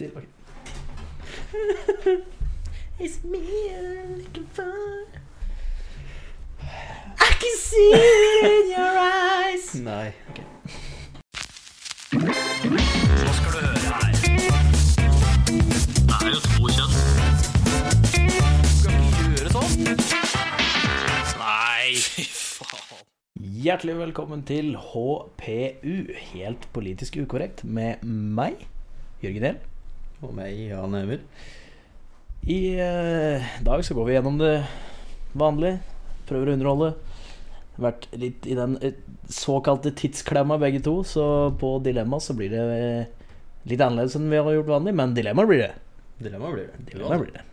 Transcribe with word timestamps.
Still, 0.00 0.16
ok. 0.16 0.24
It's 3.00 3.22
me 3.22 3.40
looking 4.16 4.46
for 4.46 4.72
I 7.20 7.30
can 7.40 7.56
see 7.58 7.90
it 7.92 8.44
in 8.50 8.70
your 8.70 8.94
eyes 8.98 9.74
Nei, 9.88 10.14
Okay. 10.30 10.44
Hva 12.16 13.32
skal 13.36 13.50
du 13.52 13.58
høre 13.60 13.92
her? 13.92 14.12
Det 16.08 16.16
er 16.16 16.32
jo 16.32 16.40
to 16.48 16.64
kjønn. 16.72 16.94
Skal 18.72 18.92
ikke 19.04 19.22
gjøre 19.36 19.50
sånn. 19.52 19.72
Nei, 21.42 21.92
fy 22.08 22.24
faen. 22.32 23.04
Hjertelig 23.68 24.00
velkommen 24.00 24.48
til 24.48 24.72
HPU, 24.80 25.96
helt 26.32 26.70
politisk 26.72 27.20
ukorrekt, 27.20 27.66
med 27.68 28.00
meg, 28.08 28.64
Jørgen 29.20 29.44
Hel. 29.50 29.60
Og 30.20 30.32
meg, 30.36 30.52
Jan 30.68 30.94
Emil. 30.98 31.22
I 32.44 32.58
eh, 32.80 33.46
dag 33.64 33.84
så 33.84 33.94
går 33.96 34.08
vi 34.08 34.16
gjennom 34.18 34.36
det 34.40 34.52
vanlige, 35.32 35.78
prøver 36.28 36.50
å 36.50 36.56
underholde. 36.58 36.90
Vært 37.80 38.04
litt 38.20 38.44
i 38.44 38.56
den 38.58 38.76
eh, 38.84 38.98
såkalte 39.32 39.94
tidsklemma 39.96 40.58
begge 40.60 40.82
to, 40.84 40.98
så 41.08 41.24
på 41.60 41.78
dilemma 41.84 42.20
så 42.20 42.36
blir 42.36 42.52
det 42.52 42.64
eh, 42.76 43.32
litt 43.70 43.80
annerledes 43.80 44.18
enn 44.18 44.28
vi 44.28 44.40
har 44.40 44.58
gjort 44.58 44.74
vanlig, 44.74 44.96
men 45.00 45.16
dilemma 45.16 45.48
blir 45.48 45.64
det. 45.64 45.72
Dilemma 46.20 46.52
blir 46.52 46.68
det. 46.68 46.84
Dilemma 46.92 47.20
blir 47.22 47.34
det. 47.38 47.46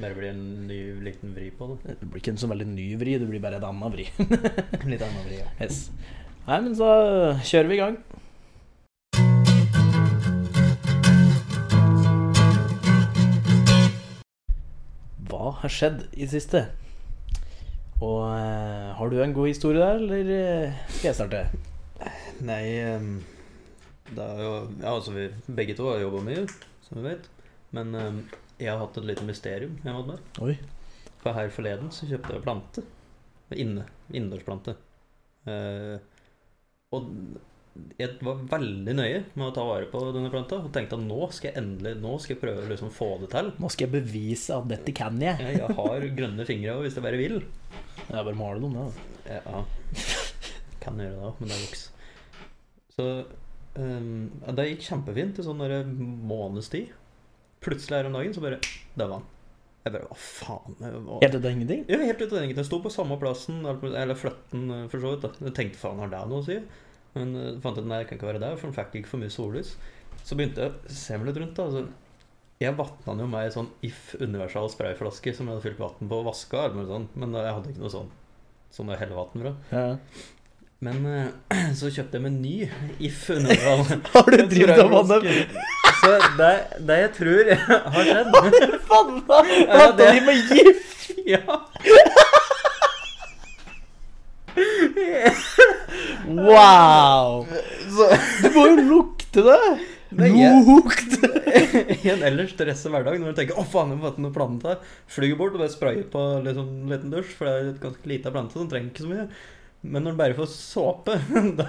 Bare 0.00 0.16
blir 0.16 0.30
en 0.34 0.46
ny 0.68 0.80
liten 1.04 1.32
vri 1.36 1.48
på 1.56 1.72
det. 1.72 1.96
Det 2.02 2.08
blir 2.08 2.20
ikke 2.20 2.34
en 2.36 2.40
så 2.40 2.48
veldig 2.52 2.68
ny 2.68 2.90
vri, 3.00 3.16
det 3.20 3.28
blir 3.32 3.40
bare 3.40 3.60
et 3.60 3.68
annet 3.68 3.96
vri. 3.96 4.10
Litt 4.92 5.04
annen 5.08 5.24
vri, 5.24 5.40
ja. 5.40 5.48
yes. 5.60 5.86
Nei, 6.44 6.60
men 6.66 6.76
så 6.76 6.90
kjører 7.48 7.72
vi 7.72 7.80
i 7.80 7.80
gang. 7.80 8.02
Hva 15.50 15.64
har 15.64 15.72
skjedd 15.74 16.02
i 16.14 16.22
det 16.22 16.30
siste? 16.30 16.60
Og 17.98 18.20
eh, 18.30 18.90
har 18.94 19.10
du 19.10 19.16
en 19.18 19.32
god 19.34 19.48
historie 19.50 19.82
der, 19.82 19.96
eller 19.98 20.28
eh, 20.30 20.76
skal 20.94 21.08
jeg 21.08 21.16
starte? 21.18 21.40
Nei, 22.46 22.60
ehm, 22.78 23.16
det 24.12 24.22
er 24.28 24.42
jo 24.44 24.52
Ja, 24.78 24.92
altså, 24.92 25.16
vi 25.16 25.24
begge 25.58 25.74
to 25.74 25.88
har 25.90 25.98
jobba 26.04 26.20
mye, 26.28 26.44
som 26.86 27.00
vi 27.00 27.08
vet. 27.08 27.26
Men 27.74 27.90
ehm, 27.98 28.22
jeg 28.60 28.70
har 28.70 28.78
hatt 28.78 29.00
et 29.02 29.08
lite 29.10 29.26
mysterium 29.26 29.74
hjemme 29.82 29.98
hos 29.98 30.08
meg. 30.12 30.22
Oi. 30.46 30.54
For 31.24 31.34
her 31.34 31.50
forleden 31.50 31.90
så 31.98 32.06
kjøpte 32.06 32.36
jeg 32.36 32.46
plante. 32.46 32.86
Inne. 33.58 33.88
Innendørsplante. 34.14 34.76
Eh, 35.50 35.98
og 36.94 37.10
jeg 38.00 38.16
var 38.26 38.40
veldig 38.50 38.94
nøye 38.98 39.18
med 39.38 39.44
å 39.46 39.52
ta 39.54 39.64
vare 39.64 39.86
på 39.90 40.00
denne 40.14 40.30
planta 40.32 40.58
og 40.58 40.72
tenkte 40.74 40.96
at 40.98 41.04
nå 41.04 41.28
skal 41.32 41.52
jeg 41.52 41.60
endelig 41.60 41.92
Nå 42.02 42.16
skal 42.18 42.34
jeg 42.34 42.40
prøve 42.42 42.64
å 42.64 42.70
liksom 42.72 42.90
få 42.94 43.10
det 43.22 43.30
til. 43.34 43.52
Nå 43.62 43.70
skal 43.70 43.86
jeg 43.86 43.94
bevise 43.94 44.56
at 44.56 44.66
dette 44.72 44.94
kan 44.96 45.20
jeg. 45.22 45.38
Jeg, 45.38 45.60
jeg 45.62 45.76
har 45.78 46.06
grønne 46.18 46.46
fingre 46.48 46.74
også, 46.74 46.86
hvis 46.88 46.98
jeg 46.98 47.06
bare 47.06 47.20
vil. 47.20 47.38
Jeg 48.08 48.26
bare 48.26 48.38
maler 48.40 48.64
dem, 48.64 48.74
da. 48.74 48.88
Ja, 49.30 49.62
kan 50.82 50.98
gjøre 50.98 51.14
det 51.14 51.28
òg, 51.28 51.40
men 51.40 51.52
det 51.52 51.56
er 51.56 51.64
juks. 51.66 51.84
Så 52.96 53.08
um, 53.78 54.30
det 54.58 54.70
gikk 54.72 54.88
kjempefint 54.88 55.38
i 55.38 55.46
sånn 55.46 55.60
månedstid. 55.60 56.24
måneds 56.32 56.72
tid. 56.74 56.96
Plutselig 57.60 58.00
her 58.00 58.08
om 58.08 58.16
dagen 58.16 58.34
så 58.34 58.42
bare 58.44 58.58
daua 58.98 59.20
han. 59.20 59.28
Jeg 59.84 59.94
bare 59.94 60.10
Hva 60.10 60.16
faen? 60.20 60.76
Helt 61.22 61.34
ut 61.36 61.44
av 61.44 61.50
ingenting? 61.54 61.86
Ja, 61.88 62.02
helt 62.02 62.20
ut 62.20 62.32
av 62.32 62.42
ingenting. 62.42 62.60
Jeg 62.60 62.68
sto 62.68 62.82
på 62.84 62.92
samme 62.92 63.16
plassen, 63.20 63.62
eller 63.64 64.18
flytten 64.18 64.66
eh, 64.74 64.86
for 64.92 65.00
så 65.00 65.14
vidt. 65.14 65.24
da. 65.24 65.46
Jeg 65.48 65.56
tenkte 65.56 65.80
faen, 65.80 66.02
har 66.02 66.10
det 66.12 66.20
noe 66.28 66.42
å 66.42 66.46
si? 66.48 66.58
Men 67.16 67.32
uh, 67.36 67.48
fant 67.62 67.78
ut 67.80 67.86
nei, 67.90 68.02
det 68.02 68.08
kan 68.10 68.18
ikke 68.20 68.28
være 68.32 68.42
der, 68.44 68.56
for 68.60 68.68
hun 68.70 68.76
fikk 68.76 69.00
ikke 69.00 69.10
for 69.14 69.22
mye 69.22 69.32
sollys. 69.34 69.74
Så 70.26 70.36
begynte 70.38 70.62
jeg 70.66 70.74
å 70.76 70.94
se 70.94 71.16
meg 71.18 71.30
litt 71.30 71.40
rundt. 71.42 71.56
da 71.58 71.68
så 71.72 71.84
Jeg 72.60 72.76
vatna 72.76 73.14
jo 73.18 73.26
med 73.32 73.46
ei 73.46 73.52
sånn 73.54 73.70
If 73.86 74.14
universal 74.20 74.68
sprayflaske 74.70 75.32
som 75.34 75.46
jeg 75.48 75.54
hadde 75.56 75.64
fylt 75.64 75.80
vann 75.80 76.10
på 76.10 76.18
og 76.20 76.26
vaska 76.28 76.66
og 76.68 76.82
sånn, 76.90 77.06
men 77.16 77.32
jeg 77.38 77.54
hadde 77.56 77.72
ikke 77.72 77.82
noe 77.86 77.94
sånn 77.94 78.10
sånn 78.70 78.92
å 78.92 78.98
heller 79.00 79.16
vann 79.18 79.42
fra. 79.42 79.52
Ja. 79.74 79.86
Men 80.80 81.00
eh, 81.10 81.72
så 81.80 81.90
kjøpte 81.92 82.16
jeg 82.20 82.22
meg 82.24 82.32
en 82.32 82.42
ny 82.44 82.54
If 83.08 83.24
universal. 83.32 83.82
Har 84.14 84.30
du 84.30 84.44
drevet 84.52 84.78
av 84.84 84.92
vanna? 84.94 85.18
Så 86.00 86.12
det, 86.38 86.52
det 86.88 86.96
jeg 87.02 87.10
tror 87.18 87.50
har 87.56 88.06
skjedd 88.12 88.30
Vanna! 88.88 89.40
Ja, 89.58 89.66
Planta 89.74 89.96
det- 89.98 90.12
di 90.14 90.20
med 90.28 90.54
gift! 90.54 91.10
Ja. 91.28 91.58
Wow! 96.36 97.46
Så 97.90 98.10
Du 98.42 98.50
må 98.54 98.66
jo 98.70 98.84
lukte 98.90 99.44
det! 99.46 99.62
Lukt! 100.10 101.12
i 102.02 102.10
en 102.10 102.24
ellers 102.26 102.50
stresset 102.56 102.90
hverdag, 102.90 103.20
når 103.22 103.30
du 103.30 103.38
tenker 103.38 103.58
'Å, 103.58 103.64
faen, 103.70 103.92
jeg 103.94 104.00
må 104.00 104.10
få 104.10 104.24
noe 104.24 104.34
plante 104.34 104.72
her', 104.72 104.80
flyr 105.10 105.36
bort 105.38 105.54
og 105.54 105.62
bare 105.62 105.70
sprayer 105.70 106.06
på 106.10 106.24
liksom, 106.46 106.66
en 106.82 106.90
liten 106.90 107.12
dusj, 107.14 107.30
for 107.38 107.46
det 107.46 107.52
er 107.54 107.68
et 107.70 107.82
ganske 107.84 108.10
lite 108.10 108.32
plante, 108.34 108.56
så 108.56 108.64
den 108.64 108.72
trenger 108.72 108.90
ikke 108.90 109.04
så 109.06 109.12
mye. 109.12 109.26
Men 109.80 110.04
når 110.04 110.12
du 110.16 110.18
bare 110.20 110.36
får 110.36 110.50
såpe 110.52 111.14
da. 111.60 111.68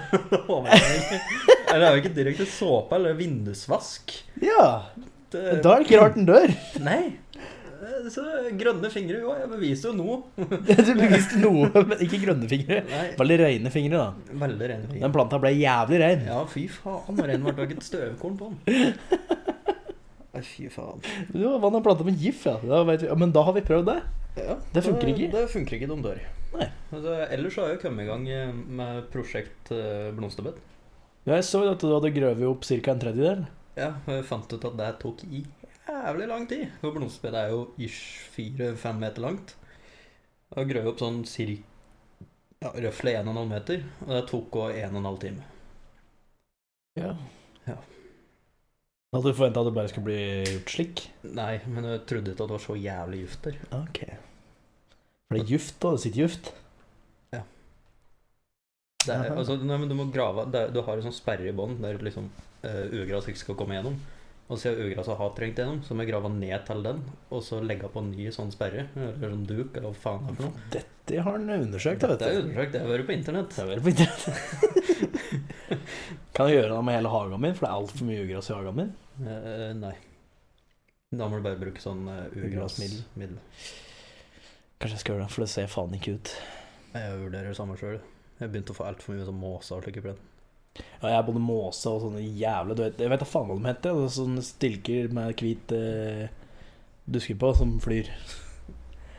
Eller 1.72 1.78
det 1.78 1.86
er 1.86 1.94
jo 1.94 2.02
ikke 2.02 2.16
direkte 2.18 2.48
såpe 2.50 2.98
eller 2.98 3.14
vindusvask. 3.16 4.12
Ja, 4.42 4.90
Det, 5.32 5.62
da 5.64 5.76
er 5.76 5.80
det 5.80 5.86
ikke 5.86 6.02
rart 6.02 6.18
den 6.18 6.26
dør. 6.28 6.50
Nei. 6.84 7.04
Så 8.12 8.22
grønne 8.58 8.88
fingre, 8.92 9.20
jo, 9.22 9.32
jeg 9.38 9.48
beviser 9.50 9.90
jo 9.90 9.94
noe. 9.98 10.16
Du 10.86 10.92
beviste 10.98 11.38
noe, 11.42 11.68
men 11.88 12.02
ikke 12.04 12.20
grønne 12.24 12.48
fingre. 12.50 12.80
Nei, 12.88 13.04
Veldig 13.20 13.38
rene 13.42 13.72
fingre, 13.74 14.00
da. 14.02 14.36
veldig 14.44 14.70
reine 14.72 14.88
fingre. 14.90 15.02
Den 15.06 15.14
planta 15.14 15.40
ble 15.42 15.52
jævlig 15.56 16.00
rein. 16.02 16.24
Ja, 16.28 16.40
fy 16.50 16.66
faen, 16.72 17.16
når 17.18 17.34
en 17.36 17.46
ikke 17.52 17.78
et 17.78 17.86
støvkorn 17.86 18.36
på 18.40 18.50
den. 18.50 18.92
Nei, 20.32 20.42
fy 20.48 20.68
faen. 20.72 21.02
Du 21.34 21.42
har 21.44 21.58
vanna 21.62 21.82
planta 21.84 22.06
med 22.08 22.16
gif, 22.20 22.46
ja. 22.48 22.56
Da 22.64 22.82
vet 22.88 23.04
vi. 23.04 23.10
ja. 23.10 23.16
Men 23.20 23.32
da 23.36 23.44
har 23.44 23.56
vi 23.56 23.64
prøvd 23.68 23.90
det. 23.90 23.98
Ja, 24.40 24.56
Det 24.72 24.84
funker 24.86 25.10
ikke. 25.12 25.30
Det 25.34 25.46
funker 25.52 25.76
ikke, 25.76 25.88
de 25.90 25.98
dør. 26.06 26.20
Nei. 26.56 26.68
Altså, 26.92 27.16
ellers 27.32 27.56
har 27.60 27.68
jeg 27.68 27.78
jo 27.78 27.82
kommet 27.86 28.04
i 28.06 28.08
gang 28.10 28.24
eh, 28.32 28.52
med 28.80 29.08
prosjekt 29.12 29.72
eh, 29.76 30.08
blomsterbed. 30.16 30.56
Ja, 31.28 31.36
jeg 31.36 31.44
så 31.48 31.60
at 31.70 31.80
du 31.84 31.90
hadde 31.92 32.10
grøvet 32.16 32.48
opp 32.48 32.64
ca. 32.66 32.94
en 32.94 33.02
tredjedel. 33.04 33.44
Ja, 33.76 33.90
jeg 34.08 34.24
fant 34.28 34.52
ut 34.52 34.64
at 34.68 34.78
det 34.80 34.88
tok 35.04 35.22
i 35.28 35.44
jævlig 35.88 36.28
lang 36.30 36.48
tid. 36.48 36.64
For 36.80 36.94
blomsterbedet 36.94 37.40
er 37.42 37.52
jo 37.54 37.62
ish 37.78 38.28
fire-fem 38.34 39.00
meter 39.02 39.24
langt. 39.24 39.54
Og 40.56 40.68
grøv 40.68 40.90
opp 40.92 41.00
sånn 41.00 41.22
cirka 41.28 41.68
ja, 42.62 42.70
røftlig 42.86 43.16
1,5 43.18 43.48
meter. 43.50 43.84
Og 44.06 44.12
det 44.14 44.22
tok 44.30 44.58
òg 44.62 44.76
1 44.78 44.98
12 45.00 45.20
time. 45.24 45.46
Ja. 47.00 47.14
Ja. 47.66 47.78
Hadde 49.12 49.28
du 49.28 49.36
forventa 49.36 49.60
at 49.62 49.68
det 49.68 49.76
bare 49.76 49.90
skulle 49.92 50.08
bli 50.08 50.20
gjort 50.48 50.74
slik? 50.74 51.06
Nei, 51.24 51.54
men 51.68 51.88
jeg 51.88 52.04
trodde 52.08 52.32
ikke 52.32 52.44
at 52.44 52.52
det 52.52 52.56
var 52.58 52.64
så 52.66 52.76
jævlig 52.78 53.24
gift 53.24 53.48
der. 53.48 53.58
Ok. 53.80 54.02
For 55.26 55.36
det 55.38 55.42
er 55.44 55.54
juft, 55.56 55.78
da. 55.82 55.94
Det 55.96 56.04
sitter 56.04 56.22
juft. 56.24 56.52
Det 59.02 59.10
er, 59.10 59.32
altså, 59.34 59.56
nei, 59.58 59.76
men 59.82 59.90
du 59.90 59.96
må 59.98 60.04
grave 60.14 60.44
det, 60.52 60.60
er- 60.60 60.72
Du 60.74 60.80
har 60.86 60.94
en 60.94 61.02
sånn 61.02 61.16
sperre 61.16 61.48
i 61.50 61.54
bånn 61.58 61.80
der 61.82 61.98
liksom 61.98 62.28
uh, 62.62 62.84
ugras 63.00 63.26
ikke 63.26 63.40
skal 63.40 63.56
komme 63.58 63.74
gjennom. 63.74 63.96
Og 64.52 64.58
siden 64.60 64.84
ugraset 64.84 65.16
har 65.16 65.30
trengt 65.36 65.60
gjennom, 65.62 65.78
så 65.86 65.94
må 65.96 66.04
jeg 66.04 66.10
grave 66.12 66.28
ned 66.34 66.64
til 66.68 66.82
den, 66.84 66.98
og 67.32 67.40
så 67.46 67.60
legge 67.64 67.88
på 67.88 68.02
en 68.02 68.10
ny 68.12 68.26
sånn 68.34 68.50
sperre. 68.52 68.82
Eller 68.98 69.30
sånn 69.32 69.46
duk, 69.48 69.70
eller 69.78 69.86
hva 69.88 70.00
faen 70.02 70.26
det 70.26 70.32
er 70.34 70.36
for 70.36 70.44
noe. 70.50 70.64
Dette 70.74 71.22
har 71.24 71.38
han 71.38 71.52
undersøkt, 71.54 72.02
vet 72.04 72.10
vet 72.12 72.20
Det 72.20 72.26
er 72.28 72.34
du. 72.34 72.42
undersøkt, 72.42 72.72
det 72.74 72.82
har 72.82 72.90
vært 72.92 73.06
på 73.08 73.14
internett. 73.16 73.54
Det 73.54 73.62
har 73.62 73.70
vært 73.70 73.84
på 73.86 73.92
internett. 73.94 75.22
kan 76.36 76.50
jeg 76.50 76.58
gjøre 76.58 76.74
det 76.74 76.82
med 76.88 76.98
hele 76.98 77.12
hagen 77.14 77.44
min, 77.46 77.54
for 77.56 77.64
det 77.64 77.70
er 77.70 77.78
altfor 77.78 78.10
mye 78.10 78.24
ugras 78.26 78.50
i 78.50 78.56
hagen 78.58 78.78
min? 78.82 78.92
Uh, 79.22 79.70
nei. 79.80 79.94
Da 81.12 81.28
må 81.28 81.40
du 81.40 81.46
bare 81.46 81.60
bruke 81.60 81.80
sånn 81.84 82.04
uh, 82.08 82.18
Ugrasmiddel. 82.32 83.00
ugrasmiddel. 83.06 83.40
Kanskje 84.82 84.98
jeg 84.98 85.04
skal 85.06 85.14
gjøre 85.14 85.24
det, 85.24 85.32
for 85.32 85.46
det 85.46 85.52
ser 85.54 85.72
faen 85.72 85.96
ikke 85.96 86.18
ut. 86.18 86.34
Jeg 86.92 87.16
vurderer 87.24 87.48
det 87.52 87.56
samme 87.56 87.78
sjøl. 87.80 88.00
Jeg 88.42 88.52
begynte 88.52 88.74
å 88.74 88.76
få 88.76 88.88
altfor 88.90 89.16
mye 89.16 89.24
sånn 89.28 89.40
måser 89.40 89.80
og 89.80 90.02
plen. 90.04 90.20
Ja, 90.78 91.08
jeg 91.10 91.16
er 91.18 91.26
både 91.26 91.42
måse 91.42 91.90
og 91.90 92.04
sånne 92.06 92.22
jævla 92.22 92.76
du 92.76 92.82
vet, 92.84 93.00
Jeg 93.02 93.12
vet 93.12 93.20
da 93.20 93.28
faen 93.28 93.48
hva 93.50 93.56
de 93.58 93.68
heter. 93.68 93.96
det 93.98 94.06
er 94.06 94.14
Sånne 94.14 94.44
stilker 94.46 95.10
med 95.12 95.34
hvit 95.36 95.74
eh, 95.76 96.28
dusker 97.04 97.36
på, 97.40 97.50
som 97.58 97.74
flyr. 97.82 98.08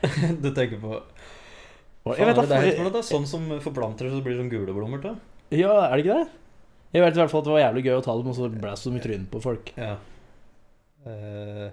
du 0.42 0.48
tenker 0.50 0.80
på 0.82 0.96
Og 0.98 2.18
jeg 2.18 2.26
vet 2.28 2.40
da 2.40 2.46
det 2.48 2.56
er 2.56 2.66
helt 2.68 2.80
for 2.80 2.96
det 2.96 3.02
er 3.02 3.06
sånn 3.10 3.28
som 3.28 3.46
forplanter 3.64 4.10
så 4.10 4.18
det 4.18 4.26
blir 4.26 4.40
sånn 4.40 4.50
gule 4.52 4.74
blomster 4.74 5.06
til. 5.06 5.20
Ja, 5.62 5.76
er 5.86 5.94
det 5.94 6.04
ikke 6.04 6.18
det? 6.18 6.40
Jeg 6.94 7.02
vet 7.02 7.16
i 7.16 7.20
hvert 7.22 7.32
fall 7.32 7.42
at 7.42 7.46
det 7.46 7.54
var 7.54 7.62
jævlig 7.64 7.84
gøy 7.86 7.94
å 7.98 8.02
ta 8.06 8.12
dem, 8.14 8.28
og 8.30 8.36
så 8.36 8.48
ble 8.50 8.60
det 8.68 8.78
så 8.78 8.90
i 8.94 9.00
trynet 9.02 9.30
på 9.32 9.40
folk. 9.42 9.70
Ja. 9.74 9.94
Uh, 11.04 11.70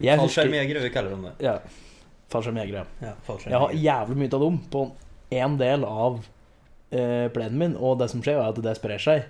Fallskjermjegere, 0.00 0.82
vi 0.84 0.90
kaller 0.94 1.16
dem 1.16 1.24
det. 1.26 1.32
Ja. 1.44 1.56
Fallskjermjegere. 2.30 2.84
Ja, 3.02 3.14
Jeg 3.42 3.62
har 3.64 3.74
jævlig 3.74 4.20
mye 4.20 4.36
av 4.38 4.44
dem 4.44 4.60
på 4.70 4.84
én 5.34 5.56
del 5.58 5.84
av 5.88 6.20
plenen 6.90 7.58
min, 7.58 7.76
og 7.78 7.98
det 8.00 8.10
som 8.12 8.22
skjer, 8.24 8.40
er 8.40 8.50
at 8.50 8.62
det 8.64 8.76
sprer 8.78 9.02
seg. 9.02 9.28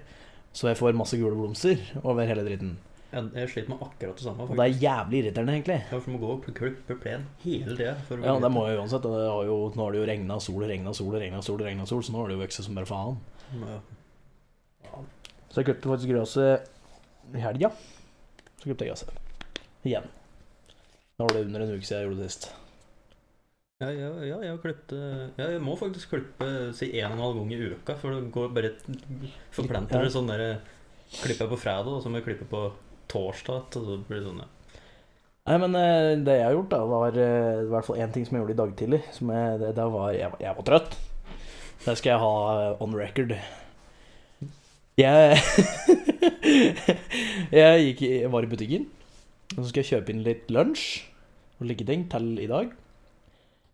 Så 0.57 0.71
jeg 0.71 0.79
får 0.81 0.97
masse 0.99 1.19
gule 1.21 1.37
blomster 1.37 1.79
over 2.03 2.27
hele 2.27 2.43
dritten. 2.47 2.79
Jeg, 3.11 3.49
sliter 3.51 3.73
med 3.73 3.81
akkurat 3.83 4.19
det 4.19 4.23
samme. 4.23 4.45
Og 4.47 4.55
det 4.55 4.65
er 4.65 4.83
jævlig 4.85 5.21
irriterende, 5.21 5.55
egentlig. 5.57 5.79
Ja, 5.91 5.99
for 5.99 6.07
du 6.07 6.15
må 6.15 6.19
gå 6.23 6.29
og 6.37 6.45
klippe 6.55 6.95
plen 7.03 7.25
hele 7.43 7.75
tida. 7.75 7.95
Ja, 8.23 8.37
det 8.39 8.51
må 8.55 8.63
jeg 8.69 8.79
uansett. 8.79 9.07
og 9.07 9.17
Det 9.19 9.25
har 9.27 9.49
jo, 9.49 9.57
nå 9.75 9.83
har 9.83 9.95
det 9.95 10.01
jo 10.01 10.07
regna 10.13 10.37
sol, 10.43 10.63
regna 10.71 10.95
sol, 10.95 11.17
regna 11.19 11.43
sol, 11.43 11.65
regna 11.67 11.87
sol, 11.91 12.05
så 12.07 12.15
nå 12.15 12.23
har 12.23 12.31
det 12.31 12.37
jo 12.39 12.43
vokst 12.45 12.63
som 12.63 12.79
bare 12.79 12.91
faen. 12.91 13.19
Ja. 13.59 13.81
Så 15.51 15.59
jeg 15.59 15.73
klippet 15.73 15.91
faktisk 15.91 16.13
gresset 16.13 17.35
i 17.35 17.43
helga. 17.43 17.73
Så 18.61 18.69
klippet 18.69 18.87
jeg 18.87 18.95
gresset. 18.95 19.11
Igjen. 19.91 20.07
Nå 21.19 21.27
var 21.27 21.35
det 21.35 21.47
under 21.49 21.67
en 21.67 21.75
uke 21.75 21.83
siden 21.87 22.05
jeg 22.05 22.11
gjorde 22.11 22.23
det 22.23 22.31
sist. 22.31 22.53
Ja, 23.81 23.89
ja, 23.97 24.11
ja, 24.21 24.39
jeg 24.45 24.51
har 24.53 24.59
klippet 24.61 24.91
ja, 25.39 25.47
Jeg 25.55 25.61
må 25.65 25.73
faktisk 25.81 26.11
klippe 26.13 26.47
si 26.77 26.91
en 27.01 27.15
og 27.15 27.17
en 27.17 27.23
halv 27.25 27.39
gang 27.39 27.53
i 27.57 27.61
uka, 27.73 27.95
for 27.97 28.13
det 28.13 28.33
går 28.35 28.51
bare 28.53 28.73
forplanter 29.57 30.05
det 30.05 30.11
sånn 30.13 30.29
der 30.29 30.43
Klipper 31.11 31.47
jeg 31.47 31.51
på 31.51 31.59
fredag, 31.59 31.89
og 31.89 32.03
så 32.05 32.11
må 32.13 32.21
jeg 32.21 32.27
klippe 32.29 32.47
på 32.47 32.61
torsdag, 33.11 33.79
og 33.81 33.87
så 33.89 33.97
blir 34.07 34.21
det 34.21 34.29
sånn, 34.29 34.43
ja. 34.45 34.51
Nei, 35.49 35.57
men 35.59 35.73
eh, 35.81 36.11
det 36.23 36.37
jeg 36.37 36.45
har 36.45 36.55
gjort, 36.55 36.69
da, 36.71 36.81
var 36.87 37.17
eh, 37.19 37.63
i 37.65 37.71
hvert 37.73 37.89
fall 37.89 38.03
én 38.05 38.13
ting 38.15 38.27
som 38.27 38.37
jeg 38.37 38.45
gjorde 38.45 38.55
i 38.55 38.59
dag 38.61 38.75
tidlig. 38.79 39.01
Som 39.17 39.33
jeg, 39.35 39.57
det, 39.63 39.71
det 39.81 39.87
var 39.91 40.13
jeg, 40.15 40.37
jeg 40.45 40.59
var 40.61 40.67
trøtt. 40.69 40.95
Det 41.83 41.97
skal 41.99 42.13
jeg 42.13 42.23
ha 42.23 42.35
eh, 42.53 42.85
on 42.85 42.95
record. 43.01 43.35
Jeg 45.01 45.41
Jeg 47.59 47.83
gikk 47.89 48.05
jeg 48.05 48.31
var 48.31 48.47
i 48.47 48.53
butikken, 48.53 48.87
og 49.57 49.65
så 49.65 49.67
skal 49.73 49.83
jeg 49.83 49.91
kjøpe 49.95 50.15
inn 50.15 50.23
litt 50.29 50.53
lunsj 50.53 50.87
og 51.59 51.67
like 51.73 51.89
ting 51.89 52.07
til 52.13 52.31
i 52.45 52.47
dag 52.51 52.71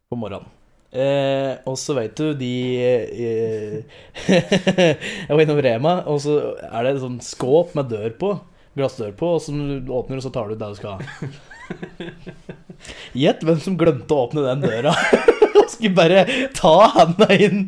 på 0.07 0.17
morgenen. 0.19 0.47
Eh, 0.95 1.57
og 1.67 1.75
så 1.81 1.97
vet 1.97 2.15
du, 2.17 2.29
de 2.39 2.51
eh, 2.79 4.03
Jeg 4.31 5.33
var 5.35 5.43
innom 5.43 5.59
Rema, 5.65 5.97
og 6.07 6.21
så 6.23 6.37
er 6.63 6.87
det 6.87 6.93
et 6.95 7.03
sånt 7.03 7.27
skåp 7.27 7.75
med 7.77 7.91
dør 7.91 8.13
på. 8.21 8.31
Glassdør 8.79 9.17
på, 9.19 9.33
og 9.35 9.43
som 9.43 9.59
du 9.59 9.91
åpner, 9.91 10.21
og 10.21 10.27
så 10.27 10.31
tar 10.31 10.47
du 10.47 10.55
ut 10.55 10.61
det 10.61 10.69
du 10.71 10.79
skal 10.79 11.01
ha. 11.01 11.31
Gjett 13.25 13.43
hvem 13.43 13.59
som 13.65 13.79
glemte 13.81 14.15
å 14.15 14.29
åpne 14.29 14.45
den 14.47 14.63
døra. 14.69 14.93
Og 15.57 15.71
skulle 15.73 15.97
bare 15.97 16.23
ta 16.55 16.75
handa 16.93 17.27
inn 17.33 17.63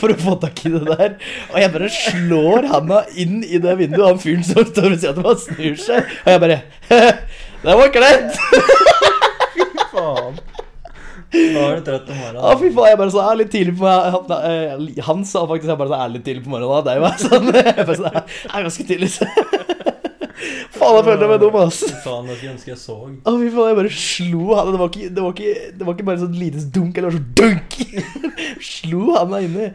for 0.00 0.10
å 0.10 0.16
få 0.18 0.34
tak 0.42 0.64
i 0.66 0.72
det 0.74 0.82
der. 0.88 1.14
Og 1.52 1.60
jeg 1.62 1.72
bare 1.76 1.90
slår 1.94 2.66
handa 2.72 2.98
inn 3.14 3.38
i 3.46 3.62
det 3.62 3.76
vinduet, 3.78 4.02
og 4.02 4.10
han 4.10 4.20
fyren 4.20 4.44
som 4.44 4.66
står 4.66 4.90
ved 4.90 5.04
siden 5.04 5.22
av 5.22 5.30
meg, 5.30 5.44
snur 5.46 5.78
seg. 5.86 6.12
Og 6.26 6.32
jeg 6.34 6.42
bare 6.42 6.58
Det 7.62 7.78
var 7.80 7.94
kleint! 7.94 8.42
Faen. 9.94 10.42
Da 11.28 11.64
er 11.66 11.80
du 11.80 11.84
trøtt 11.84 12.08
om 12.08 12.16
morgenen. 12.22 12.40
Å, 12.40 12.54
fy 12.56 12.70
faen, 12.72 12.88
jeg 12.88 12.98
bare 13.02 13.12
så 13.12 13.24
er 13.24 13.38
litt 13.42 13.50
tidlig 13.52 13.74
på 13.76 13.88
han, 13.88 14.30
eh, 14.38 15.02
han 15.04 15.26
sa 15.28 15.42
faktisk 15.50 15.68
jeg 15.72 15.80
bare 15.80 15.92
så 15.92 15.98
er 16.00 16.14
litt 16.14 16.24
tidlig 16.24 16.44
på 16.46 16.54
morgenen. 16.54 16.86
Det 16.88 16.96
var 17.04 17.18
sånn, 17.20 17.50
jeg 17.58 17.84
bare 17.84 17.98
så, 17.98 18.12
det 18.14 18.22
er 18.48 18.66
ganske 18.68 18.88
tidlig. 18.88 19.10
så. 19.18 19.28
Faen, 20.78 20.94
jeg 20.94 21.04
følte 21.08 21.28
meg 21.28 21.40
dum, 21.42 21.56
ass. 21.60 21.82
Faen, 22.04 22.28
jeg 22.32 22.52
ønske 22.52 22.72
jeg 22.72 22.80
så. 22.80 22.96
Å, 22.96 23.36
fy 23.42 23.48
faen, 23.52 23.70
jeg 23.72 23.78
bare 23.80 23.94
slo 23.98 24.42
han. 24.54 24.72
Det 24.72 24.80
var 24.80 24.92
ikke, 24.92 25.08
det 25.14 25.24
var 25.24 25.36
ikke, 25.36 25.54
det 25.74 25.88
var 25.88 25.96
ikke 25.96 26.08
bare 26.08 26.22
sånn 26.22 26.36
lite 26.38 26.66
dunk, 26.74 27.00
eller 27.00 27.16
sånn 27.16 27.32
dunk. 27.40 27.78
slo 28.72 29.08
han 29.16 29.32
meg 29.32 29.48
inni. 29.48 29.72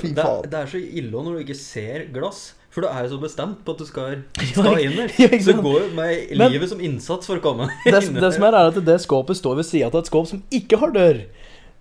Fy 0.00 0.10
det, 0.16 0.24
det 0.52 0.58
er 0.60 0.68
så 0.74 0.80
ille 0.82 1.10
når 1.24 1.38
du 1.38 1.42
ikke 1.46 1.56
ser 1.58 2.04
glass. 2.14 2.52
For 2.74 2.82
du 2.82 2.88
er 2.90 3.04
jo 3.06 3.12
så 3.14 3.20
bestemt 3.22 3.60
på 3.64 3.70
at 3.76 3.78
du 3.80 3.86
skal, 3.86 4.16
skal 4.50 4.80
inn 4.82 4.96
der. 4.98 5.12
Så 5.44 5.52
du 5.54 5.60
går 5.62 5.76
jo 5.84 5.90
med 5.94 6.32
livet 6.34 6.68
som 6.72 6.80
innsats 6.82 7.28
for 7.30 7.38
å 7.38 7.42
komme 7.44 7.68
Det, 7.86 8.00
inn 8.08 8.18
det 8.18 8.32
som 8.34 8.42
er, 8.48 8.56
er 8.58 8.72
at 8.72 8.80
det 8.88 8.96
skåpet 9.04 9.38
står 9.38 9.60
ved 9.60 9.68
sida 9.68 9.86
av 9.92 10.00
et 10.02 10.10
skåp 10.10 10.26
som 10.32 10.40
ikke 10.50 10.80
har 10.82 10.90
dør. 10.96 11.20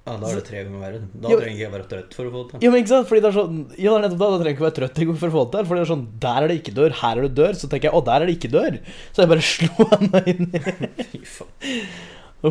Ja, 0.03 0.17
da 0.19 0.27
er 0.29 0.35
det 0.37 0.43
tre 0.49 0.61
ganger 0.67 0.81
verre. 0.83 0.97
Da 1.15 1.29
Jo. 1.31 1.39
trenger 1.39 1.57
ikke 1.63 1.73
være 1.73 1.87
trøtt 1.95 2.13
for 2.17 2.27
å 2.27 2.31
få 2.33 2.39
det 2.43 2.51
til. 2.53 2.63
Jo, 2.67 2.71
men 2.75 2.81
ikke 2.83 2.91
sant? 2.91 3.07
Fordi 3.09 3.21
det 3.23 3.29
er 3.31 3.35
sånn 3.39 3.59
Ja, 3.79 3.89
det 3.89 3.95
er 3.97 4.03
nettopp 4.05 4.19
da. 4.21 4.29
Da 4.33 4.39
trenger 4.41 4.49
jeg 4.51 4.57
ikke 4.59 4.65
være 4.67 4.77
trøtt 4.81 5.01
engang 5.05 5.19
for 5.23 5.31
å 5.31 5.35
få 5.37 5.43
det 5.47 5.53
til. 5.57 5.67
Fordi 5.69 5.79
det 5.79 5.85
er 5.87 5.91
sånn 5.93 6.05
Der 6.27 6.39
er 6.43 6.51
det 6.51 6.57
ikke 6.59 6.73
dør, 6.77 6.95
her 7.01 7.17
er 7.21 7.27
det 7.27 7.33
dør. 7.41 7.53
Så 7.63 7.69
tenker 7.71 7.89
jeg 7.89 7.95
å, 7.97 8.01
der 8.11 8.19
er 8.21 8.29
det 8.29 8.35
ikke 8.37 8.51
dør. 8.53 8.79
Så 9.15 9.23
jeg 9.23 9.31
bare 9.33 9.45
slo 9.49 9.87
henne 9.95 10.23
inn. 10.29 10.49
Fy 11.09 11.21
faen. 11.39 11.85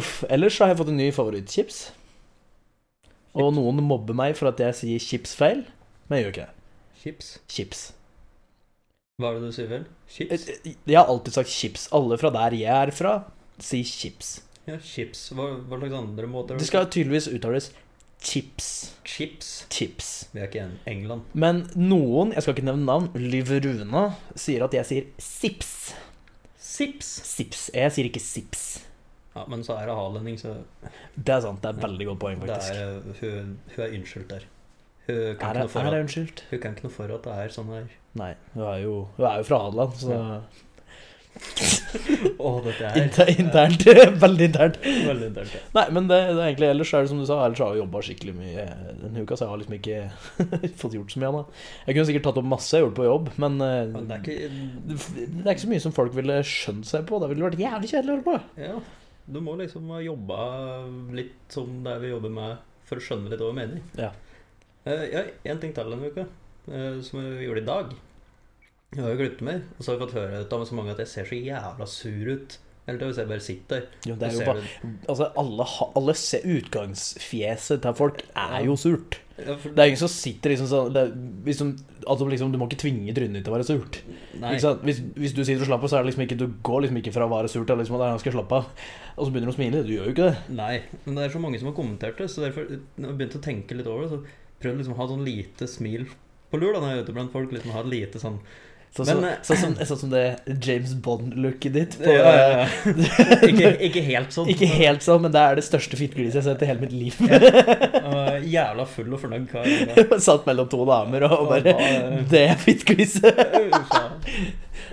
Uff. 0.00 0.14
Ellers 0.32 0.56
så 0.56 0.64
har 0.64 0.73
jeg 0.73 0.81
fått 0.82 0.90
en 0.96 0.99
ny 1.05 1.11
favorittchips. 1.14 1.82
Og 3.32 3.52
noen 3.56 3.81
mobber 3.87 4.17
meg 4.17 4.37
for 4.37 4.50
at 4.50 4.61
jeg 4.61 4.76
sier 4.76 5.02
chips 5.02 5.34
feil, 5.38 5.64
men 6.08 6.19
jeg 6.19 6.26
gjør 6.26 6.34
ikke 6.34 6.46
det. 6.46 6.56
Chips. 7.02 7.29
Chips. 7.50 7.81
Hva 9.20 9.31
er 9.31 9.38
det 9.38 9.49
du 9.49 9.55
sier 9.56 9.70
feil? 9.70 9.87
Chips? 10.11 10.49
Jeg 10.69 10.99
har 10.99 11.08
alltid 11.11 11.37
sagt 11.38 11.52
chips. 11.52 11.87
Alle 11.96 12.19
fra 12.20 12.32
der 12.34 12.58
jeg 12.58 12.73
er 12.73 12.93
fra, 12.94 13.14
sier 13.62 13.88
chips. 13.88 14.37
Ja, 14.69 14.76
chips. 14.79 15.25
Hva, 15.34 15.49
hva 15.67 15.81
slags 15.81 15.96
andre 15.99 16.29
måter? 16.31 16.61
Det 16.61 16.69
skal 16.69 16.87
tydeligvis 16.93 17.31
uttales 17.32 17.73
chips. 18.23 18.69
Chips. 19.08 19.50
Chips. 19.73 20.12
Vi 20.32 20.40
er 20.43 20.46
ikke 20.46 20.62
i 20.69 20.93
England. 20.93 21.26
Men 21.34 21.64
noen, 21.75 22.31
jeg 22.37 22.44
skal 22.44 22.55
ikke 22.56 22.69
nevne 22.69 22.87
navn, 22.87 23.11
Lyveruna, 23.19 24.05
sier 24.38 24.69
at 24.69 24.76
jeg 24.76 24.88
sier 24.88 25.11
sips. 25.19 25.73
Sips. 26.62 27.11
Sips. 27.32 27.67
Jeg 27.75 27.96
sier 27.96 28.08
ikke 28.12 28.23
sips. 28.23 28.67
Ja, 29.34 29.44
men 29.49 29.62
så 29.64 29.76
er 29.81 29.87
det 29.88 29.94
halending, 29.96 30.38
så 30.40 30.56
Det 31.17 31.32
er 31.34 31.40
sant. 31.40 31.62
Det 31.62 31.70
er 31.70 31.79
et 31.79 31.84
veldig 31.87 32.06
godt 32.11 32.20
poeng, 32.25 32.40
det 32.43 32.50
faktisk. 32.50 32.75
er, 32.75 32.96
uh, 32.96 33.20
hun, 33.23 33.55
hun 33.76 33.84
er 33.87 33.94
unnskyldt 33.99 34.29
der. 34.34 34.49
Hun 35.06 35.14
kan, 35.14 35.23
Er 35.23 35.32
ikke 35.32 35.52
det, 35.52 35.62
noe 35.62 35.69
for 35.73 35.81
at, 35.81 36.43
hun 36.50 36.61
kan 36.62 36.75
ikke 36.76 36.84
noe 36.87 36.96
for 36.99 37.14
at 37.17 37.25
det 37.26 37.38
er 37.44 37.55
sånn 37.56 37.70
her. 37.75 37.87
Nei, 38.20 38.34
hun 38.52 38.67
er 38.69 38.82
jo, 38.84 38.99
hun 39.17 39.26
er 39.31 39.40
jo 39.40 39.49
fra 39.49 39.62
Hadeland, 39.64 39.96
så 39.99 40.19
Å, 41.32 42.50
dette 42.64 42.88
er 42.90 42.99
inter, 43.00 43.31
internt. 43.40 43.84
Veldig 44.25 44.46
internt. 44.50 44.76
veldig 44.84 45.26
internt. 45.31 45.55
ja. 45.56 45.61
Nei, 45.76 45.84
men 45.96 46.08
det, 46.11 46.19
det 46.29 46.43
er 46.43 46.50
egentlig 46.50 46.69
ellers 46.75 46.93
er 46.94 47.05
det 47.06 47.11
som 47.12 47.20
du 47.23 47.26
sa, 47.29 47.38
ellers 47.46 47.62
har 47.64 47.73
jeg 47.73 47.81
jobba 47.82 48.02
skikkelig 48.05 48.34
mye 48.37 48.64
denne 49.00 49.25
uka, 49.25 49.37
så 49.38 49.46
jeg 49.46 49.52
har 49.52 49.62
liksom 49.62 49.76
ikke 49.79 49.99
fått 50.82 50.96
gjort 50.99 51.14
så 51.14 51.23
mye 51.23 51.31
annet. 51.32 51.61
Jeg 51.87 51.96
kunne 51.96 52.08
sikkert 52.11 52.26
tatt 52.29 52.40
opp 52.43 52.50
masse 52.52 52.76
jeg 52.76 52.84
gjorde 52.84 52.99
på 53.00 53.08
jobb, 53.08 53.31
men 53.44 53.56
eh, 53.64 53.79
Men 53.94 54.08
det 54.11 54.19
er 54.19 54.25
ikke 54.25 54.50
det 54.93 54.99
det 55.32 55.46
er 55.46 55.55
ikke 55.55 55.64
så 55.67 55.73
mye 55.73 55.84
som 55.87 55.96
folk 55.96 56.17
ville 56.20 56.38
skjønt 56.52 56.88
seg 56.93 57.06
på. 57.08 57.20
Det 57.25 57.32
ville 57.32 57.49
vært 57.49 57.62
jævlig 57.64 57.93
kjedelig 57.94 58.12
å 58.12 58.19
høre 58.19 58.26
på. 58.29 58.37
Ja, 58.69 58.76
du 59.27 59.41
må 59.45 59.55
liksom 59.61 59.91
ha 59.95 60.01
jobba 60.03 60.39
litt 61.15 61.53
som 61.53 61.83
det 61.85 61.99
vi 62.03 62.11
jobber 62.13 62.33
med, 62.35 62.57
for 62.89 62.99
å 62.99 63.05
skjønne 63.05 63.31
litt 63.33 63.43
hva 63.43 63.53
vi 63.53 63.59
mener. 63.61 63.85
Ja. 63.99 64.11
Uh, 64.87 65.05
ja, 65.13 65.23
en 65.53 65.61
ting 65.63 65.73
til 65.77 65.93
denne 65.95 66.11
uka, 66.11 66.27
uh, 66.69 66.99
som 67.07 67.21
vi 67.23 67.47
gjorde 67.47 67.63
i 67.63 67.69
dag. 67.69 67.95
Jeg 68.93 69.05
har 69.07 69.15
jo 69.15 69.21
klippet 69.23 69.47
meg, 69.47 69.63
og 69.79 69.81
så 69.85 69.93
har 69.93 69.97
jeg 69.97 70.03
fått 70.05 70.19
høre 70.19 70.43
av 70.45 70.67
så 70.69 70.77
mange 70.77 70.93
at 70.93 71.01
jeg 71.01 71.09
ser 71.09 71.31
så 71.31 71.39
jævla 71.39 71.87
sur 71.89 72.33
ut. 72.35 72.59
Eller 72.83 73.07
hvis 73.07 73.19
jeg 73.23 73.29
bare 73.31 73.45
sitter. 73.47 73.85
Jo, 74.11 74.17
det 74.19 74.33
jo 74.35 74.41
ser 74.41 74.49
bare 74.51 74.63
Altså, 75.07 75.29
alle, 75.39 75.67
alle 76.01 76.15
se- 76.19 76.43
utgangsfjeset 76.43 77.83
til 77.85 77.95
folk 77.95 78.25
er 78.35 78.65
jo 78.67 78.75
surt. 78.77 79.21
Det 79.37 79.81
er 79.81 79.88
ingen 79.88 80.00
som 80.00 80.11
sitter 80.12 80.52
liksom 80.52 80.69
sånn 80.69 80.96
er, 80.99 81.12
liksom, 81.46 81.70
altså, 82.05 82.26
liksom, 82.29 82.50
Du 82.52 82.58
må 82.61 82.67
ikke 82.69 82.82
tvinge 82.82 83.14
trynet 83.17 83.38
ditt 83.38 83.46
til 83.46 83.52
å 83.52 83.56
være 83.56 83.67
surt. 83.69 84.00
Hvis, 84.84 85.00
hvis 85.17 85.34
du 85.37 85.40
sitter 85.40 85.64
og 85.64 85.70
slapper 85.70 85.93
så 85.93 85.99
er 85.99 86.05
det 86.05 86.12
liksom 86.12 86.25
ikke 86.26 86.38
Du 86.43 86.46
går 86.69 86.84
liksom 86.84 87.00
ikke 87.00 87.14
fra 87.14 87.29
å 87.29 87.32
være 87.32 87.52
surt 87.52 87.70
til 87.70 87.81
liksom, 87.81 87.96
at 87.96 88.20
skal 88.25 88.37
slappe 88.37 88.61
av, 88.61 88.90
og 89.17 89.25
så 89.25 89.32
begynner 89.32 89.49
du 89.49 89.55
å 89.55 89.56
smile. 89.56 89.84
Du 89.87 89.94
gjør 89.94 90.11
jo 90.11 90.17
ikke 90.17 90.29
det. 90.29 90.58
Nei, 90.58 90.75
men 91.06 91.17
det 91.17 91.25
er 91.25 91.34
så 91.37 91.43
mange 91.43 91.62
som 91.62 91.70
har 91.70 91.79
kommentert 91.79 92.20
det, 92.20 92.29
så 92.32 92.44
derfor 92.44 92.69
når 92.69 93.08
jeg 93.08 93.20
begynte 93.20 93.40
å 93.40 93.46
tenke 93.49 93.79
litt 93.79 93.88
over 93.90 94.05
det, 94.05 94.12
så 94.12 94.61
prøvde 94.62 94.82
liksom 94.82 94.96
å 94.96 95.00
ha 95.00 95.08
sånn 95.11 95.25
lite 95.26 95.69
smil 95.70 96.06
på 96.52 96.61
lur 96.61 96.76
da 96.76 96.82
når 96.82 96.93
jeg 96.93 97.00
er 97.00 97.06
ute 97.06 97.17
blant 97.17 97.32
folk. 97.32 97.55
Liksom 97.55 97.75
ha 97.75 97.82
et 97.82 97.93
lite 97.93 98.20
sånn 98.23 98.38
Sånn 98.93 99.06
som, 99.09 99.23
eh, 99.25 99.39
sånn 99.41 99.56
som, 99.56 99.75
sånn 99.89 99.99
som 100.03 100.11
det 100.12 100.23
James 100.61 100.91
Bond-looket 101.00 101.73
ditt. 101.73 101.94
På, 101.96 102.13
ja, 102.13 102.32
ja, 102.37 102.49
ja. 102.61 102.96
ikke, 103.49 103.70
ikke 103.89 104.03
helt 104.05 104.34
sånn. 104.37 104.51
Ikke 104.53 104.69
helt 104.69 105.05
sånn, 105.05 105.22
men 105.25 105.32
det 105.32 105.41
er 105.41 105.56
det 105.56 105.65
største 105.65 105.96
fittgliset 105.96 106.37
jeg 106.37 106.43
har 106.43 106.51
sett 106.51 106.65
i 106.67 106.69
hele 106.69 106.84
mitt 106.84 106.93
liv. 106.93 107.17
Uh, 107.25 108.37
jævla 108.56 108.84
full 108.93 109.15
og 109.17 109.22
fornøyd 109.22 109.49
kar. 109.49 110.20
Satt 110.20 110.44
mellom 110.49 110.69
to 110.72 110.84
damer 110.89 111.25
og 111.31 111.49
bare 111.55 111.72
Det 112.29 112.44
er 112.51 112.61
fittgliset! 112.61 113.41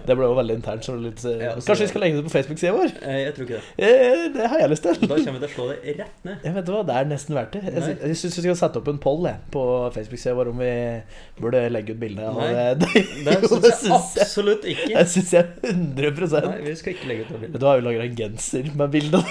Det 0.09 0.15
ble 0.17 0.25
jo 0.29 0.35
veldig 0.39 0.55
internt. 0.57 0.85
Så 0.87 0.95
litt, 0.97 1.21
eh, 1.29 1.37
Ja, 1.45 1.51
så- 1.59 1.67
Kanskje 1.69 1.85
vi 1.85 1.87
skal 1.91 2.01
legge 2.01 2.17
det 2.17 2.25
på 2.25 2.31
Facebook-sida 2.33 2.71
vår? 2.73 2.91
Eh, 3.05 3.17
Jeg 3.25 3.33
tror 3.35 3.45
ikke 3.45 3.59
det. 3.59 3.63
Eh, 3.77 4.27
Det 4.33 4.47
har 4.49 4.59
jeg 4.63 4.69
lyst 4.71 4.83
til. 4.87 4.93
Da 5.07 5.15
kommer 5.15 5.39
vi 5.39 5.45
til 5.45 5.49
å 5.49 5.53
slå 5.55 5.67
det 5.69 5.97
rett 5.99 6.23
ned. 6.25 6.37
Jeg 6.43 6.53
vet 6.55 6.65
hva, 6.73 6.85
Det 6.89 6.95
er 6.95 7.05
nesten 7.11 7.35
verdt 7.37 7.51
det. 7.51 7.63
Jeg, 7.63 7.73
Nei. 7.83 8.07
jeg 8.09 8.15
syns 8.23 8.35
vi 8.39 8.41
skal 8.47 8.55
sette 8.63 8.77
opp 8.81 8.87
en 8.87 8.97
poll 8.97 9.27
på 9.51 9.63
Facebook-sida 9.93 10.35
vår 10.35 10.49
om 10.49 10.57
vi 10.57 11.01
burde 11.39 11.61
legge 11.71 11.91
ut 11.91 11.99
bilde 11.99 12.23
av 12.25 12.35
det. 12.79 12.79
Det 12.79 13.49
syns 13.49 13.83
jeg 13.83 13.91
absolutt 13.91 14.63
ikke. 14.65 14.93
Det 14.97 15.07
syns 15.13 15.31
jeg 15.31 15.45
100 15.63 16.49
Nei, 16.49 16.61
vi 16.61 16.75
skal 16.75 16.93
ikke 16.93 17.07
legge 17.07 17.21
ut 17.27 17.29
bilde. 17.35 17.51
Vet. 17.53 17.59
Du 17.59 17.65
hva, 17.65 17.75
vi 17.79 17.85
lager 17.87 18.01
en 18.09 18.15
genser 18.15 18.75
med 18.75 18.91
bilde 18.91 19.21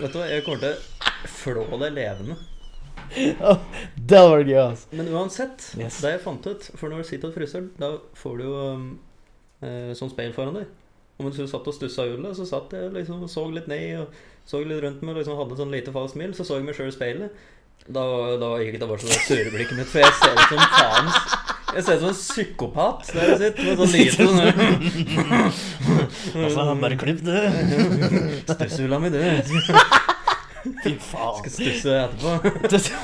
Vet 0.00 0.12
du 0.12 0.18
hva, 0.18 0.28
jeg 0.30 0.44
kommer 0.46 0.60
til 0.60 0.72
å 0.72 1.28
flå 1.28 1.66
deg 1.84 1.92
levende. 2.00 2.36
Oh, 3.44 3.58
Det 3.96 4.16
hadde 4.16 4.30
vært 4.32 4.48
gøy, 4.48 4.60
altså. 4.70 4.86
Men 4.96 5.08
uansett, 5.12 5.64
Yes. 5.78 5.98
det 6.00 6.12
jeg 6.14 6.20
fant 6.22 6.46
ut 6.46 6.70
For 6.78 6.88
når 6.88 7.02
du 7.02 7.08
sitter 7.10 7.28
hos 7.28 7.34
frisøren, 7.36 7.66
da 7.78 7.90
får 8.16 8.38
du 8.38 8.44
jo 8.44 8.54
um, 8.72 8.86
eh, 9.62 9.92
sånn 9.98 10.12
speil 10.12 10.32
foran 10.36 10.58
deg. 10.60 10.66
Og 11.18 11.26
mens 11.26 11.36
du 11.38 11.46
satt 11.46 11.66
og 11.68 11.74
stussa 11.76 12.06
hjulet, 12.08 12.34
så 12.36 12.44
satt 12.48 12.72
jeg 12.74 12.92
liksom 12.94 13.24
så 13.30 13.44
litt 13.52 13.68
ned 13.70 14.00
og 14.02 14.14
så 14.48 14.62
litt 14.64 14.80
rundt 14.82 15.02
meg 15.04 15.14
og 15.14 15.20
liksom 15.20 15.36
hadde 15.38 15.54
et 15.54 15.60
sånn 15.62 15.74
lite 15.74 15.92
falskt 15.94 16.16
smil. 16.16 16.32
Så 16.34 16.46
så 16.48 16.58
jeg 16.58 16.66
meg 16.66 16.74
sjøl 16.78 16.90
i 16.90 16.94
speilet. 16.96 17.30
Da, 17.82 18.02
da 18.38 18.48
gikk 18.62 18.76
det 18.78 18.86
bare 18.86 19.02
sånn 19.02 19.24
surreblikket 19.26 19.74
mitt, 19.80 19.90
for 19.90 19.98
jeg 20.04 20.12
ser 20.20 20.36
ut 20.38 20.52
som 20.52 20.60
faen 20.70 21.08
Jeg 21.72 21.82
ser 21.82 21.96
ut 21.96 22.02
som 22.04 22.10
en 22.12 22.18
psykopat 22.20 23.08
der 23.10 23.24
jeg 23.32 23.38
sitter 23.40 23.62
med 23.66 23.80
sånn 23.80 23.94
lite 23.96 24.22
sånn 24.28 24.38
Altså, 26.44 26.66
bare 26.84 26.98
klipp 27.00 27.24
du. 27.26 27.32
Stusshula 28.52 29.00
mi, 29.02 29.10
du. 29.10 29.18
Fy 30.84 30.92
faen. 31.02 31.40
Skal 31.40 31.54
stusse 31.56 31.96
etterpå. 32.04 32.30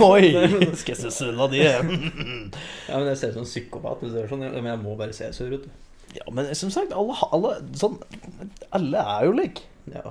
Oi! 0.12 0.30
Skal 0.78 0.94
jeg 0.94 1.00
se 1.02 1.10
sulla 1.16 1.48
di? 1.50 1.58
Ja, 1.64 1.82
men 1.82 3.10
Jeg 3.10 3.18
ser 3.18 3.32
ut 3.32 3.38
som 3.40 3.42
en 3.44 3.50
psykopat. 3.50 4.06
sånn. 4.30 4.46
Men 4.46 4.70
jeg 4.72 4.82
må 4.84 4.94
bare 5.00 5.16
se 5.16 5.26
sur 5.34 5.50
ut. 5.58 5.66
Ja, 6.16 6.24
men 6.32 6.48
som 6.56 6.70
sagt, 6.72 6.92
alle, 6.96 7.14
alle 7.34 7.50
sånn 7.76 7.98
Alle 8.74 9.02
er 9.16 9.26
jo 9.28 9.34
like. 9.36 9.66
Ja, 9.92 10.08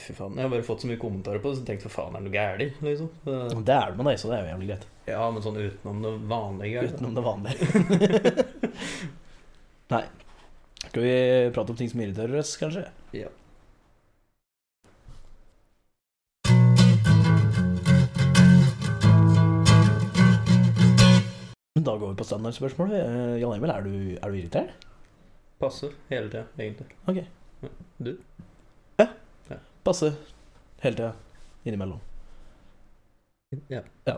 fy 0.00 0.14
faen. 0.16 0.36
Jeg 0.36 0.46
har 0.46 0.52
bare 0.52 0.66
fått 0.66 0.82
så 0.84 0.90
mye 0.90 1.00
kommentarer 1.00 1.42
på 1.42 1.52
det, 1.52 1.58
så 1.58 1.64
jeg 1.64 1.70
tenkte 1.70 1.90
for 1.90 2.00
faen, 2.00 2.16
er 2.16 2.24
det 2.24 2.28
noe 2.30 2.36
gærent? 2.36 2.82
Liksom. 2.84 3.10
Det 3.24 3.76
er 3.76 3.92
det 3.92 4.00
med 4.00 4.10
deg, 4.10 4.20
så 4.20 4.30
det 4.32 4.38
er 4.38 4.44
jo 4.44 4.52
jævlig 4.54 4.70
greit. 4.72 4.86
Ja, 5.06 5.24
men 5.30 5.44
sånn 5.44 5.58
utenom 5.60 6.02
det 6.02 6.12
vanlige. 6.32 6.86
Utenom 6.90 7.16
det 7.16 7.26
vanlige. 7.26 8.46
Nei. 9.94 10.04
Skal 10.86 11.02
vi 11.02 11.16
prate 11.54 11.72
om 11.74 11.78
ting 11.78 11.90
som 11.92 12.00
irriterer 12.02 12.40
oss, 12.40 12.56
kanskje? 12.60 12.86
Ja. 13.16 13.30
Da 21.86 21.94
går 21.94 22.08
vi 22.08 22.18
på 22.18 22.24
standardspørsmål. 22.26 22.92
Eh, 22.96 23.36
Jan 23.42 23.54
Emil, 23.54 23.70
er 23.70 23.84
du, 23.86 23.94
er 24.16 24.32
du 24.32 24.38
irritert? 24.40 24.85
Passe 25.58 25.90
hele 26.10 26.28
tida, 26.28 26.44
egentlig. 26.58 26.86
Ok. 27.08 27.22
Du? 27.98 28.16
Ja. 29.00 29.08
ja. 29.48 29.56
Passer 29.84 30.12
Hele 30.82 30.96
tida. 30.96 31.12
Innimellom. 31.64 32.00
Ja. 33.68 33.80
Ja. 34.04 34.16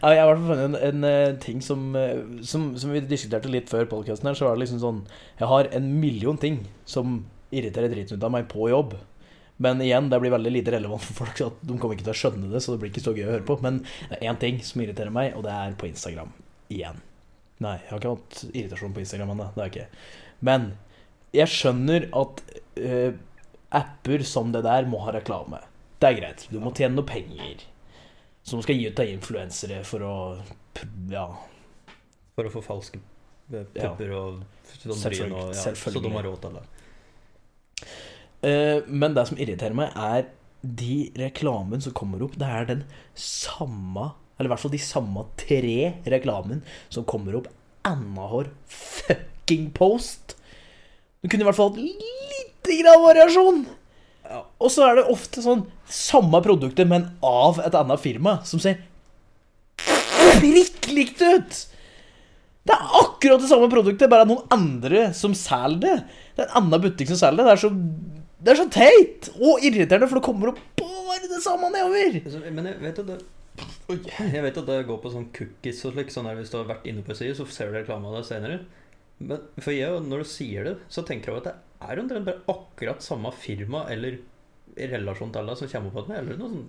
har 0.02 0.14
i 0.14 0.26
hvert 0.28 0.38
fall 0.40 0.46
funnet 0.48 0.64
en, 0.64 0.76
en 0.88 1.04
eh, 1.04 1.34
ting 1.40 1.60
som, 1.62 1.90
eh, 1.96 2.22
som 2.42 2.70
Som 2.80 2.94
vi 2.94 3.02
diskuterte 3.04 3.50
litt 3.52 3.68
før 3.68 3.84
podkasten 3.90 4.30
her, 4.30 4.38
så 4.38 4.48
var 4.48 4.56
det 4.56 4.64
liksom 4.64 4.80
sånn 4.80 5.02
Jeg 5.38 5.48
har 5.50 5.68
en 5.76 5.86
million 6.00 6.38
ting 6.40 6.62
som 6.88 7.20
irriterer 7.52 7.92
driten 7.92 8.16
ut 8.16 8.24
av 8.24 8.32
meg 8.32 8.48
på 8.48 8.70
jobb. 8.70 8.94
Men 9.60 9.82
igjen, 9.84 10.08
det 10.08 10.20
blir 10.22 10.32
veldig 10.32 10.52
lite 10.54 10.72
relevant 10.72 11.02
for 11.04 11.24
folk, 11.24 11.36
så 11.36 11.50
de 11.60 11.76
kommer 11.76 11.98
ikke 11.98 12.06
til 12.06 12.14
å 12.14 12.20
skjønne 12.20 12.50
det. 12.52 12.62
Så 12.64 12.72
det 12.72 12.80
blir 12.80 12.92
ikke 12.92 13.02
så 13.04 13.12
gøy 13.12 13.26
å 13.26 13.32
høre 13.34 13.44
på. 13.48 13.58
Men 13.60 13.82
det 13.82 14.20
er 14.20 14.30
én 14.30 14.38
ting 14.40 14.60
som 14.64 14.80
irriterer 14.80 15.12
meg, 15.12 15.34
og 15.36 15.44
det 15.44 15.52
er 15.52 15.74
på 15.76 15.90
Instagram. 15.90 16.30
Igjen. 16.72 17.02
Nei, 17.60 17.76
jeg 17.82 17.90
har 17.92 18.00
ikke 18.00 18.14
hatt 18.14 18.38
irritasjon 18.54 18.94
på 18.96 19.02
Instagram 19.02 19.34
ennå. 19.34 19.50
Det 19.54 19.60
har 19.62 19.68
jeg 19.68 19.74
ikke. 19.74 20.04
Men 20.48 20.70
jeg 21.36 21.52
skjønner 21.52 22.06
at 22.16 22.40
uh, 22.80 23.10
apper 23.80 24.24
som 24.26 24.54
det 24.54 24.64
der 24.66 24.88
må 24.90 25.02
ha 25.04 25.12
reklame. 25.14 25.60
Det 26.00 26.08
er 26.08 26.16
greit. 26.16 26.46
Du 26.50 26.58
må 26.62 26.72
tjene 26.76 26.96
noe 26.96 27.06
penger. 27.08 27.66
Som 28.46 28.62
skal 28.64 28.78
gi 28.80 28.88
ut 28.88 29.02
av 29.02 29.12
influensere 29.12 29.82
for 29.84 30.06
å 30.06 30.16
Ja. 31.12 31.26
For 32.38 32.48
å 32.48 32.52
få 32.54 32.62
falske 32.64 33.02
pupper 33.50 34.08
Ja. 34.08 34.20
og 34.22 34.44
sånn 34.80 35.32
og 35.34 35.50
ja, 35.52 35.72
så 35.74 35.90
de 36.00 36.12
har 36.14 36.24
råd 36.24 36.40
til 36.40 36.56
det. 36.56 36.62
Eh, 38.46 38.86
men 38.88 39.14
det 39.14 39.26
som 39.28 39.36
irriterer 39.36 39.76
meg, 39.76 39.92
er 39.94 40.30
de 40.62 41.10
reklamen 41.18 41.82
som 41.82 41.92
kommer 41.96 42.22
opp. 42.24 42.38
Det 42.38 42.46
er 42.48 42.68
den 42.68 42.84
samme 43.14 44.12
Eller 44.40 44.48
i 44.48 44.52
hvert 44.54 44.62
fall 44.62 44.72
de 44.72 44.80
samme 44.80 45.26
tre 45.36 45.78
reklamen 46.08 46.62
som 46.88 47.04
kommer 47.04 47.36
opp 47.36 47.50
annenhver 47.84 48.48
fucking 48.72 49.66
post. 49.76 50.32
Du 51.20 51.28
kunne 51.28 51.44
i 51.44 51.48
hvert 51.48 51.58
fall 51.58 51.74
hatt 51.74 51.82
lite 51.84 52.76
grann 52.80 53.02
variasjon. 53.04 53.58
Og 54.56 54.70
så 54.72 54.86
er 54.86 54.96
det 54.96 55.10
ofte 55.12 55.42
sånn 55.44 55.66
samme 55.90 56.40
produkter, 56.40 56.88
men 56.88 57.10
av 57.26 57.58
et 57.60 57.76
annet 57.76 58.00
firma, 58.00 58.38
som 58.48 58.62
ser 58.62 58.80
prikk 60.40 60.88
likt 60.88 61.20
ut. 61.20 61.58
Det 62.64 62.76
er 62.76 62.94
akkurat 63.02 63.42
det 63.42 63.50
samme 63.50 63.68
produktet, 63.72 64.08
bare 64.08 64.28
noen 64.28 64.48
andre 64.54 65.10
som 65.16 65.34
selger 65.36 65.82
det. 65.84 65.96
Det 66.36 66.46
er 66.46 66.48
en 66.48 66.62
annen 66.62 66.84
butikk 66.86 67.12
som 67.12 67.20
selger 67.20 67.42
det. 67.42 67.50
Det 67.50 67.56
er 67.58 67.62
så, 67.66 68.24
det 68.40 68.54
er 68.54 68.60
så 68.62 68.68
teit 68.72 69.30
og 69.36 69.66
irriterende, 69.68 70.08
for 70.08 70.20
det 70.20 70.26
kommer 70.30 70.54
opp 70.54 70.64
bare 70.80 71.28
det 71.28 71.42
samme 71.44 71.68
nedover. 71.74 72.20
Men 72.54 72.72
vet 72.80 73.02
at 73.02 73.12
det 73.12 73.18
Jeg 73.94 74.44
vet 74.44 74.60
at 74.62 74.68
det 74.68 74.82
går 74.88 75.00
på 75.02 75.12
sånn 75.12 75.30
cookies 75.36 75.84
og 75.88 75.96
slik, 75.96 76.12
sånn 76.14 76.28
der 76.30 76.38
hvis 76.38 76.52
du 76.52 76.58
har 76.60 76.68
vært 76.70 76.86
inne 76.90 77.04
på 77.06 77.14
en 77.14 77.20
side, 77.20 77.36
så 77.38 77.46
ser 77.50 77.70
du 77.70 77.78
reklame 77.78 78.10
av 78.10 78.20
det 78.20 78.26
senere. 78.30 78.60
Men 79.20 79.44
for 79.60 79.76
jeg, 79.76 80.00
når 80.06 80.22
du 80.22 80.30
sier 80.32 80.68
det, 80.68 80.74
så 80.92 81.04
tenker 81.06 81.32
jeg 81.32 81.42
at 81.42 81.48
det 81.50 81.56
er 81.90 82.02
omtrent 82.02 82.28
bare 82.28 82.44
akkurat 82.52 83.04
samme 83.04 83.32
firma 83.36 83.84
eller 83.92 84.20
i 84.80 84.86
relasjon 84.88 85.32
til 85.34 85.48
det 85.50 85.56
som 85.58 85.72
kommer 85.72 86.02
opp 86.02 86.08
med, 86.08 86.22
eller 86.22 86.38
noe 86.40 86.52
sånn 86.52 86.68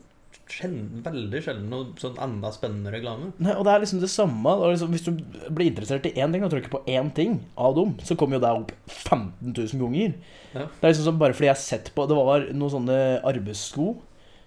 sjelden, 0.52 1.02
veldig 1.06 1.40
sjelden 1.44 1.72
noe 1.72 2.00
sånn 2.00 2.20
enda 2.24 2.52
spennende 2.56 2.92
reklame. 2.94 3.32
Nei, 3.44 3.54
og 3.56 3.66
det 3.68 3.74
er 3.74 3.84
liksom 3.84 4.02
det 4.04 4.12
samme. 4.12 4.54
Liksom, 4.74 4.92
hvis 4.94 5.06
du 5.08 5.12
blir 5.52 5.72
interessert 5.72 6.08
i 6.08 6.14
én 6.20 6.34
ting 6.34 6.44
og 6.46 6.52
trykker 6.54 6.72
på 6.74 6.84
én 6.92 7.12
ting 7.16 7.40
av 7.60 7.76
dem, 7.78 7.94
så 8.04 8.18
kommer 8.20 8.38
jo 8.38 8.44
det 8.44 8.54
opp 8.62 8.74
15 8.88 9.52
000 9.52 9.82
ganger. 9.84 10.16
Ja. 10.56 10.68
Det 10.68 10.84
er 10.84 10.94
liksom 10.94 11.08
sånn 11.08 11.22
bare 11.22 11.36
fordi 11.38 11.48
jeg 11.48 11.56
har 11.56 11.62
sett 11.64 11.92
på 11.96 12.04
Det 12.10 12.18
var 12.18 12.50
noen 12.52 12.74
sånne 12.74 12.98
arbeidssko 13.28 13.94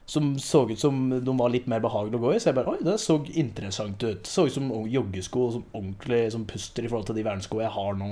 som 0.07 0.39
så 0.39 0.71
ut 0.71 0.81
som 0.81 1.09
de 1.25 1.37
var 1.39 1.53
litt 1.53 1.67
mer 1.71 1.81
behagelige 1.81 2.21
å 2.21 2.25
gå 2.27 2.35
i. 2.35 2.41
Så 2.41 2.51
jeg 2.51 2.59
bare 2.59 2.75
Oi, 2.75 2.81
det 2.85 2.99
så 3.01 3.19
interessant 3.41 4.05
ut. 4.05 4.29
Så 4.29 4.47
ut 4.49 4.57
som 4.57 4.71
joggesko 4.91 5.51
som 5.57 5.67
ordentlig 5.73 6.23
som 6.35 6.47
puster 6.49 6.85
i 6.85 6.91
forhold 6.91 7.09
til 7.09 7.19
de 7.19 7.27
verneskoene 7.27 7.67
jeg 7.67 7.77
har 7.77 8.01
nå. 8.01 8.11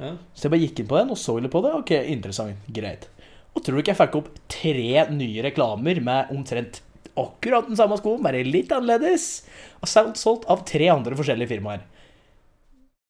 Ja. 0.00 0.14
Så 0.34 0.46
jeg 0.46 0.54
bare 0.54 0.64
gikk 0.64 0.82
inn 0.82 0.88
på 0.90 0.98
den 0.98 1.12
og 1.14 1.20
så 1.20 1.36
litt 1.38 1.54
på 1.54 1.62
det. 1.64 1.74
Ok, 1.78 1.92
interessant, 2.10 2.66
greit. 2.74 3.06
Og 3.52 3.62
tror 3.62 3.76
du 3.76 3.82
ikke 3.82 3.92
jeg 3.92 4.00
fikk 4.00 4.18
opp 4.18 4.32
tre 4.50 5.04
nye 5.12 5.44
reklamer 5.44 6.00
med 6.04 6.32
omtrent 6.34 6.80
akkurat 7.20 7.66
den 7.68 7.76
samme 7.76 7.98
skoen, 8.00 8.22
bare 8.24 8.40
litt 8.46 8.72
annerledes? 8.72 9.44
Og 9.84 9.90
solgt, 9.90 10.48
av 10.50 10.64
tre 10.68 10.88
andre 10.92 11.18
forskjellige 11.18 11.52
firmaer. 11.52 11.84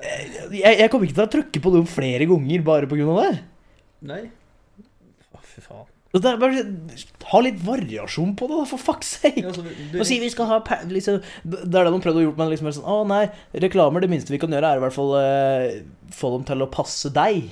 Jeg, 0.02 0.78
jeg 0.80 0.90
kommer 0.90 1.06
ikke 1.06 1.20
til 1.20 1.28
å 1.28 1.32
trykke 1.36 1.62
på 1.62 1.74
dem 1.76 1.86
flere 1.86 2.26
ganger 2.26 2.66
bare 2.66 2.90
pga. 2.90 3.18
det. 3.22 3.34
Nei. 4.10 4.22
Å, 5.30 5.44
fy 5.46 5.62
faen. 5.62 5.91
Bare, 6.12 6.64
ha 7.30 7.38
litt 7.40 7.62
variasjon 7.64 8.34
på 8.36 8.48
det, 8.50 8.58
da, 8.60 8.66
for 8.68 8.80
fuck's 8.80 9.14
sake. 9.16 9.40
Ja, 9.40 9.48
altså, 9.48 9.64
du, 9.64 9.96
Og 9.96 10.04
si 10.04 10.18
vi 10.20 10.28
skal 10.28 10.50
ha 10.50 10.58
liksom, 10.90 11.22
Det 11.40 11.62
er 11.64 11.88
det 11.88 11.94
de 11.94 12.02
prøvde 12.04 12.20
å 12.20 12.26
gjøre, 12.26 12.36
men 12.36 12.52
liksom 12.52 12.68
sånn 12.76 12.84
Å 12.92 12.98
nei, 13.08 13.22
reklamer, 13.64 14.04
det 14.04 14.10
minste 14.12 14.34
vi 14.34 14.40
kan 14.42 14.52
gjøre, 14.52 14.74
er 14.74 14.82
i 14.82 14.84
hvert 14.84 14.96
fall 14.98 15.16
eh, 15.22 15.80
få 16.12 16.34
dem 16.36 16.44
til 16.50 16.66
å 16.66 16.70
passe 16.72 17.08
deg. 17.16 17.48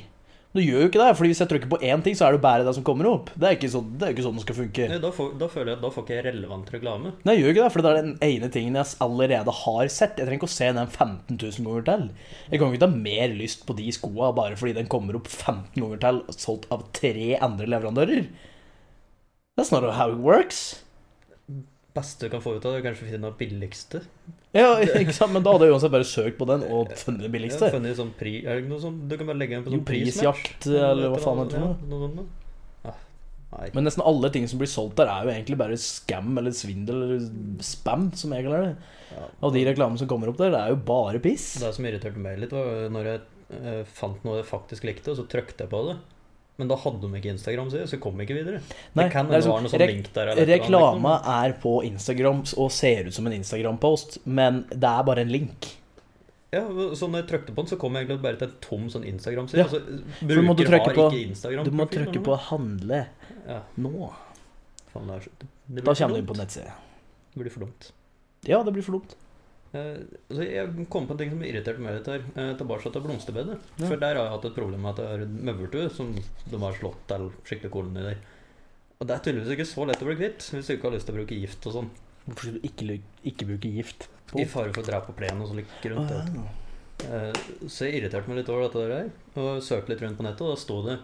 Du 0.51 0.59
gjør 0.59 0.83
jo 0.83 0.87
ikke 0.91 0.99
det, 0.99 1.11
Fordi 1.15 1.31
hvis 1.31 1.41
jeg 1.45 1.51
trykker 1.53 1.71
på 1.71 1.79
én 1.87 2.01
ting, 2.03 2.17
så 2.19 2.27
er 2.27 2.35
det 2.35 2.43
bare 2.43 2.65
det 2.67 2.75
som 2.75 2.85
kommer 2.87 3.07
opp. 3.07 3.31
Det 3.39 3.47
er 3.47 3.57
ikke 3.57 3.71
sånn 3.71 3.93
det, 4.01 4.09
ikke 4.13 4.25
sånn 4.27 4.39
det 4.41 4.45
skal 4.45 4.59
funke. 4.59 4.89
Nei, 4.91 4.99
da, 5.03 5.13
får, 5.15 5.29
da 5.39 5.49
føler 5.53 5.71
jeg 5.73 5.79
at 5.79 5.85
da 5.85 5.91
får 5.95 6.07
ikke 6.07 6.17
jeg 6.17 6.27
relevant 6.27 6.73
reklame. 6.75 7.13
Nei, 7.23 7.37
jeg 7.37 7.45
gjør 7.45 7.55
ikke 7.55 7.63
det, 7.63 7.73
for 7.77 7.87
det 7.87 7.93
er 7.93 8.01
den 8.01 8.17
ene 8.27 8.51
tingen 8.57 8.79
jeg 8.81 8.99
allerede 9.07 9.55
har 9.61 9.93
sett. 9.95 10.19
Jeg 10.19 10.27
trenger 10.27 10.41
ikke 10.41 10.51
å 10.51 10.57
se 10.57 10.71
den 10.75 10.91
15 10.91 11.39
000 11.39 11.69
ganger 11.71 11.87
til. 11.87 12.07
Jeg 12.51 12.63
kan 12.63 12.75
ikke 12.75 12.85
ta 12.85 12.91
mer 12.93 13.37
lyst 13.39 13.65
på 13.69 13.79
de 13.79 13.89
skoa 13.95 14.33
bare 14.37 14.59
fordi 14.59 14.75
den 14.81 14.91
kommer 14.91 15.21
opp 15.21 15.31
15 15.31 15.79
ganger 15.79 16.03
til, 16.03 16.23
solgt 16.35 16.67
av 16.75 16.83
tre 16.99 17.31
andre 17.39 17.71
leverandører. 17.71 18.27
That's 19.61 19.73
not 19.75 19.85
how 19.93 20.09
it 20.15 20.23
works. 20.25 20.81
beste 21.93 22.27
du 22.27 22.31
kan 22.33 22.41
få 22.41 22.55
ut 22.57 22.65
av 22.65 22.73
det, 22.73 22.81
er 22.81 22.85
kanskje 22.87 23.09
finne 23.11 23.29
den 23.29 23.37
billigste. 23.37 24.01
Ja, 24.55 24.73
ikke 24.81 25.13
sant? 25.15 25.35
Men 25.35 25.45
da 25.47 25.53
hadde 25.55 25.67
jeg 25.69 25.75
uansett 25.75 25.93
bare 25.93 26.07
søkt 26.07 26.39
på 26.39 26.47
den 26.49 26.63
og 26.67 26.93
funnet 26.99 27.27
Ja, 27.27 27.31
billigste. 27.35 27.69
funnet 27.75 27.99
sånn 27.99 28.13
pri, 28.19 28.37
er 28.45 28.57
det 28.57 28.63
ikke 28.65 28.73
noe 28.73 28.83
sånn, 28.83 29.01
Du 29.11 29.17
kan 29.19 29.29
bare 29.29 29.41
legge 29.43 29.59
den 29.59 29.67
på 29.67 29.73
sånn 29.75 29.83
prisjakt, 29.87 30.69
eller 30.71 31.13
hva 31.13 31.21
faen 31.23 31.43
det 31.51 31.61
noe. 31.61 31.75
Ja, 31.91 31.99
sånt. 32.05 32.23
Ah, 32.87 33.03
nei. 33.59 33.69
Men 33.75 33.87
nesten 33.89 34.05
alle 34.07 34.31
ting 34.31 34.47
som 34.51 34.63
blir 34.63 34.71
solgt 34.71 34.97
der, 35.03 35.11
er 35.11 35.27
jo 35.27 35.35
egentlig 35.35 35.59
bare 35.59 35.79
scam 35.83 36.39
eller 36.39 36.55
svindel 36.55 37.03
eller 37.09 37.27
spam, 37.67 38.09
som 38.15 38.35
jeg 38.35 38.47
kaller 38.47 38.69
det. 38.69 38.73
Ja. 39.11 39.27
Og 39.43 39.55
de 39.59 39.67
reklamene 39.67 39.99
som 39.99 40.11
kommer 40.11 40.31
opp 40.31 40.39
der, 40.39 40.55
det 40.55 40.63
er 40.63 40.71
jo 40.77 40.81
bare 40.87 41.19
piss. 41.23 41.53
Det 41.59 41.75
som 41.75 41.91
irriterte 41.91 42.23
meg 42.23 42.39
litt, 42.39 42.55
var 42.55 42.87
når 42.95 43.11
jeg 43.11 43.21
eh, 43.59 43.83
fant 43.99 44.23
noe 44.27 44.39
jeg 44.41 44.49
faktisk 44.51 44.87
likte, 44.87 45.11
og 45.11 45.19
så 45.19 45.27
trykte 45.31 45.67
jeg 45.67 45.75
på 45.75 45.83
det. 45.91 45.99
Men 46.61 46.69
da 46.69 46.77
hadde 46.77 47.01
de 47.01 47.17
ikke 47.17 47.33
Instagram-side, 47.33 47.89
så 47.89 47.99
kom 48.03 48.19
ikke 48.21 48.37
videre. 48.37 48.59
Nei, 48.95 49.05
det 49.07 49.13
kan 49.15 49.25
hende 49.27 49.39
liksom- 49.39 49.63
noe 49.65 49.73
sånn 49.73 49.87
link 49.89 50.13
der. 50.13 50.35
Reklama 50.51 51.15
er 51.25 51.55
på 51.63 51.77
Instagram 51.89 52.43
og 52.61 52.71
ser 52.77 53.07
ut 53.09 53.15
som 53.17 53.27
en 53.27 53.33
Instagram-post, 53.39 54.19
men 54.27 54.65
det 54.69 54.85
er 54.91 55.03
bare 55.09 55.25
en 55.25 55.33
link. 55.33 55.77
Ja, 56.53 56.61
så 56.99 57.07
når 57.09 57.23
jeg 57.23 57.29
trykte 57.31 57.55
på 57.55 57.63
den, 57.63 57.67
så 57.71 57.79
kom 57.79 57.95
jeg 57.95 58.09
egentlig 58.09 58.23
bare 58.23 58.37
til 58.37 58.49
en 58.49 58.55
tom 58.61 58.89
sånn 58.91 59.07
Instagram-side. 59.07 59.57
Ja, 59.57 59.65
Altså, 59.65 59.81
bruker 60.21 60.69
har 60.69 60.95
på- 60.95 61.11
ikke 61.13 61.29
Instagram. 61.31 61.65
Du 61.65 61.71
må 61.71 61.87
trykke 61.89 62.23
på 62.23 62.39
'handle 62.39 63.07
Ja, 63.49 63.61
nå'. 63.79 64.13
faen, 64.93 65.07
det, 65.07 65.15
er, 65.17 65.29
det 65.39 65.49
blir 65.71 65.85
Da 65.85 65.95
kommer 65.95 66.15
du 66.15 66.21
inn 66.21 66.27
på 66.27 66.37
nettsida. 66.37 66.73
Det 67.35 67.43
blir 67.43 67.51
for 67.51 67.61
dumt. 67.61 67.93
Ja, 68.45 68.63
det 68.63 68.73
blir 68.75 68.83
for 68.83 68.93
dumt. 68.93 69.15
Eh, 69.71 70.03
altså 70.27 70.43
jeg 70.49 70.87
kom 70.91 71.07
på 71.07 71.15
en 71.15 71.21
ting 71.21 71.31
som 71.31 71.43
irriterte 71.47 71.83
meg 71.83 71.99
litt 71.99 72.09
her. 72.11 72.25
Eh, 72.35 72.53
tilbake 72.59 72.91
til 72.91 73.05
blomsterbedet. 73.05 73.57
Ja. 73.79 73.87
For 73.87 74.01
der 74.03 74.19
har 74.19 74.27
jeg 74.27 74.35
hatt 74.35 74.47
et 74.49 74.57
problem 74.59 74.83
med 74.83 74.99
at 74.99 75.03
det 75.03 75.09
er 75.15 75.53
maurtue 75.55 75.91
som 75.95 76.13
de 76.17 76.63
har 76.65 76.79
slått 76.79 77.05
til 77.11 77.29
skikkelig 77.47 77.73
kolonier. 77.77 78.23
Og 79.01 79.09
det 79.09 79.17
er 79.17 79.23
tydeligvis 79.25 79.55
ikke 79.57 79.69
så 79.71 79.87
lett 79.89 80.03
å 80.03 80.09
bli 80.11 80.17
kvitt 80.19 80.49
hvis 80.53 80.67
du 80.67 80.75
ikke 80.75 80.91
har 80.91 80.97
lyst 80.97 81.07
til 81.09 81.15
å 81.15 81.21
bruke 81.21 81.39
gift 81.39 81.71
og 81.71 81.77
sånn. 81.79 81.93
Hvorfor 82.27 82.43
skal 82.49 82.59
du 82.59 82.67
ikke, 82.69 82.99
ikke 83.31 83.49
bruke 83.53 83.71
gift? 83.79 84.11
I 84.37 84.45
fare 84.47 84.75
for 84.75 84.83
å 84.83 84.87
drepe 84.87 85.11
på 85.11 85.17
plenen 85.23 85.41
og 85.43 85.51
sånn 85.51 85.63
litt 85.63 85.87
rundt. 85.91 86.13
Ah, 86.15 86.27
ja. 86.35 86.51
Eh, 87.01 87.41
Så 87.65 87.89
jeg 87.89 88.03
irriterte 88.03 88.29
meg 88.31 88.43
litt 88.43 88.51
over 88.53 88.67
dette 88.67 88.85
der, 88.91 89.09
og 89.41 89.63
søkte 89.65 89.95
litt 89.95 90.03
rundt 90.05 90.19
på 90.19 90.27
nettet, 90.27 90.45
og 90.45 90.53
da 90.53 90.61
sto 90.61 90.83
det 90.87 91.01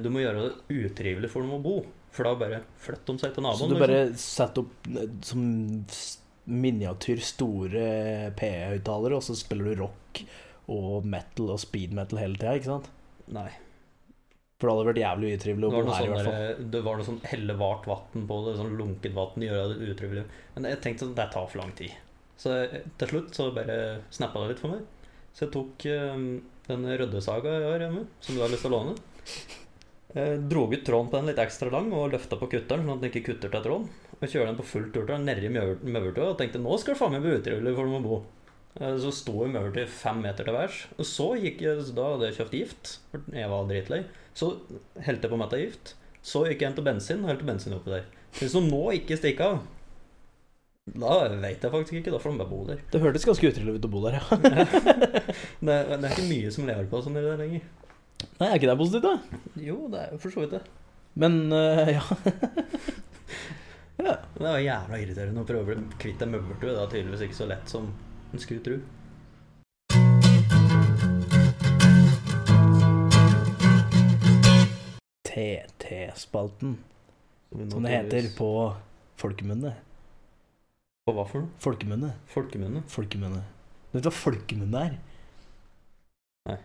du 0.00 0.06
må 0.08 0.22
gjøre 0.22 0.46
det 0.46 0.78
utrivelig 0.86 1.28
for 1.28 1.44
dem 1.44 1.58
å 1.58 1.60
bo. 1.60 1.74
For 2.14 2.24
da 2.24 2.30
bare 2.38 2.60
flytter 2.80 3.18
de 3.18 3.20
seg 3.20 3.34
til 3.34 3.44
naboen. 3.44 3.58
Så 3.58 3.66
du 3.68 3.74
liksom. 3.74 3.82
bare 3.84 3.98
setter 4.22 4.62
opp 4.62 5.26
som 5.28 5.42
miniatyr 6.44 7.20
store 7.24 7.84
PE-høyttalere, 8.38 9.18
og 9.18 9.24
så 9.24 9.36
spiller 9.38 9.70
du 9.70 9.84
rock 9.84 10.24
og 10.72 11.04
metal 11.08 11.54
og 11.54 11.60
speed 11.60 11.94
metal 11.96 12.20
hele 12.20 12.40
tida, 12.40 12.56
ikke 12.58 12.72
sant? 12.72 12.90
Nei. 13.34 13.50
For 14.60 14.68
det 14.68 14.74
hadde 14.74 14.88
vært 14.88 15.00
jævlig 15.02 15.30
utrivelig 15.36 15.66
å 15.66 15.72
bo 15.74 15.80
her, 15.80 15.88
i 15.88 15.94
sånn, 15.98 16.12
hvert 16.14 16.28
fall. 16.30 16.68
det 16.72 16.82
var 16.86 16.98
noe 16.98 17.06
sånn 17.08 17.22
helle 17.26 17.56
vart 17.60 17.88
vann 17.90 18.26
på 18.30 18.38
det, 18.46 18.54
sånn 18.60 18.76
lunket 18.78 19.16
vann 19.16 19.44
gjør 19.44 19.72
det 19.72 19.90
utrivelig. 19.92 20.24
Men 20.54 20.68
jeg 20.70 20.80
tenkte 20.84 21.08
at 21.10 21.16
det 21.18 21.26
tar 21.34 21.50
for 21.50 21.60
lang 21.60 21.74
tid. 21.76 21.96
Så 22.40 22.54
til 23.00 23.10
slutt 23.10 23.36
så 23.36 23.50
bare 23.54 23.78
snappa 24.14 24.42
det 24.42 24.54
litt 24.54 24.62
for 24.62 24.76
meg. 24.76 25.10
Så 25.34 25.46
jeg 25.46 25.52
tok 25.56 25.84
um, 26.14 26.24
den 26.68 26.88
ryddesaga 27.02 27.58
jeg 27.58 27.68
har 27.72 27.84
hjemme, 27.86 28.06
som 28.24 28.38
du 28.38 28.44
har 28.44 28.52
lyst 28.52 28.64
til 28.66 28.72
å 28.72 28.78
låne. 28.78 28.96
Jeg 30.14 30.42
dro 30.46 30.64
ut 30.70 30.86
tråden 30.86 31.10
på 31.10 31.18
den 31.18 31.30
litt 31.32 31.42
ekstra 31.42 31.72
lang 31.74 31.90
og 31.90 32.12
løfta 32.14 32.38
på 32.38 32.48
kutteren, 32.52 32.86
sånn 32.86 32.94
at 32.94 33.02
den 33.02 33.10
ikke 33.10 33.32
kutter 33.32 33.50
til 33.50 33.64
tråden. 33.64 33.88
Og 34.20 34.28
kjørte 34.30 34.46
den 34.52 34.58
på 34.60 34.66
fullt 34.68 34.92
turtall 34.94 35.24
nedi 35.26 35.48
maurtua 35.50 36.30
og 36.32 36.38
tenkte 36.38 36.60
nå 36.62 36.76
skal 36.80 36.94
du 36.94 37.00
faen 37.00 37.12
meg 37.16 37.24
bli 37.24 37.34
utrivelig 37.40 37.74
for 37.76 37.88
dem 37.90 37.98
å 37.98 38.04
bo. 38.04 38.18
Eh, 38.80 38.96
Så 39.02 39.10
sto 39.14 39.34
over 39.44 39.86
fem 39.90 40.22
meter 40.24 40.44
til 40.46 40.54
værs. 40.56 40.78
Og 40.98 41.04
så 41.08 41.26
gikk 41.42 41.60
jeg, 41.66 41.84
da 41.96 42.06
hadde 42.14 42.30
jeg 42.30 42.38
kjøpt 42.40 42.56
gift. 42.60 42.92
for 43.10 43.20
Jeg 43.34 43.50
var 43.52 43.66
dritlei. 43.70 44.02
Så 44.34 44.52
helte 45.04 45.26
jeg 45.28 45.34
på 45.34 45.38
metta 45.42 45.60
gift. 45.60 45.94
Så 46.24 46.44
gikk 46.48 46.62
jeg 46.62 46.70
hen 46.70 46.76
til 46.78 46.86
bensin 46.86 47.22
og 47.24 47.30
helte 47.34 47.44
bensin 47.50 47.74
oppi 47.76 47.90
der. 47.92 48.06
Hvis 48.38 48.54
hun 48.56 48.70
nå 48.70 48.80
ikke 48.96 49.18
stikker 49.20 49.44
av, 49.52 49.58
da 50.94 51.14
veit 51.40 51.62
jeg 51.64 51.72
faktisk 51.72 51.94
ikke. 52.00 52.12
Da 52.14 52.18
får 52.22 52.32
de 52.34 52.40
bare 52.42 52.50
bo 52.50 52.62
der. 52.68 52.80
Det 52.92 53.00
hørtes 53.02 53.24
ganske 53.28 53.50
utrivelig 53.52 53.78
ut 53.78 53.86
å 53.88 53.92
bo 53.92 54.02
der, 54.06 54.18
ja. 54.18 54.24
Det, 55.64 55.74
er- 55.74 55.94
det 55.96 56.04
er 56.04 56.10
ikke 56.12 56.28
mye 56.30 56.50
som 56.54 56.66
lever 56.68 56.88
på 56.90 57.02
sånn 57.04 57.16
i 57.20 57.22
det 57.24 57.36
lenger. 57.40 57.62
Nei, 58.40 58.48
er 58.48 58.56
ikke 58.58 58.68
det 58.70 58.78
positivt, 58.80 59.04
da? 59.06 59.40
Jo, 59.60 59.78
det 59.92 60.00
er 60.02 60.12
jo 60.14 60.18
for 60.22 60.34
så 60.34 60.42
vidt 60.44 60.56
det. 60.58 60.62
Men 61.20 61.38
uh, 61.52 61.88
ja. 61.94 62.02
ja. 63.98 64.16
Det 64.34 64.42
var 64.42 64.58
jævla 64.58 64.98
irriterende 65.00 65.44
å 65.44 65.48
prøve 65.48 65.62
å 65.62 65.68
bli 65.70 65.98
kvitt 66.02 66.22
en 66.24 66.34
møbeltue. 66.34 66.72
Det 66.72 66.82
er 66.82 66.92
tydeligvis 66.96 67.26
ikke 67.28 67.40
så 67.40 67.48
lett 67.50 67.70
som 67.70 67.90
en 68.32 68.42
skulle 68.42 68.64
tro. 68.64 68.78
TT-spalten, 75.24 76.76
Som 77.70 77.82
det 77.82 77.90
heter 77.90 78.28
på 78.36 78.48
folkemunne. 79.18 79.74
På 81.04 81.14
hva 81.16 81.26
for 81.28 81.44
noe? 81.44 81.52
Folkemunne. 81.60 82.14
Folkemunne? 82.32 82.82
Folkemunne. 82.90 83.42
Vet 83.92 84.04
du 84.04 84.08
hva 84.08 84.14
folkemunne 84.16 84.84
er? 84.88 84.94
Nei. 86.48 86.58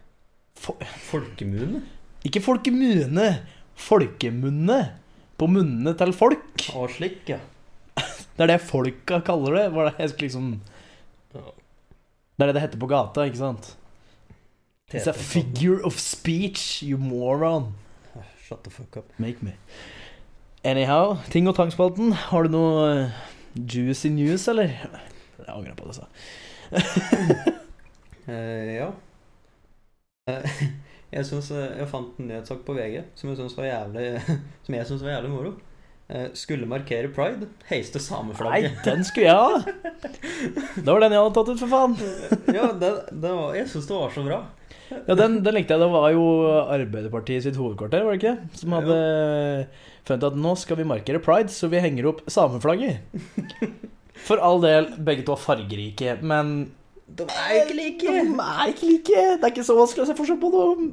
Fo 0.60 0.76
Folkemunne? 1.10 1.84
ikke 2.28 2.42
folkemune! 2.44 3.28
Folkemunne! 3.80 4.80
På 5.40 5.48
munnene 5.48 5.96
til 5.98 6.12
folk. 6.16 6.68
Og 6.76 6.92
slik, 6.92 7.24
ja. 7.32 7.40
Det 8.40 8.46
er 8.46 8.54
det 8.54 8.62
folka 8.64 9.20
kaller 9.26 9.56
det. 9.56 9.66
Var 9.76 9.92
det 9.92 10.10
liksom 10.22 10.62
Det 11.34 12.44
er 12.44 12.48
det 12.48 12.56
det 12.56 12.64
heter 12.64 12.80
på 12.80 12.88
gata, 12.88 13.26
ikke 13.28 13.42
sant? 13.42 13.76
It's 14.94 15.08
a 15.08 15.14
figure 15.14 15.84
of 15.86 16.00
speech, 16.00 16.82
you 16.82 16.98
moron. 16.98 17.74
Shut 18.42 18.64
the 18.64 18.72
fuck 18.72 18.98
up. 18.98 19.12
Make 19.20 19.44
me. 19.44 19.52
Anyhow, 20.64 21.18
ting 21.30 21.48
og 21.48 21.56
tangspalten. 21.56 22.12
Har 22.14 22.44
du 22.44 22.50
noe 22.50 22.88
eh, 22.90 23.20
juicy 23.56 24.10
news, 24.10 24.48
eller? 24.48 24.74
Jeg 25.38 25.54
angrer 25.54 25.76
på 25.78 25.86
det, 25.88 25.96
sa 26.00 26.08
uh, 28.30 28.74
ja. 28.74 28.90
Eh, 30.30 30.64
jeg 31.10 31.26
synes, 31.26 31.50
eh, 31.56 31.80
jeg 31.82 31.90
fant 31.90 32.20
en 32.20 32.30
nyhetssak 32.30 32.62
på 32.68 32.76
VG 32.78 33.02
som 33.18 33.32
jeg 33.32 33.40
syns 33.40 33.58
var 33.58 33.66
jævlig 33.70 34.06
Som 34.66 34.78
jeg 34.78 34.90
synes 34.90 35.04
var 35.06 35.16
jævlig 35.16 35.34
moro. 35.34 35.56
Eh, 36.10 36.30
skulle 36.34 36.66
markere 36.70 37.12
pride, 37.14 37.46
heiste 37.70 38.02
Nei, 38.02 38.62
den 38.86 39.04
skulle 39.06 39.28
jeg 39.28 39.36
ha! 39.38 39.60
Det 40.80 40.88
var 40.88 41.04
den 41.04 41.14
jeg 41.14 41.22
hadde 41.22 41.36
tatt 41.36 41.52
ut, 41.52 41.60
for 41.62 41.70
faen. 41.70 41.94
ja, 42.50 42.72
det, 42.74 42.90
det 43.14 43.34
var, 43.36 43.54
jeg 43.58 43.70
syns 43.70 43.90
det 43.90 44.00
var 44.00 44.16
så 44.16 44.24
bra. 44.26 44.40
Ja, 44.90 45.14
den, 45.14 45.38
den 45.46 45.54
likte 45.54 45.76
jeg. 45.76 45.84
Det 45.84 45.90
var 45.94 46.10
jo 46.16 46.24
Arbeiderpartiet 46.64 47.46
sitt 47.46 47.60
hovedkvarter, 47.62 48.02
var 48.06 48.18
det 48.18 48.24
ikke? 48.24 48.58
Som 48.58 48.74
hadde 48.74 48.98
funnet 50.08 50.26
at 50.32 50.40
nå 50.42 50.56
skal 50.58 50.80
vi 50.80 50.88
markere 50.90 51.22
pride, 51.22 51.54
så 51.54 51.70
vi 51.70 51.82
henger 51.84 52.10
opp 52.10 52.24
sameflagget. 52.26 53.06
For 54.26 54.42
all 54.42 54.62
del, 54.66 54.90
begge 55.06 55.28
to 55.28 55.36
er 55.38 55.44
fargerike, 55.46 56.18
men 56.26 56.72
De 57.18 57.26
er 57.26 57.56
jo 57.56 57.64
ikke 57.64 57.76
like! 57.78 58.14
De 58.14 58.46
er 58.46 58.72
ikke 58.72 58.88
like! 58.90 59.24
Det 59.40 59.44
er 59.44 59.52
ikke 59.54 59.66
så 59.68 59.76
vanskelig 59.78 60.06
å 60.06 60.10
se 60.10 60.16
forskjell 60.18 60.40
på 60.42 60.52
dem. 60.54 60.86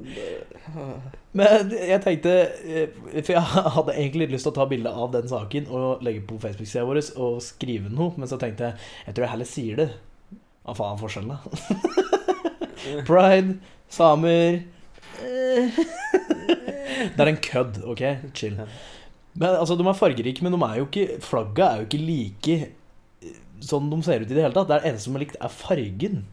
Men 1.37 1.73
jeg 1.77 2.01
tenkte 2.05 2.33
eh, 2.65 2.95
For 3.21 3.35
jeg 3.35 3.43
hadde 3.77 3.95
egentlig 3.95 4.31
lyst 4.33 4.47
til 4.49 4.55
å 4.55 4.57
ta 4.57 4.67
bilde 4.71 4.93
av 5.05 5.13
den 5.13 5.29
saken 5.31 5.69
og 5.69 6.05
legge 6.07 6.25
på 6.29 6.39
Facebook-sida 6.43 6.87
vår 6.89 7.03
og 7.23 7.43
skrive 7.45 7.93
noe, 7.93 8.15
men 8.17 8.31
så 8.31 8.39
tenkte 8.41 8.71
jeg 8.71 8.87
jeg 9.07 9.17
tror 9.17 9.27
jeg 9.27 9.35
heller 9.35 9.51
sier 9.51 9.83
det. 9.83 9.89
Hva 10.67 10.77
faen 10.79 10.97
er 10.97 11.03
forskjellen, 11.05 11.35
da? 11.37 11.39
Pride, 13.09 13.59
samer 13.93 14.63
eh, 15.27 15.79
Det 17.13 17.23
er 17.23 17.31
en 17.31 17.43
kødd, 17.43 17.83
OK? 17.93 18.03
Chill. 18.35 18.59
Men 19.37 19.53
altså, 19.53 19.77
De 19.77 19.87
er 19.87 19.99
fargerike, 19.99 20.43
men 20.45 20.57
de 20.57 20.61
er 20.65 20.81
jo 20.81 20.89
ikke 20.89 21.21
flagga 21.25 21.69
er 21.69 21.83
jo 21.83 21.89
ikke 21.91 22.03
like 22.03 22.59
sånn 23.65 23.91
de 23.93 24.01
ser 24.03 24.21
ut 24.25 24.31
i 24.31 24.35
det 24.35 24.43
hele 24.45 24.55
tatt. 24.57 24.69
Det 24.69 24.77
er 24.81 24.91
eneste 24.91 25.09
som 25.09 25.17
er 25.17 25.25
likt, 25.25 25.37
er 25.41 25.49
fargen. 25.53 26.25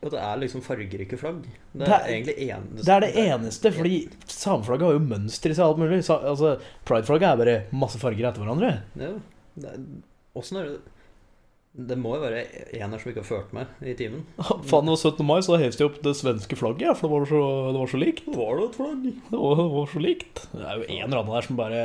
Ja, 0.00 0.08
det 0.08 0.20
er 0.24 0.38
liksom 0.40 0.62
fargerike 0.64 1.18
flagg. 1.20 1.42
Det 1.74 1.82
er, 1.82 1.84
Det 1.84 1.92
er- 1.92 2.06
egentlig 2.08 2.36
eneste 2.48 2.84
Det 2.86 2.94
er 2.94 3.00
det 3.00 3.14
eneste, 3.26 3.72
fordi 3.76 4.08
sameflagget 4.26 4.86
har 4.88 4.92
jo 4.96 5.02
mønster 5.04 5.50
i 5.50 5.54
seg 5.58 5.66
alt 5.66 5.78
mulig. 5.82 5.98
Altså, 6.08 6.54
Prideflagget 6.88 7.28
er 7.28 7.36
bare 7.36 7.58
masse 7.72 7.98
farger 8.00 8.30
etter 8.30 8.40
hverandre. 8.40 8.70
Ja. 8.96 9.12
Det 9.60 9.68
er, 9.68 9.76
er 10.40 10.64
det 10.64 10.80
Det 11.76 11.98
må 11.98 12.16
jo 12.16 12.22
være 12.24 12.46
en 12.80 12.90
her 12.90 12.98
som 12.98 13.12
ikke 13.12 13.20
har 13.22 13.28
ført 13.28 13.52
med 13.52 13.66
i 13.82 13.92
timen. 13.94 14.24
Faen, 14.40 14.88
det 14.88 14.96
var 14.96 15.02
17. 15.04 15.24
mai, 15.26 15.38
så 15.44 15.58
heiste 15.60 15.84
jeg 15.84 15.90
opp 15.92 16.00
det 16.02 16.16
svenske 16.16 16.56
flagget, 16.58 16.80
ja, 16.88 16.94
for 16.94 17.06
det 17.06 17.14
var 17.20 17.26
så, 17.30 17.42
det 17.70 17.78
var 17.78 17.92
så 17.92 18.00
likt. 18.00 18.26
Var 18.26 18.56
det 18.56 18.64
et 18.70 18.78
flagg? 18.80 19.04
Det 19.30 19.38
var, 19.38 19.54
det 19.60 19.68
var 19.76 19.86
så 19.92 20.00
likt. 20.02 20.46
Det 20.56 20.64
er 20.66 20.80
jo 20.80 20.88
en 20.88 21.04
eller 21.04 21.20
annen 21.20 21.34
der 21.36 21.46
som 21.46 21.56
bare 21.60 21.84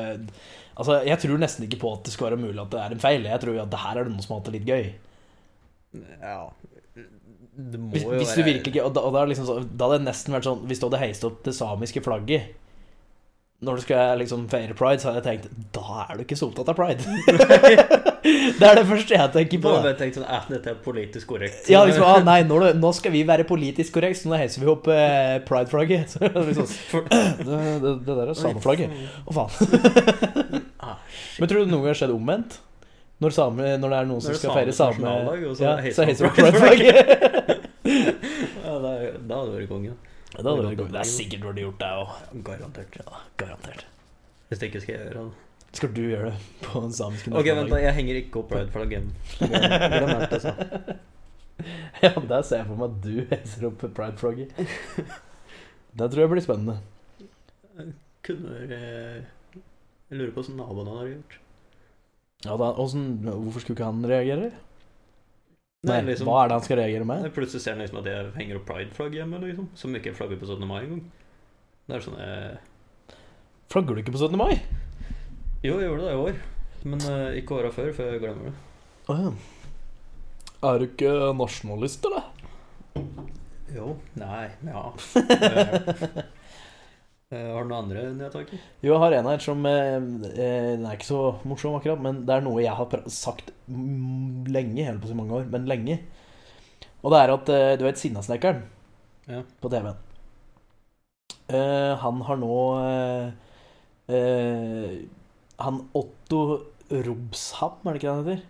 Altså, 0.75 0.99
Jeg 1.07 1.19
tror 1.23 1.39
nesten 1.39 1.65
ikke 1.67 1.79
på 1.81 1.93
at 1.95 2.03
det 2.05 2.13
skal 2.13 2.29
være 2.29 2.41
mulig 2.41 2.59
at 2.61 2.71
det 2.73 2.83
er 2.83 2.95
en 2.95 3.03
feil. 3.03 3.27
Jeg 3.29 3.43
tror 3.43 3.59
at 3.63 3.71
det 3.71 3.83
her 3.85 3.99
er 3.99 4.07
det 4.07 4.13
noen 4.13 4.25
som 4.25 4.35
har 4.35 4.41
hatt 4.41 4.51
det 4.51 4.57
litt 4.59 4.69
gøy. 4.69 4.93
Ja 6.19 6.49
Det 7.55 7.79
må 7.79 7.93
Hvis, 7.93 8.03
jo 8.03 8.17
hvis 8.19 8.33
du 8.35 8.41
være 8.41 8.49
virkelig 8.49 8.81
Og 8.83 8.93
da, 8.97 9.03
og 9.07 9.13
da, 9.15 9.21
liksom 9.29 9.47
da 9.47 9.87
hadde 9.87 10.01
det 10.01 10.07
nesten 10.09 10.35
vært 10.35 10.47
sånn 10.49 10.65
Hvis 10.67 10.81
du 10.81 10.89
hadde 10.89 10.99
heist 10.99 11.23
opp 11.23 11.37
det 11.45 11.53
samiske 11.55 12.03
flagget 12.03 12.49
når 13.63 13.79
du 13.79 13.81
skal 13.85 14.19
liksom 14.19 14.41
feire 14.51 14.75
pride, 14.77 14.99
så 14.99 15.09
hadde 15.09 15.21
jeg 15.23 15.39
tenkt 15.39 15.69
Da 15.73 16.01
er 16.03 16.17
du 16.17 16.25
ikke 16.25 16.35
så 16.37 16.49
opptatt 16.49 16.67
av 16.69 16.75
pride. 16.75 17.05
det 18.59 18.67
er 18.67 18.79
det 18.81 18.83
første 18.89 19.15
jeg 19.15 19.31
tenker 19.31 19.61
Da 19.63 19.75
hadde 19.77 19.93
jeg 19.93 19.99
tenkt 20.01 20.19
sånn 20.19 20.27
at 20.27 20.49
Dette 20.51 20.73
er 20.73 20.81
politisk 20.83 21.31
korrekt. 21.31 21.69
Ja, 21.71 21.85
liksom, 21.87 22.03
ah, 22.03 22.19
nei, 22.25 22.41
nå, 22.45 22.59
nå 22.75 22.91
skal 22.97 23.15
vi 23.15 23.23
være 23.25 23.47
politisk 23.47 23.95
korrekt, 23.95 24.19
så 24.19 24.29
nå 24.29 24.37
heiser 24.41 24.61
vi 24.61 24.69
opp 24.69 24.89
eh, 24.91 25.37
pride-flagget. 25.47 26.17
Liksom, 26.49 26.67
det, 27.47 27.61
det, 27.81 27.93
det 28.05 28.17
der 28.19 28.33
er 28.33 28.37
sameflagget. 28.37 28.99
Å, 29.23 29.39
faen. 29.39 30.43
Men 31.39 31.49
tror 31.51 31.65
du 31.65 31.71
noen 31.71 31.81
gang 31.83 31.91
har 31.91 31.99
skjedd 31.99 32.13
omvendt? 32.15 32.59
Når, 33.23 33.31
same, 33.31 33.67
når 33.79 33.91
det 33.93 33.97
er 34.01 34.07
noen 34.09 34.23
som 34.23 34.33
er 34.33 34.39
skal 34.41 34.55
feire 34.57 34.73
same... 34.75 35.11
og 35.47 35.55
så 35.55 35.63
Ja, 35.63 35.73
heiser 35.83 36.15
så 36.19 36.27
man 36.27 36.35
pride-flagget. 36.35 36.99
pride-flagget. 37.15 37.71
Ja, 38.65 38.73
da, 38.81 38.91
da 39.29 39.35
hadde 39.39 39.51
det 39.51 39.57
vært 39.59 39.69
konge. 39.69 39.91
Ja, 39.93 40.41
det, 40.41 40.49
hadde 40.49 40.63
vært 40.67 40.93
det 40.95 40.99
er 40.99 41.07
sikkert 41.07 41.43
du 41.43 41.47
hadde 41.51 41.61
gjort 41.63 41.77
det 41.83 41.89
òg. 41.95 42.13
Garantert. 42.47 42.95
Ja, 42.99 43.19
garantert. 43.39 43.83
Hvis 44.49 44.59
det 44.61 44.69
ikke 44.71 44.81
skal 44.83 44.95
jeg 44.95 45.03
gjøre 45.05 45.21
det. 45.29 45.43
Skal 45.75 45.91
du 45.95 46.01
gjøre 46.07 46.31
det 46.31 46.65
på 46.65 46.81
den 46.85 46.93
samiske 46.95 47.31
Ok, 47.35 47.49
vent 47.59 47.71
da, 47.71 47.79
jeg 47.83 47.95
henger 47.99 48.19
ikke 48.21 48.41
opp 48.41 48.49
pride-flagget. 48.51 49.07
Glem 49.39 49.91
glem 49.95 50.15
alt. 50.15 50.47
Ja, 52.03 52.09
der 52.19 52.41
ser 52.43 52.59
jeg 52.59 52.67
for 52.67 52.75
meg 52.81 52.89
at 52.89 52.97
du 53.05 53.13
heiser 53.31 53.69
opp 53.69 53.85
pride-flagget. 53.95 54.51
Det 55.99 56.09
tror 56.11 56.25
jeg 56.25 56.31
blir 56.33 56.43
spennende. 56.43 56.75
Kunne 58.25 58.57
eh, 58.75 59.21
Jeg 60.11 60.19
lurer 60.19 60.31
på 60.35 60.41
hvordan 60.43 60.59
naboene 60.61 60.95
har 60.99 61.07
gjort. 61.09 61.35
Ja, 62.45 62.55
da, 62.61 62.67
hvordan, 62.77 63.05
hvorfor 63.25 63.63
skulle 63.63 63.77
ikke 63.79 63.87
han 63.89 64.05
reagere? 64.05 64.51
Nei, 65.85 65.99
Nei, 66.01 66.11
liksom- 66.11 66.27
Hva 66.29 66.43
er 66.43 66.47
det 66.49 66.55
han 66.59 66.63
skal 66.65 66.77
reagere 66.81 67.05
med? 67.05 67.25
Plutselig 67.33 67.61
ser 67.61 67.75
han 67.75 67.81
liksom 67.81 67.99
at 68.01 68.05
jeg 68.09 68.31
henger 68.37 68.59
opp 68.59 68.65
pride-flagg 68.69 69.13
hjemme, 69.17 69.39
liksom. 69.41 69.69
Som 69.77 69.95
ikke 69.97 70.13
flagger 70.17 70.37
på 70.41 70.47
17. 70.49 70.67
mai 70.67 70.79
engang. 70.83 71.03
Det 71.87 71.95
er 71.95 72.05
sånn 72.05 72.19
eh, 72.19 72.57
Flagger 73.69 73.95
du 73.95 74.01
ikke 74.01 74.13
på 74.13 74.21
17. 74.21 74.37
mai? 74.37 74.61
Jo, 75.65 75.79
jeg 75.81 75.89
gjorde 75.89 76.05
det 76.05 76.13
i 76.13 76.21
år. 76.21 76.39
Men 76.85 76.99
eh, 77.09 77.41
ikke 77.41 77.57
åra 77.59 77.71
før, 77.73 77.91
før 77.97 78.11
jeg 78.13 78.21
glemmer 78.21 78.49
det. 78.49 78.55
Å 79.09 79.17
ja. 79.21 79.31
Er 80.69 80.79
du 80.81 80.85
ikke 80.87 81.13
nasjonalist, 81.37 82.05
eller? 82.05 82.29
Jo. 83.75 83.95
Nei. 84.17 84.49
Ja. 84.65 84.85
Eh, 87.33 87.41
har 87.41 87.63
du 87.65 87.69
noen 87.71 87.79
andre 87.87 88.01
nedtaker? 88.13 88.59
Jo, 88.85 88.91
jeg 88.93 89.01
har 89.01 89.15
en 89.17 89.27
her 89.31 89.41
som 89.41 89.63
eh, 89.65 89.95
eh, 89.97 90.67
Den 90.75 90.85
er 90.85 90.93
ikke 90.97 91.07
så 91.09 91.21
morsom, 91.49 91.73
akkurat, 91.79 92.01
men 92.03 92.19
det 92.27 92.35
er 92.35 92.43
noe 92.45 92.61
jeg 92.61 92.75
har 92.77 92.99
sagt 93.11 93.49
lenge. 93.67 94.77
Jeg 94.77 94.91
holdt 94.91 95.01
på 95.01 95.09
å 95.09 95.11
si 95.13 95.17
mange 95.17 95.39
år, 95.39 95.47
men 95.49 95.65
lenge. 95.69 95.97
Og 97.01 97.13
det 97.13 97.21
er 97.23 97.33
at 97.33 97.49
eh, 97.55 97.71
du 97.81 97.85
vet 97.87 98.01
Sinnasnekkeren 98.01 98.61
Ja. 99.29 99.41
på 99.61 99.71
TV-en. 99.73 99.97
Eh, 101.49 101.93
han 102.01 102.21
har 102.25 102.37
nå 102.41 102.53
eh, 104.09 104.93
Han 105.61 105.79
Otto 105.97 106.39
Robsham, 106.89 107.79
er 107.85 107.93
det 107.95 107.99
ikke 108.01 108.05
det 108.05 108.13
han 108.13 108.25
heter? 108.25 108.43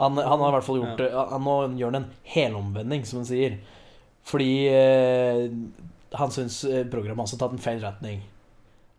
Han, 0.00 0.16
han 0.20 0.40
har 0.40 0.48
i 0.50 0.54
hvert 0.58 0.64
fall 0.64 0.78
gjort 0.80 1.00
ja. 1.04 1.24
Han, 1.32 1.44
nå 1.44 1.54
gjør 1.80 1.92
han 1.92 2.02
en 2.02 2.10
helomvending, 2.32 3.04
som 3.08 3.20
han 3.22 3.28
sier. 3.28 3.56
Fordi 4.28 4.48
han 6.18 6.34
syns 6.34 6.62
eh, 6.68 6.84
programmet 6.88 7.24
også 7.24 7.38
har 7.38 7.44
tatt 7.46 7.56
en 7.56 7.64
feil 7.64 7.82
retning. 7.84 8.22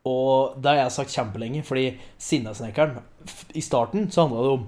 Og 0.09 0.57
det 0.59 0.71
har 0.71 0.81
jeg 0.81 0.95
sagt 0.97 1.13
kjempelenge, 1.15 1.61
fordi 1.63 1.93
Sinnasnekkeren 2.19 2.97
I 3.55 3.63
starten 3.63 4.09
så 4.11 4.25
handla 4.25 4.43
det 4.43 4.55
om 4.57 4.65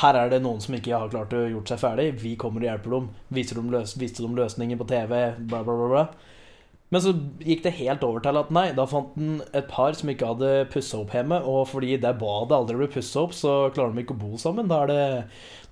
her 0.00 0.16
er 0.16 0.30
det 0.32 0.40
noen 0.40 0.60
som 0.64 0.74
ikke 0.74 0.96
har 0.96 1.10
klart 1.12 1.34
å 1.36 1.44
gjort 1.52 1.68
seg 1.68 1.80
ferdig. 1.82 2.06
Vi 2.22 2.32
kommer 2.40 2.62
og 2.62 2.70
hjelper 2.70 2.94
dem. 2.94 3.08
Viser 3.36 3.58
dem, 3.60 3.68
løs, 3.74 3.92
viste 4.00 4.24
dem 4.24 4.38
løsninger 4.38 4.78
på 4.80 4.86
TV. 4.88 5.12
Bla, 5.36 5.60
bla, 5.66 5.74
bla, 5.76 5.88
bla. 5.90 6.04
Men 6.92 7.00
så 7.04 7.12
gikk 7.40 7.62
det 7.64 7.74
helt 7.78 8.02
over 8.04 8.24
til 8.24 8.36
at 8.40 8.50
nei, 8.52 8.66
da 8.76 8.84
fant 8.88 9.12
han 9.16 9.38
et 9.56 9.68
par 9.68 9.96
som 9.96 10.10
ikke 10.12 10.28
hadde 10.32 10.50
pussa 10.72 10.98
opp 11.00 11.12
hjemme. 11.12 11.42
Og 11.48 11.66
fordi 11.68 11.98
det 12.00 12.14
badet 12.20 12.56
aldri 12.56 12.78
ble 12.80 12.88
pussa 12.92 13.26
opp, 13.26 13.36
så 13.36 13.54
klarer 13.76 13.92
de 13.92 14.04
ikke 14.04 14.16
å 14.16 14.22
bo 14.24 14.40
sammen. 14.40 14.68
Da, 14.72 14.82
det, 14.88 15.00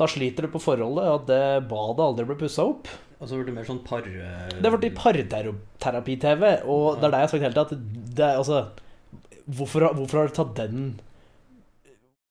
da 0.01 0.09
sliter 0.09 0.47
det 0.47 0.53
på 0.53 0.63
forholdet 0.69 1.15
at 1.15 1.29
det 1.29 1.45
badet 1.73 2.07
aldri 2.07 2.29
ble 2.29 2.39
pussa 2.45 2.69
opp. 2.75 2.93
Og 3.21 3.29
så 3.29 3.37
ble 3.37 3.51
det 3.51 3.57
mer 3.59 3.69
sånn 3.69 3.83
par... 3.85 4.07
Det 4.07 4.65
har 4.65 4.81
blitt 4.81 4.97
parterapi-TV, 4.97 6.45
og 6.65 7.01
det 7.01 7.07
er 7.09 7.13
det 7.13 7.21
jeg 7.21 7.27
har 7.27 7.33
sagt 7.35 7.45
hele 7.45 7.65
det 8.17 8.25
er 8.25 8.41
altså 8.41 8.63
Hvorfor, 9.51 9.89
hvorfor 9.99 10.21
har 10.21 10.31
du 10.31 10.35
tatt 10.37 10.53
den 10.57 10.85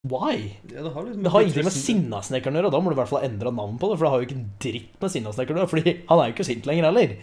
Why? 0.07 0.55
Ja, 0.71 0.85
det 0.85 0.93
har 0.95 1.03
liksom 1.03 1.23
Det 1.25 1.31
har 1.33 1.43
ingenting 1.43 1.67
med 1.67 1.75
Sinnasnekkeren 1.75 2.55
å 2.55 2.61
gjøre, 2.61 2.69
og 2.71 2.75
da 2.75 2.79
må 2.79 2.91
du 2.91 2.95
i 2.95 2.99
hvert 3.01 3.11
fall 3.11 3.25
endre 3.27 3.51
navn 3.51 3.75
på 3.81 3.89
det. 3.89 3.97
For 3.97 4.07
det 4.07 4.11
har 4.13 4.21
jo 4.21 4.27
ikke 4.29 4.37
en 4.37 4.45
dritt 4.63 5.01
med 5.01 5.11
Sinnasnekkeren 5.11 5.59
å 5.59 5.61
gjøre, 5.65 5.71
Fordi 5.73 5.93
han 6.07 6.21
er 6.21 6.29
jo 6.29 6.35
ikke 6.37 6.47
sint 6.47 6.69
lenger 6.69 6.87
heller. 6.87 7.17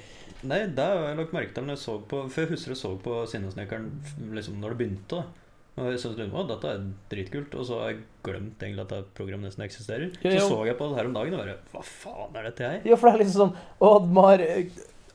Nei, 0.47 0.59
det 0.77 0.85
har 0.85 1.07
jeg 1.09 1.19
lagt 1.23 1.33
merke 1.33 1.57
til 1.57 1.65
når 1.65 1.79
jeg 1.79 1.83
så 1.87 1.95
på 2.11 2.21
For 2.29 2.45
jeg 2.45 2.53
husker 2.53 2.75
jeg 2.75 2.81
så 2.83 2.93
på 3.01 3.23
Sinnasnekkeren 3.33 3.89
liksom 4.37 4.61
når 4.61 4.75
det 4.75 4.81
begynte. 4.83 5.23
da 5.23 5.46
Og 5.77 5.91
jeg 5.93 6.01
syntes 6.01 6.33
at 6.41 6.51
dette 6.51 6.69
er 6.73 6.85
dritkult, 7.13 7.55
og 7.61 7.67
så 7.69 7.79
har 7.83 7.91
jeg 7.93 8.03
glemt 8.25 8.63
egentlig 8.65 8.85
at 8.87 8.93
det 8.95 9.01
programmet 9.19 9.51
nesten 9.51 9.65
eksisterer. 9.67 10.13
Ja, 10.25 10.31
Så 10.31 10.37
ja. 10.39 10.45
så 10.49 10.61
jeg 10.71 10.79
på 10.79 10.89
det 10.89 10.99
her 11.01 11.09
om 11.11 11.17
dagen 11.17 11.37
og 11.37 11.43
bare 11.43 11.57
Hva 11.75 11.83
faen 11.85 12.39
er 12.41 12.47
dette 12.49 12.71
her? 12.71 12.79
Ja, 12.89 12.97
for 12.97 13.11
det 13.11 13.15
er 13.19 13.25
liksom 13.25 13.43
sånn 13.43 13.59
Oddmar 13.91 14.41
eh, 14.41 14.71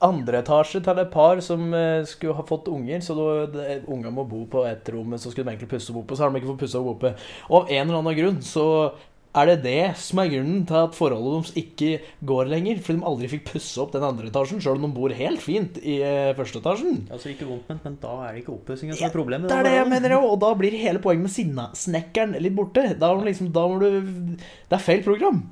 andre 0.06 0.42
etasje 0.42 0.82
til 0.86 1.02
et 1.02 1.12
par 1.14 1.42
som 1.46 1.66
eh, 1.78 2.02
skulle 2.10 2.38
ha 2.38 2.46
fått 2.46 2.70
unger, 2.72 3.02
så 3.06 3.18
ungene 3.18 4.14
må 4.14 4.26
bo 4.30 4.44
på 4.50 4.64
ett 4.70 4.90
rom, 4.94 5.14
så 5.18 5.30
skulle 5.30 5.50
de 5.50 5.56
egentlig 5.56 5.72
pusse 5.74 5.94
opp 5.94 6.04
oppe, 6.04 6.18
så 6.18 6.26
har 6.26 6.34
de 6.34 6.42
ikke 6.42 6.54
fått 6.54 6.64
pussa 6.64 6.82
opp. 6.82 7.06
Og 7.50 7.58
av 7.60 7.70
en 7.70 7.84
eller 7.88 8.00
annen 8.00 8.18
grunn 8.18 8.40
så 8.46 8.66
er 9.32 9.48
det 9.48 9.62
det 9.64 9.84
som 10.02 10.20
er 10.20 10.32
grunnen 10.34 10.64
til 10.68 10.78
at 10.82 10.96
forholdet 10.98 11.32
deres 11.38 11.54
ikke 11.62 11.92
går 12.28 12.50
lenger. 12.52 12.82
Fordi 12.84 13.00
de 13.00 13.08
aldri 13.12 13.30
fikk 13.32 13.46
pusse 13.54 13.80
opp 13.82 13.94
den 13.96 14.04
andre 14.04 14.28
etasjen, 14.28 14.60
sjøl 14.64 14.80
om 14.80 14.90
de 14.90 14.92
bor 14.98 15.14
helt 15.16 15.44
fint 15.44 15.80
i 15.80 16.02
eh, 16.04 16.34
første 16.38 16.60
etasjen. 16.60 17.06
Altså 17.12 17.32
ikke 17.32 17.48
vondt 17.48 17.72
men 17.72 17.96
da 18.02 18.18
er 18.26 18.36
det 18.36 18.44
ikke 18.44 18.56
oppussinga 18.58 18.98
som 18.98 19.08
er 19.08 19.14
problemet. 19.16 19.48
Det 19.48 19.58
er 19.58 19.70
det 19.70 19.78
jeg 19.78 19.90
mener 19.94 20.18
òg, 20.18 20.28
og 20.34 20.42
da 20.44 20.52
blir 20.60 20.76
hele 20.82 21.02
poenget 21.04 21.28
med 21.28 21.36
Sinnasnekkeren 21.36 22.36
litt 22.44 22.58
borte. 22.58 22.84
Da, 23.00 23.12
liksom, 23.24 23.54
da 23.56 23.66
må 23.72 23.80
du 23.82 23.88
Det 24.36 24.78
er 24.78 24.84
feil 24.84 25.04
program. 25.06 25.44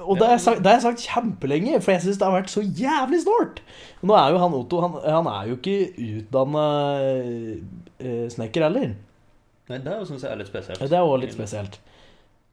Og 0.00 0.16
det 0.16 0.26
har 0.26 0.36
jeg 0.36 0.42
sagt, 0.44 0.66
har 0.66 0.82
sagt 0.82 1.02
kjempelenge, 1.02 1.78
for 1.82 1.92
jeg 1.92 2.02
syns 2.04 2.18
det 2.18 2.26
har 2.26 2.34
vært 2.34 2.50
så 2.50 2.62
jævlig 2.62 3.20
snålt. 3.24 3.60
Nå 4.06 4.14
er 4.16 4.32
jo 4.32 4.40
han 4.40 4.54
Otto 4.56 4.80
Han, 4.80 4.94
han 5.02 5.28
er 5.28 5.50
jo 5.50 5.58
ikke 5.58 5.78
utdanna 6.06 6.64
snekker 8.32 8.64
heller. 8.64 8.94
Nei, 9.70 9.78
det 9.84 9.96
syns 10.08 10.24
jeg 10.24 10.32
er 10.32 10.40
litt 10.40 10.50
spesielt. 10.50 10.82
Det 10.82 10.98
er 10.98 11.06
òg 11.06 11.20
litt 11.22 11.34
spesielt. 11.36 11.78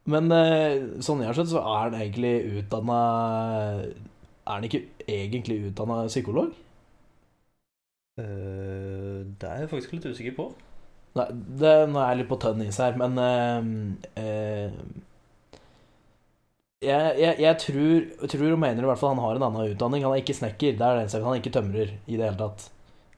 Men 0.08 0.32
eh, 0.32 0.78
sånn 1.04 1.20
jeg 1.20 1.28
har 1.28 1.36
skjønt, 1.36 1.52
så 1.52 1.60
er 1.60 1.82
han 1.88 1.98
egentlig 1.98 2.32
utdanna 2.60 3.00
Er 3.84 4.54
han 4.54 4.64
ikke 4.64 4.86
egentlig 5.04 5.58
utdanna 5.68 6.06
psykolog? 6.08 6.54
Uh, 8.18 9.22
det 9.38 9.46
er 9.46 9.60
jeg 9.62 9.70
faktisk 9.70 9.92
litt 9.94 10.08
usikker 10.10 10.34
på. 10.34 10.48
Nei, 11.18 11.26
det, 11.60 11.74
nå 11.92 12.00
er 12.00 12.08
jeg 12.10 12.18
litt 12.22 12.30
på 12.32 12.38
tønn 12.42 12.64
is 12.64 12.80
her, 12.82 12.96
men 12.98 13.14
uh, 13.14 13.68
uh, 14.18 14.72
jeg, 16.82 17.14
jeg, 17.20 17.36
jeg 17.44 17.60
tror, 17.62 18.08
tror 18.32 18.56
og 18.56 18.60
mener 18.64 18.82
i 18.82 18.90
hvert 18.90 19.00
fall 19.00 19.14
han 19.14 19.22
har 19.22 19.38
en 19.38 19.46
annen 19.48 19.70
utdanning. 19.74 20.02
Han 20.06 20.16
er 20.16 20.24
ikke 20.24 20.36
snekker. 20.40 20.74
Det 20.78 20.82
er 20.82 20.98
det 20.98 21.04
eneste. 21.04 21.22
Han 21.22 21.36
er 21.36 21.40
ikke 21.42 21.54
tømrer 21.54 21.94
i 21.94 22.18
det 22.18 22.26
hele 22.26 22.38
tatt. 22.38 22.68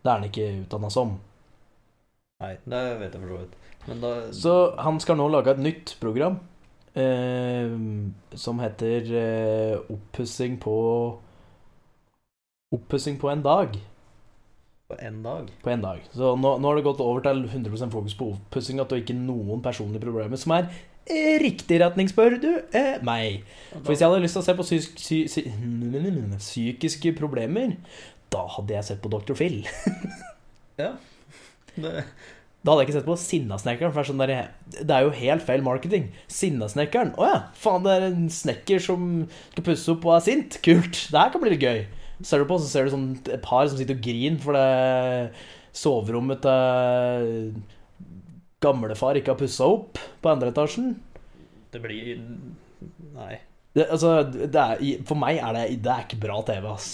Det 0.00 0.08
er 0.08 0.14
han 0.14 0.28
ikke 0.28 0.46
utdanna 0.62 0.92
som. 0.92 1.16
Nei, 2.40 2.54
det 2.72 2.84
vet 3.02 3.16
jeg 3.16 3.20
for 3.20 3.32
så 3.32 3.40
vidt. 3.42 3.58
Men 3.88 4.00
da 4.04 4.12
Så 4.36 4.54
han 4.80 5.00
skal 5.00 5.18
nå 5.20 5.28
lage 5.32 5.52
et 5.52 5.60
nytt 5.60 5.94
program 6.00 6.40
eh, 7.00 7.72
som 8.38 8.60
heter 8.62 9.10
eh, 9.20 9.92
Oppussing 9.92 10.58
på 10.62 10.76
Oppussing 12.70 13.18
på 13.18 13.30
en 13.32 13.42
dag. 13.42 13.74
På 14.90 14.96
én 14.96 15.22
dag 15.22 15.50
På 15.62 15.70
en 15.70 15.82
dag. 15.82 16.02
Så 16.12 16.36
nå, 16.36 16.56
nå 16.58 16.68
har 16.68 16.78
det 16.78 16.86
gått 16.86 17.02
over 17.02 17.22
til 17.22 17.44
100% 17.46 17.92
fokus 17.94 18.14
på 18.18 18.32
oppussing 18.34 18.80
og 18.82 18.94
ikke 18.96 19.14
noen 19.14 19.62
personlige 19.62 20.02
problemer, 20.02 20.38
som 20.38 20.54
er 20.56 20.66
eh, 21.06 21.36
riktig 21.42 21.78
retning, 21.82 22.10
spør 22.10 22.38
du 22.42 22.50
eh, 22.74 22.96
meg. 23.06 23.44
For 23.70 23.92
hvis 23.92 24.02
jeg 24.02 24.10
hadde 24.10 24.24
lyst 24.24 24.38
til 24.38 24.42
å 24.42 24.48
se 24.48 24.56
på 24.58 24.66
psyk 24.66 24.98
psy 24.98 25.20
psy 25.30 25.44
psykiske 26.46 27.14
problemer, 27.18 27.76
da 28.34 28.46
hadde 28.56 28.74
jeg 28.76 28.88
sett 28.88 29.02
på 29.04 29.12
Dr. 29.14 29.36
Phil. 29.38 29.62
Ja. 30.80 30.94
Det, 31.74 31.90
Da 32.60 32.72
hadde 32.72 32.82
jeg 32.82 32.90
ikke 32.90 32.96
sett 32.98 33.08
på 33.08 33.16
Sinnasnekkeren. 33.22 33.92
For 33.94 34.04
det 34.04 34.26
er, 34.28 34.50
sånn 34.68 34.84
det 34.88 34.96
er 34.96 35.06
jo 35.06 35.14
helt 35.16 35.46
feil 35.46 35.64
marketing. 35.64 36.10
Sinnasnekkeren. 36.28 37.14
Å 37.16 37.28
ja, 37.30 37.38
faen, 37.56 37.86
det 37.86 37.94
er 37.96 38.06
en 38.10 38.28
snekker 38.32 38.82
som 38.84 39.06
skal 39.52 39.66
pusse 39.70 39.94
opp 39.94 40.04
og 40.08 40.18
er 40.18 40.26
sint. 40.26 40.60
Kult. 40.66 41.06
Det 41.08 41.16
her 41.16 41.32
kan 41.32 41.42
bli 41.42 41.54
litt 41.54 41.64
gøy. 41.64 41.82
Ser 42.26 42.42
du 42.42 42.48
på, 42.50 42.60
så 42.60 42.68
ser 42.68 42.84
du 42.84 42.92
sånn 42.92 43.10
et 43.24 43.40
par 43.44 43.64
som 43.64 43.80
sitter 43.80 43.96
og 43.96 44.04
griner 44.04 44.40
for 44.44 44.58
det 44.58 45.32
soverommet 45.80 46.42
til 46.44 47.54
gamlefar 48.60 49.16
ikke 49.16 49.32
har 49.32 49.40
pussa 49.40 49.68
opp 49.70 50.00
på 50.20 50.32
andre 50.32 50.50
etasjen. 50.52 50.98
det 51.72 51.80
blir 51.80 52.18
Nei. 53.14 53.38
Det, 53.70 53.84
altså, 53.94 54.08
det 54.26 54.58
er, 54.58 54.80
for 55.06 55.14
meg 55.14 55.36
er 55.38 55.54
det, 55.54 55.60
det 55.84 55.90
er 55.92 56.00
ikke 56.02 56.16
bra 56.24 56.40
TV, 56.42 56.64
ass. 56.72 56.86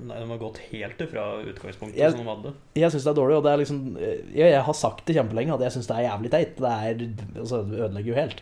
Nei, 0.00 0.16
De 0.16 0.28
har 0.30 0.38
gått 0.40 0.62
helt 0.70 1.02
ifra 1.04 1.26
utgangspunktet 1.44 1.98
Jeg- 2.00 2.14
som 2.14 2.22
de 2.22 2.30
hadde. 2.30 2.52
Jeg 2.80 2.90
syns 2.94 3.04
det 3.04 3.10
er 3.12 3.18
dårlig, 3.18 3.36
og 3.36 3.44
det 3.44 3.50
er 3.52 3.60
liksom 3.60 3.82
Jeg, 4.00 4.46
jeg 4.54 4.62
har 4.64 4.78
sagt 4.78 5.04
det 5.06 5.16
kjempelenge 5.18 5.52
at 5.58 5.60
jeg 5.66 5.74
syns 5.76 5.90
det 5.90 5.98
er 5.98 6.06
jævlig 6.08 6.30
teit. 6.32 6.56
Det 6.56 6.72
er 6.72 7.04
Altså, 7.42 7.60
det 7.68 7.82
ødelegger 7.84 8.12
jo 8.14 8.20
helt. 8.22 8.40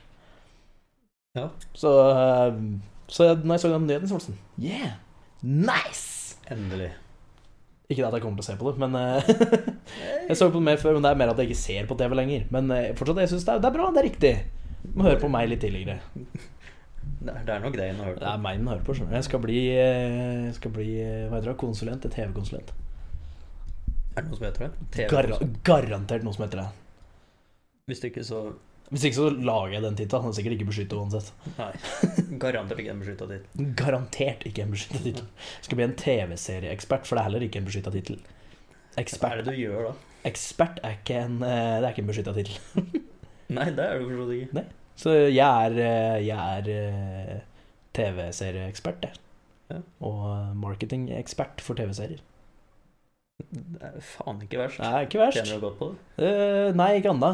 Ja. 1.34 1.48
Så 1.74 1.90
eh, 2.12 2.60
Så 3.10 3.26
når 3.42 3.54
jeg 3.56 3.60
så 3.64 3.72
den 3.74 3.86
nyheten, 3.90 4.06
så 4.10 4.14
var 4.14 4.22
det 4.22 4.28
sånn 4.30 4.40
Yeah! 4.70 4.94
Nice! 5.42 6.36
Endelig. 6.50 6.92
Ikke 7.90 8.06
at 8.06 8.14
jeg 8.14 8.22
kommer 8.22 8.38
til 8.38 8.46
å 8.46 8.50
se 8.52 8.56
på 8.60 8.70
det, 8.70 8.78
men 8.78 8.94
eh, 8.94 9.34
Jeg 10.30 10.36
så 10.38 10.46
på 10.46 10.60
det 10.62 10.66
mer 10.68 10.78
før, 10.78 10.94
men 10.94 11.02
det 11.02 11.10
er 11.10 11.18
mer 11.24 11.32
at 11.34 11.42
jeg 11.42 11.50
ikke 11.50 11.58
ser 11.64 11.90
på 11.90 11.98
TV 11.98 12.14
lenger. 12.14 12.46
Men 12.54 12.70
eh, 12.70 12.92
fortsatt, 12.94 13.18
jeg 13.24 13.32
syns 13.34 13.46
det, 13.50 13.58
det 13.64 13.70
er 13.70 13.74
bra. 13.80 13.90
Det 13.90 14.02
er 14.04 14.08
riktig. 14.12 14.32
Du 14.86 14.94
må 14.94 15.08
høre 15.10 15.18
på 15.22 15.30
meg 15.32 15.50
litt 15.50 15.62
tidligere. 15.66 15.98
Det 17.20 17.32
er, 17.34 17.42
det 17.44 17.52
er 17.52 17.60
nok 17.60 17.74
deg 17.76 17.90
hun 17.92 17.98
har 18.00 18.08
hørt 18.14 18.22
Det 18.22 18.28
er 18.30 18.40
meg 18.40 18.60
hun 18.60 18.70
hører 18.70 18.84
på. 18.86 18.94
skjønner 18.96 19.12
du. 19.12 19.16
Jeg 19.18 19.26
skal 19.26 19.42
bli, 19.44 19.58
eh, 19.76 20.46
skal 20.56 20.72
bli 20.72 20.88
eh, 21.04 21.26
hva 21.28 21.36
heter 21.36 21.50
det, 21.52 21.58
konsulent. 21.60 22.08
TV-konsulent. 22.16 22.72
Er 24.16 24.24
det 24.24 24.30
noe 24.30 24.38
som 24.40 24.46
heter 24.48 24.66
det? 24.66 25.06
Gar 25.12 25.28
garantert 25.68 26.24
noe 26.26 26.34
som 26.36 26.46
heter 26.46 26.62
det. 26.62 26.66
Hvis 27.90 28.02
ikke, 28.08 28.24
så 28.26 28.40
Hvis 28.90 29.04
ikke 29.06 29.18
så 29.20 29.28
lager 29.30 29.76
jeg 29.76 29.84
den 29.84 29.98
tittelen. 30.00 30.24
Den 30.24 30.32
er 30.32 30.38
sikkert 30.40 30.56
ikke 30.56 30.70
beskyttet 30.72 30.98
uansett. 30.98 31.28
Nei. 31.60 31.70
Garantert 32.42 32.80
ikke 32.82 32.94
en 32.96 33.02
beskytta 33.04 33.28
tittel. 33.30 33.70
Garantert 33.78 34.46
ikke 34.48 34.64
en 34.64 34.74
beskytta 34.74 35.02
tittel. 35.04 35.28
Skal 35.60 35.78
bli 35.78 35.86
en 35.86 35.96
TV-serieekspert, 36.00 37.06
for 37.06 37.16
det 37.16 37.22
er 37.22 37.28
heller 37.28 37.46
ikke 37.46 37.60
en 37.62 37.68
beskytta 37.68 37.92
tittel. 37.94 38.18
Hva 38.96 39.30
er 39.30 39.42
det 39.44 39.52
du 39.52 39.60
gjør 39.60 39.90
da? 39.90 39.98
ekspert 40.28 40.80
er 40.84 40.98
ikke 40.98 41.16
en, 41.16 41.38
eh, 41.46 41.78
det 41.80 41.86
er 41.86 41.92
ikke 41.94 42.02
en 42.02 42.10
beskytta 42.10 42.34
tittel. 42.36 42.58
Nei, 43.56 43.70
det 43.76 43.84
er 43.86 43.98
du 43.98 44.08
for 44.08 44.16
så 44.18 44.26
vidt 44.28 44.42
ikke. 44.50 44.64
Så 45.00 45.14
jeg 45.32 45.40
er, 45.40 45.76
eh, 45.80 46.28
er 46.28 46.66
eh, 46.68 47.36
TV-serieekspert, 47.96 49.06
jeg. 49.06 49.16
Ja. 49.70 49.78
Og 50.04 50.56
marketingekspert 50.60 51.62
for 51.64 51.78
TV-serier. 51.78 52.20
Det 53.40 53.80
er 53.80 54.00
faen 54.04 54.42
ikke 54.44 54.58
verst. 54.60 54.82
Er 54.84 55.06
ikke 55.06 55.22
verst. 55.22 55.38
Tjener 55.38 55.60
du 55.60 55.64
godt 55.64 55.78
på 55.78 55.88
det? 55.92 56.00
Uh, 56.20 56.74
nei, 56.76 56.90
ikke 56.98 57.14
anna. 57.14 57.30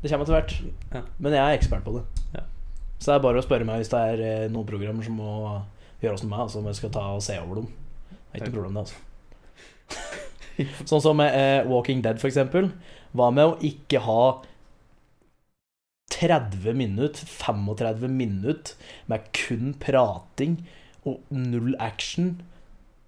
Det 0.00 0.08
kommer 0.08 0.24
etter 0.24 0.36
hvert. 0.38 0.54
Ja. 0.94 1.02
Men 1.18 1.36
jeg 1.36 1.42
er 1.42 1.58
ekspert 1.58 1.84
på 1.84 1.98
det. 1.98 2.04
Ja. 2.38 2.46
Så 2.96 3.10
det 3.10 3.18
er 3.18 3.26
bare 3.26 3.42
å 3.42 3.44
spørre 3.44 3.66
meg 3.68 3.82
hvis 3.82 3.92
det 3.92 4.00
er 4.14 4.48
noen 4.54 4.66
programmer 4.66 5.04
som 5.04 5.18
må 5.20 5.34
gjøres 6.00 6.24
med 6.24 6.32
meg, 6.32 6.46
altså 6.46 6.62
om 6.62 6.70
jeg 6.70 6.78
skal 6.78 6.94
ta 6.94 7.04
og 7.18 7.24
se 7.26 7.36
over 7.42 7.60
dem. 7.60 7.68
Det 8.08 8.16
er 8.30 8.40
ikke 8.40 8.48
noe 8.54 8.56
problem, 8.62 8.78
det, 8.78 8.86
altså. 8.86 9.04
sånn 10.90 11.04
som 11.04 11.20
med 11.20 11.34
uh, 11.34 11.68
Walking 11.68 12.00
Dead, 12.06 12.22
for 12.22 12.30
eksempel. 12.30 12.70
Hva 13.12 13.28
med 13.34 13.52
å 13.52 13.58
ikke 13.68 14.00
ha 14.06 14.22
30 16.14 16.74
minutter, 16.74 17.26
35 17.26 18.08
minutter 18.08 18.92
med 19.10 19.26
kun 19.36 19.74
prating 19.80 20.60
og 21.06 21.20
null 21.30 21.74
action, 21.80 22.38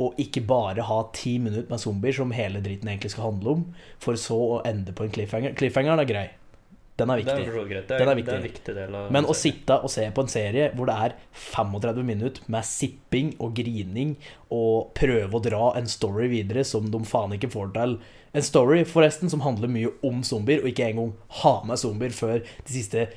og 0.01 0.17
ikke 0.21 0.41
bare 0.49 0.85
ha 0.89 1.01
10 1.13 1.39
minutter 1.45 1.69
med 1.71 1.83
zombier, 1.83 2.17
som 2.17 2.33
hele 2.33 2.63
driten 2.65 2.89
egentlig 2.89 3.13
skal 3.13 3.31
handle 3.31 3.57
om, 3.59 3.65
for 4.01 4.17
så 4.21 4.39
å 4.57 4.61
ende 4.69 4.95
på 4.97 5.05
en 5.05 5.13
cliffhanger. 5.13 5.57
Cliffhangeren 5.59 6.01
er 6.01 6.09
grei. 6.09 6.29
Den 7.01 7.11
er 7.15 7.21
Det 7.23 7.33
er 7.33 7.41
viktig. 7.41 7.55
vidt 7.57 7.71
greit. 7.73 7.89
Det 7.89 7.99
Den 8.03 8.09
er, 8.13 8.19
viktig. 8.19 8.27
det 8.31 8.35
er 8.35 8.41
en 8.43 8.47
viktig. 8.49 8.75
del 8.77 8.95
av 9.01 9.11
Men 9.17 9.29
å 9.33 9.37
sitte 9.37 9.79
og 9.83 9.91
se 9.93 10.07
på 10.17 10.25
en 10.27 10.31
serie 10.33 10.69
hvor 10.77 10.87
det 10.91 10.97
er 11.09 11.15
35 11.57 12.05
minutter 12.05 12.43
med 12.53 12.69
sipping 12.69 13.33
og 13.41 13.55
grining 13.57 14.15
og 14.53 14.93
prøve 14.99 15.33
å 15.39 15.43
dra 15.45 15.73
en 15.81 15.89
story 15.91 16.29
videre 16.33 16.65
som 16.67 16.91
de 16.93 17.03
faen 17.09 17.33
ikke 17.39 17.51
får 17.53 17.73
til 17.77 17.99
En 18.33 18.43
story 18.47 18.85
forresten 18.87 19.29
som 19.33 19.41
handler 19.43 19.67
mye 19.67 19.91
om 20.07 20.21
zombier, 20.23 20.61
og 20.63 20.69
ikke 20.71 20.87
engang 20.93 21.09
ha 21.43 21.57
med 21.67 21.81
zombier 21.83 22.13
før 22.15 22.39
de 22.45 22.71
siste 22.71 23.09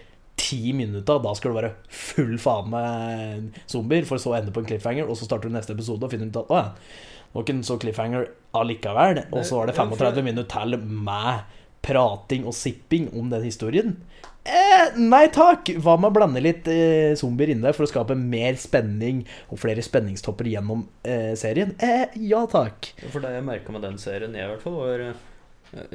ti 0.41 0.71
minutter, 0.73 1.19
Da 1.21 1.33
skal 1.37 1.53
det 1.53 1.61
være 1.61 1.73
full 1.93 2.37
faen 2.41 2.71
med 2.73 3.51
zombier, 3.69 4.07
for 4.09 4.17
så 4.17 4.31
å 4.33 4.37
ende 4.39 4.51
på 4.51 4.63
en 4.63 4.65
cliffhanger, 4.65 5.05
og 5.07 5.15
så 5.15 5.25
starter 5.29 5.49
du 5.51 5.53
neste 5.53 5.75
episode 5.75 6.01
og 6.03 6.09
finner 6.09 6.31
ut 6.33 6.39
at 6.41 6.49
å 6.49 6.57
ja, 6.57 6.71
det 6.73 7.35
var 7.37 7.43
ikke 7.45 7.53
en 7.59 7.63
så 7.69 7.77
cliffhanger 7.81 8.25
allikevel. 8.57 9.21
Og 9.33 9.45
så 9.45 9.59
var 9.59 9.69
det 9.69 9.75
35 9.77 10.23
minutter 10.25 10.49
til 10.49 10.77
med 10.81 11.43
prating 11.83 12.45
og 12.47 12.55
sipping 12.57 13.09
om 13.19 13.29
den 13.33 13.43
historien. 13.45 13.97
Eh, 14.43 14.95
nei 14.99 15.25
takk! 15.31 15.69
Hva 15.79 15.93
med 15.99 16.09
å 16.11 16.15
blande 16.17 16.41
litt 16.43 16.67
eh, 16.67 17.13
zombier 17.19 17.53
inni 17.53 17.63
der 17.63 17.75
for 17.75 17.85
å 17.85 17.91
skape 17.91 18.15
mer 18.19 18.57
spenning 18.59 19.21
og 19.47 19.61
flere 19.61 19.83
spenningstopper 19.85 20.49
gjennom 20.51 20.81
eh, 21.07 21.31
serien? 21.39 21.71
Eh, 21.79 22.11
ja 22.27 22.41
takk. 22.51 22.89
For 23.13 23.23
det 23.23 23.37
jeg 23.37 23.45
merka 23.47 23.71
med 23.75 23.85
den 23.87 23.95
serien, 24.03 24.35
jeg 24.35 24.43
i 24.43 24.51
hvert 24.51 24.65
fall, 24.65 24.75
var 24.81 25.05
eh, 25.05 25.21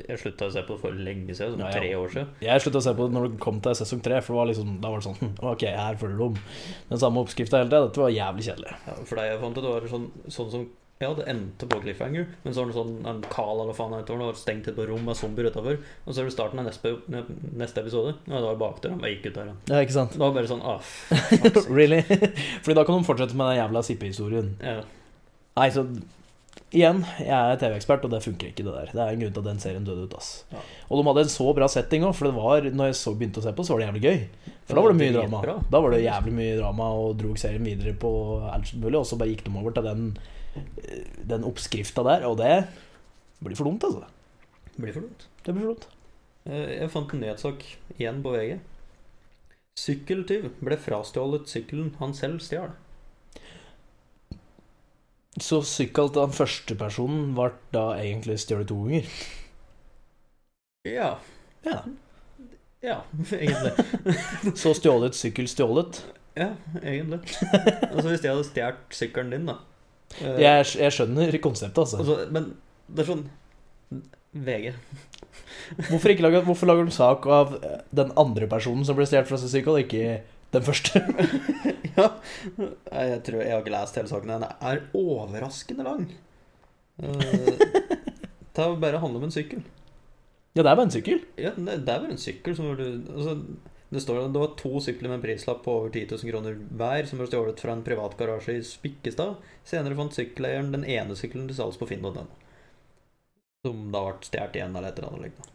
Jeg 0.08 0.18
slutta 0.22 0.48
å 0.48 0.54
se 0.54 0.62
på 0.64 0.74
det 0.78 0.82
for 0.86 0.96
lenge 0.96 1.36
siden, 1.36 1.58
som 1.58 1.60
Ja, 1.66 1.68
ja. 1.68 1.76
tre 1.76 1.92
år 2.00 2.08
siden. 2.14 2.32
Jeg 2.48 2.64
slutta 2.64 2.80
å 2.80 2.86
se 2.88 2.96
på 2.98 3.04
det 3.10 3.16
når 3.18 3.28
det 3.28 3.42
kom 3.44 3.60
til 3.62 3.76
sesong 3.78 4.00
tre, 4.08 4.22
for 4.24 4.32
det 4.34 4.40
var 4.40 4.48
liksom, 4.54 4.72
da 4.82 4.90
var 4.94 5.02
det 5.04 5.08
sånn 5.10 5.20
hm, 5.20 5.36
Ok, 5.52 5.68
her 5.84 6.00
følger 6.00 6.24
de 6.24 6.42
den 6.88 7.04
samme 7.04 7.22
oppskrifta 7.26 7.60
hele 7.60 7.68
tida. 7.70 7.84
Dette 7.90 8.02
var 8.06 8.16
jævlig 8.16 8.48
kjedelig. 8.48 8.76
Ja, 8.88 8.96
for 9.04 9.20
det 9.20 9.28
jeg 9.28 9.42
fant 9.44 9.60
ut, 9.60 9.64
det 9.68 9.74
var 9.76 9.90
sånn, 9.92 10.08
sånn 10.40 10.50
som 10.56 10.68
Ja, 10.98 11.12
det 11.14 11.28
endte 11.30 11.66
på 11.70 11.78
cliffhanger, 11.78 12.26
men 12.42 12.54
så 12.54 12.64
var 12.64 12.72
det 12.72 12.74
sånn 12.74 13.06
en 13.06 13.20
Carl 13.30 13.60
eller 13.62 13.76
faen 13.76 13.94
det 13.94 14.16
var 14.18 14.38
stengt 14.38 14.66
et 14.66 14.78
rom 14.82 15.04
med 15.06 15.14
zombier 15.14 15.46
utafor. 15.46 15.78
Og 16.04 16.10
så 16.10 16.24
er 16.24 16.26
det 16.26 16.34
starten 16.34 16.58
av 16.58 16.66
neste, 16.66 16.96
neste 17.06 17.84
episode, 17.84 18.16
og 18.26 18.34
det 18.34 18.44
var 18.48 18.58
bakdøra. 18.64 18.98
Jeg 19.06 19.18
gikk 19.18 19.30
ut 19.30 19.38
der. 19.38 19.52
Ja, 19.70 19.82
ikke 19.86 19.94
sant? 19.94 20.16
Det 20.16 20.22
var 20.24 20.34
bare 20.34 20.50
sånn 20.50 20.64
ah, 20.66 20.82
really? 21.78 22.02
Fordi 22.64 22.78
da 22.80 22.86
kan 22.88 22.98
de 22.98 23.06
fortsette 23.06 23.38
med 23.38 23.52
den 23.52 23.60
jævla 23.62 23.84
sippehistorien. 23.86 24.54
ja. 24.64 24.80
Nei, 25.58 25.72
så 25.74 25.82
Igjen, 26.68 26.98
jeg 27.22 27.32
er 27.32 27.56
TV-ekspert, 27.56 28.02
og 28.04 28.10
det 28.12 28.18
funker 28.20 28.50
ikke, 28.50 28.64
det 28.66 28.72
der. 28.74 28.90
Det 28.92 29.00
er 29.00 29.14
en 29.14 29.22
grunn 29.22 29.32
til 29.32 29.40
at 29.40 29.46
den 29.46 29.60
serien 29.62 29.86
døde 29.86 30.04
ut, 30.04 30.16
ass. 30.18 30.42
Ja. 30.52 30.60
Og 30.90 30.98
de 31.00 31.04
hadde 31.06 31.22
en 31.24 31.30
så 31.32 31.46
bra 31.56 31.68
setting 31.72 32.04
òg, 32.04 32.12
for 32.18 32.28
det 32.28 32.34
var 32.36 32.66
Når 32.66 32.90
jeg 32.90 32.98
så 32.98 33.12
begynte 33.16 33.40
å 33.40 33.44
se 33.46 33.54
på, 33.56 33.64
så 33.64 33.72
var 33.72 33.80
det 33.80 33.86
jævlig 33.86 34.02
gøy. 34.04 34.18
For 34.68 34.76
da 34.76 34.84
var 34.84 34.92
det 34.92 34.98
mye 34.98 35.14
drama. 35.14 35.54
Da 35.72 35.80
var 35.80 35.94
det 35.94 36.02
jævlig 36.02 36.34
mye 36.36 36.58
drama, 36.58 36.90
og 36.98 37.14
drog 37.22 37.40
serien 37.40 37.64
videre 37.64 37.94
på 37.96 38.10
alt 38.50 38.74
mulig, 38.76 38.98
og 39.00 39.08
så 39.08 39.16
bare 39.20 39.32
gikk 39.32 39.46
de 39.46 39.54
over 39.54 39.78
til 39.78 39.88
den 39.88 40.10
Den 41.28 41.44
oppskrifta 41.48 42.04
der, 42.06 42.26
og 42.28 42.38
det 42.40 42.52
blir 43.44 43.58
for 43.58 43.68
dumt, 43.68 43.84
altså. 43.86 44.08
Blir 44.78 44.94
for 44.94 45.06
dumt. 45.06 45.26
Det 45.46 45.54
blir 45.54 45.64
for 45.66 45.74
dumt. 45.74 45.86
Eh, 46.48 46.74
Jeg 46.80 46.90
fant 46.94 47.14
en 47.14 47.22
nyhetssak 47.24 47.64
igjen 47.98 48.22
på 48.24 48.34
VG. 48.34 48.58
Sykkeltyv 49.78 50.48
ble 50.64 50.76
frastjålet 50.82 51.46
sykkelen 51.50 51.92
han 52.00 52.14
selv 52.14 52.40
stjal. 52.42 52.72
Så 55.38 55.60
såkalt 55.62 56.16
den 56.18 56.32
første 56.34 56.74
personen 56.80 57.34
ble 57.36 57.52
da 57.74 57.84
egentlig 58.00 58.40
stjålet 58.42 58.68
to 58.72 58.78
ganger. 58.82 59.10
Ja. 60.88 61.18
Ja. 61.62 61.82
Ja, 62.82 62.96
egentlig. 63.34 63.72
Så 64.62 64.74
stjålet 64.78 65.14
sykkel 65.18 65.48
stjålet. 65.50 66.02
Ja, 66.38 66.52
egentlig. 66.82 67.20
Altså 67.92 68.08
Hvis 68.12 68.22
jeg 68.24 68.30
hadde 68.34 68.46
stjålet 68.46 68.94
sykkelen 68.98 69.32
din, 69.34 69.48
da 69.50 69.58
Jeg, 70.18 70.64
jeg 70.80 70.94
skjønner 70.94 71.38
konseptet, 71.44 71.78
altså. 71.84 72.00
altså, 72.02 72.16
Men 72.34 72.52
det 72.88 73.04
er 73.04 73.10
sånn 73.10 73.26
VG. 74.48 74.72
Hvorfor, 75.88 76.14
lager, 76.24 76.44
hvorfor 76.46 76.70
lager 76.70 76.88
de 76.88 76.94
sak 76.94 77.26
av 77.32 77.54
eh, 77.60 77.80
den 77.96 78.12
andre 78.20 78.48
personen 78.50 78.86
som 78.88 78.96
ble 78.98 79.06
stjålet 79.08 79.28
fra 79.28 79.38
og 79.72 79.80
ikke 79.82 80.20
den 80.54 80.64
første? 80.64 81.02
ja. 81.98 82.08
Jeg 82.58 83.22
tror 83.26 83.42
jeg 83.42 83.52
har 83.52 83.64
ikke 83.64 83.74
lest 83.76 84.00
hele 84.00 84.10
saken. 84.10 84.32
Den 84.32 84.48
er 84.48 84.84
overraskende 84.96 85.86
lang. 85.88 86.06
Eh, 87.02 87.88
Det 88.58 88.64
er 88.66 88.80
bare 88.82 88.98
handler 88.98 89.22
om 89.22 89.28
en 89.28 89.30
sykkel. 89.30 89.60
Ja, 90.56 90.62
det 90.64 90.70
er 90.70 90.74
bare 90.74 90.88
en 90.88 90.90
sykkel. 90.90 91.20
Ja, 91.38 91.52
det 91.54 91.74
er 91.78 91.84
bare 91.86 92.10
en 92.10 92.18
sykkel 92.18 92.56
som 92.58 92.72
du 92.74 92.86
altså, 93.14 93.36
Det 93.88 94.02
står 94.04 94.18
at 94.26 94.32
det 94.34 94.40
var 94.42 94.50
to 94.60 94.80
sykler 94.84 95.08
med 95.08 95.16
en 95.18 95.22
prislapp 95.24 95.62
på 95.64 95.72
over 95.78 95.92
10 95.94 96.10
000 96.10 96.28
kroner 96.28 96.56
hver 96.76 97.06
som 97.08 97.20
ble 97.20 97.28
stjålet 97.30 97.60
fra 97.62 97.72
en 97.72 97.84
privat 97.86 98.16
garasje 98.18 98.58
i 98.58 98.64
Spikkestad. 98.66 99.38
Senere 99.64 99.96
fant 99.96 100.12
sykkeleieren 100.12 100.74
den 100.74 100.84
ene 100.84 101.16
sykkelen 101.16 101.46
til 101.48 101.56
salgs 101.56 101.78
på 101.80 101.88
finn.no. 101.88 102.26
Som 103.64 103.86
da 103.94 104.02
ble 104.10 104.28
stjålet 104.28 104.58
igjen 104.60 104.76
eller 104.76 104.90
et 104.90 105.00
eller 105.00 105.14
annet 105.14 105.24
lignende. 105.30 105.54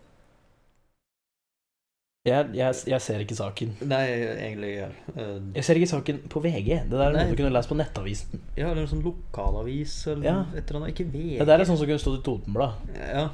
Jeg, 2.23 2.47
jeg, 2.55 2.75
jeg 2.87 3.03
ser 3.03 3.21
ikke 3.21 3.35
saken. 3.35 3.73
Nei, 3.83 4.01
egentlig 4.31 4.69
ja. 4.77 4.85
uh, 5.17 5.41
Jeg 5.57 5.65
ser 5.67 5.75
ikke 5.77 5.89
saken 5.91 6.21
på 6.31 6.41
VG. 6.45 6.69
Det 6.87 6.95
der 6.95 7.09
er 7.09 7.17
noe 7.17 7.33
du 7.33 7.35
kunne 7.35 7.51
lest 7.51 7.69
på 7.69 7.75
Nettavisen. 7.77 8.39
Ja, 8.55 8.69
eller 8.69 8.85
en 8.85 8.89
sånn 8.93 9.03
lokalavis 9.03 9.97
eller 10.07 10.25
Ja. 10.29 10.37
et 10.55 10.63
eller 10.63 10.79
annet. 10.79 10.93
Ikke 10.95 11.05
VG. 11.11 11.35
Det 11.41 11.47
der 11.51 11.59
er 11.59 11.67
sånn 11.69 11.77
som 11.81 11.89
kunne 11.91 12.01
stått 12.01 12.21
i 12.21 12.23
Totenblad. 12.25 12.95
Ja. 13.11 13.27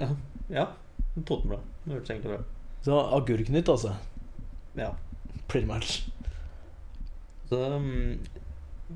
Ja. 0.00 0.10
ja. 0.48 0.66
Totenblad. 1.20 1.62
Det 1.84 1.92
hørtes 1.92 2.14
egentlig 2.16 2.32
bra 2.32 2.42
Så 2.82 2.98
Agurknytt, 3.16 3.68
altså. 3.68 3.94
Ja. 4.74 4.90
Pretty 5.48 5.66
much. 5.68 6.08
Så 7.50 7.60
um, 7.76 8.18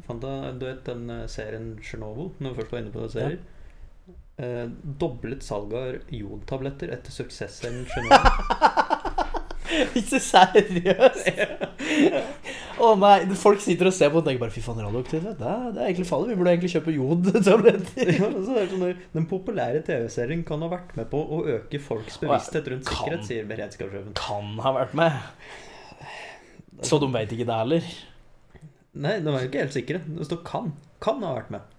fant 0.07 0.25
jeg, 0.25 0.55
du 0.61 0.65
vet 0.67 0.87
den 0.89 1.11
eh, 1.13 1.27
serien 1.31 1.75
Chernobyl, 1.85 2.33
når 2.41 2.55
vi 2.55 2.61
først 2.61 2.73
var 2.73 2.83
inne 2.83 2.95
på 2.95 3.09
serier? 3.13 3.39
Eh, 4.37 4.65
doblet 5.01 5.45
salget 5.45 5.79
av 5.79 6.17
jodtabletter 6.19 6.93
etter 6.97 7.15
suksessen 7.15 7.85
Chernobyl. 7.93 9.23
Ikke 9.99 10.19
seriøst? 10.23 11.29
Å 12.77 12.89
nei, 13.01 13.15
folk 13.41 13.63
sitter 13.65 13.89
og 13.89 13.95
ser 13.97 14.11
på 14.13 14.21
og 14.21 14.27
tenker 14.27 14.43
bare 14.43 14.53
fy 14.53 14.61
faen, 14.65 14.81
radioaktivitet. 14.85 15.39
Det, 15.41 15.49
er- 15.53 15.71
det 15.73 15.81
er 15.83 15.87
egentlig 15.91 16.09
farlig. 16.11 16.35
Vi 16.35 16.39
burde 16.41 16.53
egentlig 16.53 16.73
kjøpe 16.75 16.95
jodtabletter. 16.97 18.11
ja, 18.21 18.29
så 18.37 18.57
det 18.59 18.67
sånn, 18.73 18.99
den 19.15 19.29
populære 19.31 19.81
TV-serien 19.87 20.43
kan 20.49 20.61
ha 20.67 20.69
vært 20.75 20.93
med 20.99 21.09
på 21.13 21.23
å 21.23 21.41
øke 21.57 21.81
folks 21.83 22.19
bevissthet 22.23 22.69
rundt 22.73 22.85
Kan. 22.91 22.99
sikkerhet, 22.99 23.25
sier 23.31 23.49
beredskapssjefen. 23.49 24.13
Kan 24.21 24.53
ha 24.67 24.75
vært 24.77 24.93
med. 24.99 25.17
Så 26.85 26.99
de 27.01 27.09
veit 27.15 27.33
ikke 27.33 27.49
det 27.49 27.57
heller. 27.63 27.89
Nei, 28.97 29.17
de 29.25 29.33
er 29.33 29.41
jo 29.45 29.49
ikke 29.51 29.65
helt 29.65 29.77
sikre. 29.77 30.03
Det 30.05 30.29
står 30.29 30.43
'kan'. 30.45 30.71
Kan 31.05 31.23
ha 31.25 31.33
vært 31.41 31.51
med. 31.57 31.73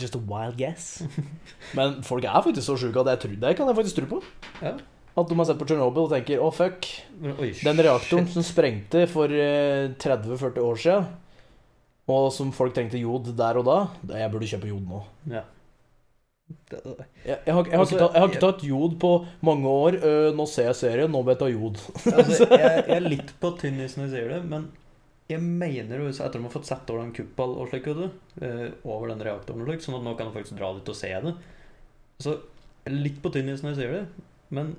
Just 0.00 0.16
a 0.16 0.18
wild 0.24 0.56
guess. 0.56 1.02
Men 1.76 1.98
folk 2.02 2.24
er 2.24 2.40
faktisk 2.42 2.64
så 2.64 2.76
sjuke 2.80 3.00
at 3.04 3.10
jeg 3.12 3.20
tror 3.20 3.40
det 3.44 3.56
kan 3.58 3.68
jeg 3.68 3.76
faktisk 3.76 3.96
tro 4.00 4.06
på. 4.14 4.22
Ja. 4.64 4.72
At 5.12 5.28
de 5.28 5.36
har 5.36 5.48
sett 5.48 5.58
på 5.60 5.66
Chernobyl 5.68 6.06
og 6.06 6.12
tenker 6.14 6.40
å 6.40 6.48
fuck, 6.54 6.86
Oi, 7.20 7.50
den 7.60 7.82
reaktoren 7.84 8.28
som 8.32 8.44
sprengte 8.46 9.04
for 9.10 9.32
eh, 9.32 9.90
30-40 10.00 10.62
år 10.64 10.78
siden, 10.80 11.10
og 12.12 12.28
som 12.34 12.52
folk 12.56 12.74
trengte 12.76 13.00
jod 13.00 13.28
der 13.38 13.60
og 13.60 13.66
da, 13.68 13.80
det, 14.00 14.22
jeg 14.22 14.32
burde 14.32 14.48
kjøpe 14.54 14.70
jod 14.70 14.86
nå. 14.88 15.02
Ja. 15.32 15.44
Det, 16.52 16.80
det. 16.84 17.06
Jeg, 17.24 17.38
jeg, 17.46 17.54
har, 17.54 17.68
jeg, 17.68 17.72
har, 17.72 17.78
Altså, 17.78 17.94
ikke 17.94 18.02
tatt, 18.02 18.14
jeg 18.14 18.22
har 18.22 18.32
ikke 18.32 18.44
tatt 18.44 18.64
jod 18.66 18.96
på 19.00 19.12
mange 19.46 19.70
år. 19.72 19.96
Nå 20.36 20.44
ser 20.50 20.66
jeg 20.68 20.78
serien, 20.80 21.12
nå 21.12 21.22
må 21.22 21.32
jeg 21.32 21.40
ta 21.40 21.48
jod. 21.48 21.80
Altså, 22.12 22.48
jeg, 22.62 22.72
jeg 22.82 22.96
er 22.98 23.06
litt 23.06 23.32
på 23.40 23.52
tynn 23.60 23.80
is 23.84 23.96
når 23.96 24.08
jeg 24.08 24.14
sier 24.16 24.32
det, 24.34 24.40
men 24.50 24.66
jeg 25.32 25.42
mener 25.42 26.02
jo 26.02 26.08
etter 26.10 26.26
at 26.26 26.36
de 26.36 26.42
har 26.44 26.52
fått 26.52 26.68
sett 26.68 26.90
over 26.92 27.04
den 27.04 27.14
kuppal 27.16 27.54
og 27.56 27.70
slik, 27.70 27.88
vet 27.88 28.42
eh, 28.44 28.68
over 28.84 29.12
den 29.12 29.22
reaktoren 29.24 29.64
slik, 29.66 29.84
sånn 29.84 29.98
at 30.00 30.06
nå 30.06 30.14
kan 30.18 30.28
de 30.28 30.36
faktisk 30.36 30.58
dra 30.58 30.72
dit 30.76 30.92
og 30.92 30.98
se 30.98 31.12
det. 31.26 31.34
Så 32.22 32.34
jeg 32.34 32.90
er 32.90 32.98
litt 32.98 33.20
på 33.22 33.32
tynn 33.34 33.50
is 33.52 33.62
når 33.62 33.74
jeg 33.74 33.80
sier 33.80 33.94
det, 33.96 34.26
men 34.52 34.74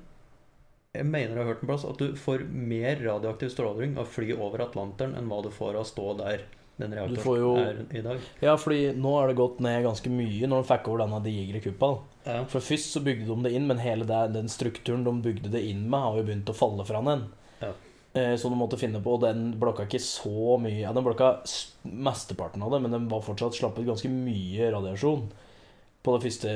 jeg 0.93 1.05
mener 1.09 1.33
jeg 1.33 1.41
har 1.41 1.47
hørt 1.53 1.63
en 1.63 1.69
plass 1.71 1.85
at 1.89 1.97
du 1.97 2.11
får 2.19 2.43
mer 2.53 2.99
radioaktiv 3.01 3.49
stråling 3.49 3.95
av 3.97 4.05
fly 4.13 4.33
over 4.37 4.61
Atlanteren 4.67 5.15
enn 5.17 5.29
hva 5.31 5.39
du 5.43 5.49
får 5.53 5.73
av 5.79 5.81
å 5.85 5.89
stå 5.89 6.09
der 6.19 6.43
den 6.77 6.93
reaktoren 6.97 7.39
jo- 7.39 7.55
er 7.61 7.79
i 7.97 8.01
dag. 8.01 8.19
Ja, 8.41 8.55
fordi 8.57 8.91
nå 8.97 9.11
er 9.21 9.27
det 9.29 9.35
gått 9.37 9.59
ned 9.61 9.83
ganske 9.85 10.09
mye 10.09 10.47
når 10.49 10.63
de 10.63 10.69
fikk 10.71 10.87
over 10.89 11.03
denne 11.03 11.19
digre 11.25 11.61
kuppa. 11.61 11.89
Ja. 12.25 12.43
For 12.49 12.59
først 12.65 12.93
så 12.95 13.01
bygde 13.05 13.27
de 13.29 13.43
det 13.45 13.51
inn, 13.53 13.67
men 13.69 13.77
hele 13.77 14.05
den 14.33 14.49
strukturen 14.49 15.03
de 15.05 15.13
bygde 15.21 15.51
det 15.53 15.61
inn 15.69 15.83
med, 15.89 15.99
har 15.99 16.17
jo 16.17 16.23
begynt 16.29 16.49
å 16.49 16.55
falle 16.57 16.85
fra 16.85 17.01
den. 17.05 17.27
Ja. 17.61 17.71
Eh, 18.15 18.35
Så 18.37 18.49
de 18.49 18.55
måtte 18.57 18.77
finne 18.77 19.01
på, 19.03 19.13
og 19.17 19.21
den 19.21 19.53
blokka 19.59 19.85
ikke 19.87 20.01
så 20.01 20.57
mye 20.61 20.81
Ja, 20.81 20.93
den 20.93 21.03
blokka 21.03 21.41
mesteparten 21.85 22.61
av 22.63 22.71
det, 22.71 22.81
men 22.81 22.91
den 22.91 23.07
var 23.09 23.21
fortsatt 23.21 23.53
slappet 23.57 23.85
ganske 23.85 24.09
mye 24.09 24.71
radiasjon 24.73 25.31
på 26.03 26.17
det 26.17 26.23
første 26.25 26.51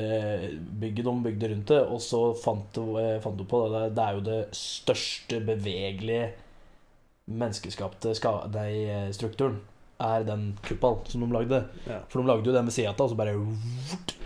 bygget 0.82 1.08
de 1.08 1.14
bygde 1.24 1.50
rundt 1.54 1.72
det. 1.72 1.80
Og 1.88 2.02
så 2.04 2.22
fant 2.36 2.68
du, 2.76 2.98
eh, 3.00 3.24
du 3.24 3.46
på 3.48 3.64
det 3.72 3.96
Det 3.96 4.04
er 4.04 4.14
jo 4.18 4.26
det 4.26 4.42
største 4.56 5.40
bevegelige 5.40 6.34
menneskeskapte 7.28 8.16
ska, 8.16 8.48
nei, 8.52 8.86
eh, 8.88 9.12
strukturen. 9.12 9.60
Er 10.00 10.24
den 10.24 10.58
kuppal 10.62 11.00
som 11.08 11.22
de 11.22 11.34
lagde. 11.34 11.64
Ja. 11.88 12.02
For 12.08 12.22
de 12.22 12.28
lagde 12.28 12.46
jo 12.46 12.54
den 12.54 12.66
ved 12.66 12.74
sida 12.74 12.90
av, 12.90 13.02
og 13.02 13.10
så 13.10 13.16
bare 13.18 13.36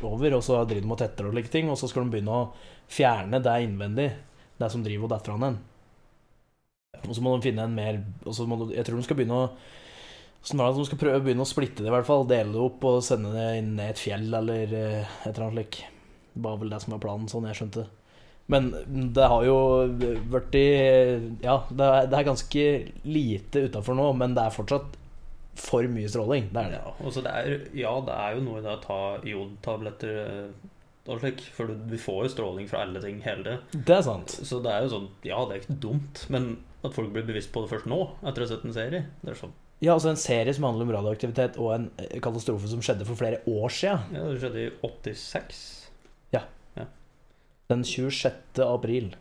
over, 0.03 0.33
og 0.33 0.43
så 0.43 0.65
driver 0.65 0.81
de 0.81 0.91
og 0.91 0.97
tetter 0.97 1.27
og 1.27 1.33
like 1.33 1.49
ting, 1.49 1.69
og 1.69 1.77
så 1.77 1.87
skal 1.87 2.03
de 2.03 2.11
begynne 2.11 2.29
å 2.31 2.51
fjerne 2.89 3.39
det 3.41 3.63
innvendig, 3.63 4.11
det 4.59 4.71
som 4.71 4.83
driver 4.83 5.07
og 5.07 5.13
detter 5.13 5.31
fra 5.31 5.45
den. 5.45 5.59
Og 7.07 7.15
så 7.15 7.21
må 7.21 7.37
de 7.37 7.47
finne 7.47 7.63
en 7.63 7.73
mer 7.73 8.03
og 8.25 8.35
så 8.35 8.45
må 8.45 8.57
de, 8.59 8.75
Jeg 8.75 8.85
tror 8.85 8.97
de 8.97 9.03
skal 9.03 9.15
begynne 9.15 9.37
å 9.37 9.51
Det 10.41 10.57
at 10.57 10.77
de 10.77 10.85
skal 10.87 10.99
prøve 11.01 11.19
å 11.19 11.23
begynne 11.23 11.45
å 11.45 11.49
splitte 11.49 11.83
det, 11.83 11.89
i 11.91 11.93
hvert 11.93 12.07
fall. 12.07 12.25
Dele 12.29 12.55
det 12.55 12.61
opp 12.63 12.85
og 12.89 13.03
sende 13.05 13.33
det 13.35 13.47
inn 13.59 13.75
i 13.77 13.89
et 13.91 14.01
fjell 14.01 14.25
eller 14.33 14.73
eh, 14.73 15.17
et 15.21 15.33
eller 15.35 15.47
annet 15.47 15.59
slik. 15.59 15.81
Det 16.31 16.45
var 16.47 16.57
vel 16.61 16.71
det 16.73 16.79
som 16.81 16.95
var 16.95 17.03
planen, 17.03 17.29
sånn 17.29 17.45
jeg 17.49 17.59
skjønte. 17.59 17.85
Men 18.51 18.71
det 19.15 19.27
har 19.31 19.45
jo 19.45 19.57
vært 20.33 20.57
i 20.59 20.65
Ja, 21.43 21.61
det 21.69 21.85
er, 21.85 22.09
det 22.09 22.17
er 22.17 22.27
ganske 22.27 22.65
lite 23.05 23.67
utafor 23.67 23.95
nå, 23.95 24.09
men 24.17 24.33
det 24.35 24.47
er 24.47 24.55
fortsatt 24.55 24.97
for 25.61 25.85
mye 25.91 26.09
stråling. 26.09 26.49
Det 26.51 26.63
er 26.63 26.73
det. 26.73 26.81
Ja, 26.81 27.13
det 27.21 27.31
er, 27.31 27.55
ja, 27.77 27.93
det 28.07 28.17
er 28.25 28.35
jo 28.35 28.43
noe 28.47 28.59
i 28.59 28.65
det 28.65 28.73
å 28.73 28.83
ta 28.83 28.99
jodtabletter 29.27 30.19
eh, 30.25 30.69
og 31.09 31.21
slik, 31.21 31.41
for 31.55 31.69
du, 31.69 31.77
du 31.89 31.97
får 32.01 32.25
jo 32.25 32.33
stråling 32.35 32.67
fra 32.69 32.83
alle 32.85 33.01
ting 33.03 33.21
hele 33.25 33.45
tiden. 33.45 33.85
Det 33.87 33.95
er 33.97 34.05
sant. 34.05 34.35
Så 34.45 34.61
det 34.63 34.73
er 34.73 34.85
jo 34.85 34.93
sånn, 34.95 35.09
ja, 35.27 35.39
det 35.47 35.55
er 35.55 35.63
ikke 35.63 35.79
dumt, 35.85 36.25
men 36.33 36.53
at 36.81 36.95
folk 36.97 37.11
blir 37.13 37.25
bevisst 37.27 37.51
på 37.53 37.63
det 37.63 37.71
først 37.71 37.89
nå, 37.89 37.99
etter 38.21 38.43
å 38.43 38.47
ha 38.47 38.51
sett 38.51 38.65
en 38.65 38.75
serie, 38.75 39.05
det 39.21 39.33
er 39.33 39.39
sånn. 39.39 39.53
Ja, 39.81 39.95
altså 39.95 40.11
En 40.11 40.19
serie 40.21 40.53
som 40.53 40.67
handler 40.67 40.85
om 40.85 40.91
radioaktivitet 40.93 41.55
og 41.57 41.71
en 41.73 41.87
eh, 41.97 42.19
katastrofe 42.21 42.69
som 42.69 42.83
skjedde 42.85 43.05
for 43.07 43.17
flere 43.17 43.39
år 43.49 43.73
siden. 43.73 44.13
Ja, 44.13 44.27
det 44.29 44.41
skjedde 44.43 44.65
i 44.67 44.73
86. 44.85 45.61
Ja. 46.35 46.43
ja. 46.77 46.85
Den 47.71 47.81
26. 47.83 48.61
april 48.61 49.15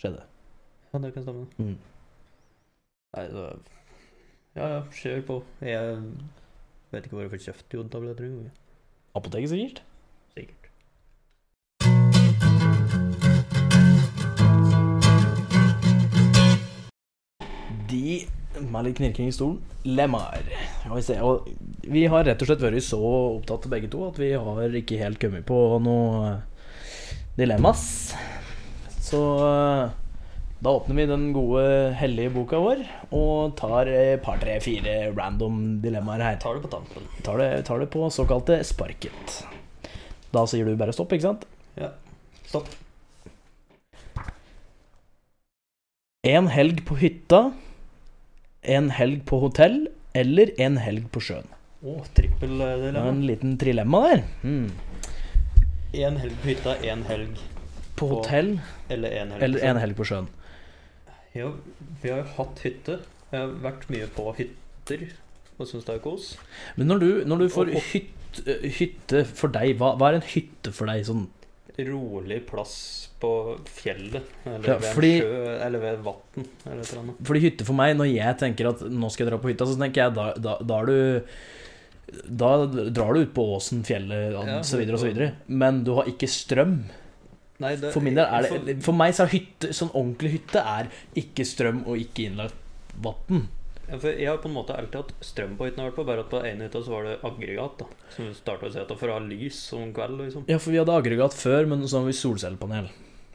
skjedde. 0.00 0.22
Ja, 0.88 1.00
det 1.04 1.10
kan 1.12 1.26
stemme. 1.26 1.46
Mm. 1.58 1.76
Nei, 3.16 3.26
så 3.28 3.48
Ja, 4.54 4.68
ja, 4.70 4.82
kjør 4.94 5.20
på. 5.26 5.36
Jeg 5.60 5.96
vet 6.92 7.04
ikke 7.04 7.16
hvor 7.18 7.26
jeg 7.26 7.32
får 7.34 7.42
kjøpt 7.48 7.74
jodtabletter 7.76 8.24
engang. 8.24 8.52
Apoteket, 9.14 9.50
sikkert? 9.50 9.82
Sikkert. 10.32 10.70
De 17.90 18.26
med 18.60 18.86
litt 18.86 18.98
knirking 18.98 19.30
i 19.30 19.34
stolen 19.34 19.58
Lemar. 19.84 20.44
Vi 20.88 21.16
vi 21.90 22.06
har 22.08 22.24
rett 22.24 22.40
og 22.40 22.48
slett 22.48 22.62
vært 22.64 22.84
så 22.86 23.00
opptatt 23.02 23.68
begge 23.72 23.90
to 23.92 24.06
at 24.06 24.18
vi 24.20 24.32
har 24.32 24.78
ikke 24.80 25.00
helt 25.00 25.20
kommet 25.20 25.44
på 25.48 25.58
noe 25.84 26.38
dilemmas. 27.36 28.14
Så 29.04 29.20
eh, 29.44 29.90
da 30.64 30.72
åpner 30.72 30.96
vi 30.96 31.06
den 31.10 31.26
gode, 31.36 31.64
hellige 31.98 32.32
boka 32.32 32.60
vår 32.62 32.84
og 33.12 33.56
tar 33.58 33.90
et 33.92 34.22
par, 34.24 34.38
tre, 34.40 34.56
fire 34.64 35.10
random 35.12 35.82
dilemmaer 35.84 36.24
her. 36.24 36.38
Tar 36.40 36.56
det 36.56 36.64
på 36.64 36.72
tampen. 36.72 37.10
Tar 37.26 37.42
det, 37.42 37.50
tar 37.68 37.82
det 37.82 37.90
på 37.92 38.08
såkalte 38.14 38.62
sparket. 38.64 39.42
Da 40.32 40.46
sier 40.48 40.64
du 40.64 40.78
bare 40.80 40.94
stopp, 40.96 41.12
ikke 41.12 41.26
sant? 41.28 41.44
Ja. 41.76 41.92
Stopp. 42.48 42.70
En 46.24 46.48
helg 46.48 46.80
på 46.88 46.96
hytta, 46.96 47.50
en 48.64 48.90
helg 48.90 49.24
på 49.28 49.40
hotell 49.42 49.88
eller 50.14 50.52
en 50.62 50.76
helg 50.80 51.08
på 51.12 51.20
sjøen. 51.20 51.46
Å, 51.84 51.98
trippel 52.16 52.60
eh, 52.60 52.68
er 52.72 52.78
dilemma. 52.86 53.08
en 53.10 53.22
liten 53.28 53.56
trilemma 53.60 54.00
der. 54.08 54.22
Mm. 54.42 54.70
Én 55.94 56.16
helg 56.22 56.38
på 56.42 56.48
hytta, 56.50 56.76
én 56.82 57.04
helg 57.06 57.36
På 57.94 58.08
På- 58.08 58.16
hotell 58.16 58.56
eller 58.90 59.10
én 59.14 59.30
helg 59.34 59.42
eller 59.46 59.64
en 59.70 59.76
helg 59.78 59.96
på 59.98 60.06
sjøen. 60.08 60.26
Ja, 61.34 61.50
vi 62.02 62.10
har 62.10 62.22
jo 62.24 62.30
hatt 62.38 62.62
hytte. 62.64 63.00
Jeg 63.30 63.40
har 63.40 63.52
vært 63.62 63.88
mye 63.90 64.06
på 64.14 64.32
hytter 64.38 65.04
og 65.58 65.66
syns 65.70 65.84
det 65.86 65.94
er 65.96 66.02
kos. 66.02 66.32
Men 66.76 66.88
når 66.90 66.98
du, 67.02 67.08
når 67.30 67.38
du 67.44 67.48
får 67.54 67.68
Og- 67.70 67.76
og- 67.76 67.88
hytte, 67.92 68.58
hytte 68.80 69.24
for 69.26 69.48
deg, 69.48 69.76
hva, 69.78 69.92
hva 69.98 70.08
er 70.10 70.14
en 70.18 70.26
hytte 70.34 70.72
for 70.74 70.86
deg 70.90 71.04
sånn? 71.06 71.28
Rolig 71.78 72.46
plass 72.46 73.08
på 73.20 73.58
fjellet. 73.66 74.22
Eller 74.46 74.68
Ja, 74.68 74.76
ved 74.78 74.84
en 74.90 74.94
fordi- 74.94 75.20
sjø, 75.20 75.60
eller 75.66 75.78
ved 75.82 75.98
vann, 76.04 76.46
eller 76.66 76.80
et 76.82 76.92
eller 76.92 77.02
annet. 77.02 77.16
Fordi 77.26 77.40
hytte 77.40 77.64
for 77.66 77.72
meg, 77.74 77.96
når 77.96 78.14
jeg 78.14 78.38
tenker 78.38 78.68
at 78.70 78.80
nå 78.90 79.10
skal 79.10 79.26
jeg 79.26 79.32
dra 79.32 79.38
på 79.42 79.50
hytta, 79.50 79.66
så 79.66 79.78
tenker 79.78 79.94
jeg 80.04 80.14
da, 80.14 80.32
da, 80.34 80.58
da 80.62 80.80
er 80.80 80.86
du 80.86 81.24
Da 82.30 82.66
drar 82.66 83.14
du 83.14 83.20
ut 83.24 83.32
på 83.34 83.42
åsen, 83.56 83.82
fjellet 83.82 84.36
og 84.38 84.46
Ja, 84.46 84.60
så 84.62 84.76
videre 84.78 84.94
og 84.94 85.00
så 85.00 85.08
videre. 85.10 85.32
Men 85.48 85.82
du 85.82 85.94
har 85.96 86.04
ikke 86.04 86.28
strøm. 86.30 86.84
Nei, 87.58 87.74
det, 87.76 87.92
For 87.92 88.00
min 88.04 88.14
del 88.14 88.26
er 88.26 88.42
det 88.66 88.82
For 88.84 88.92
meg 88.92 89.14
så 89.14 89.24
er 89.24 89.32
hytte 89.32 89.68
Sånn 89.72 89.90
ordentlig 89.94 90.32
hytte 90.32 90.58
er 90.62 90.88
ikke 91.16 91.44
strøm 91.46 91.84
og 91.86 91.96
ikke 91.98 92.28
innlagt 92.28 92.54
vann. 93.02 93.48
Ja, 93.88 93.98
for 94.00 94.08
jeg 94.10 94.28
har 94.30 94.38
på 94.40 94.48
en 94.48 94.56
måte 94.56 94.76
alltid 94.76 95.00
hatt 95.02 95.24
strøm 95.24 95.56
på 95.58 95.68
hytta, 95.68 95.82
jeg 95.82 95.84
har 95.84 95.90
vært 95.92 95.98
på, 96.00 96.06
bare 96.08 96.24
at 96.24 96.30
på 96.32 96.40
den 96.40 96.54
ene 96.54 96.68
hytta 96.68 96.80
så 96.84 96.94
var 96.94 97.08
det 97.08 97.16
aggregat. 97.28 97.82
da 97.82 98.12
Som 98.14 98.28
vi 98.30 98.36
starta 98.38 98.68
å 98.68 98.72
se 98.72 98.80
etter 98.84 99.00
for 99.00 99.12
å 99.12 99.18
ha 99.18 99.24
lys 99.24 99.58
om 99.76 99.90
kvelden, 99.96 100.22
liksom. 100.24 100.46
Ja, 100.48 100.60
for 100.62 100.74
vi 100.74 100.80
hadde 100.80 100.96
aggregat 100.96 101.36
før, 101.36 101.68
men 101.72 101.84
så 101.84 102.00
har 102.00 102.08
vi 102.08 102.16
solcellepanel. 102.16 102.88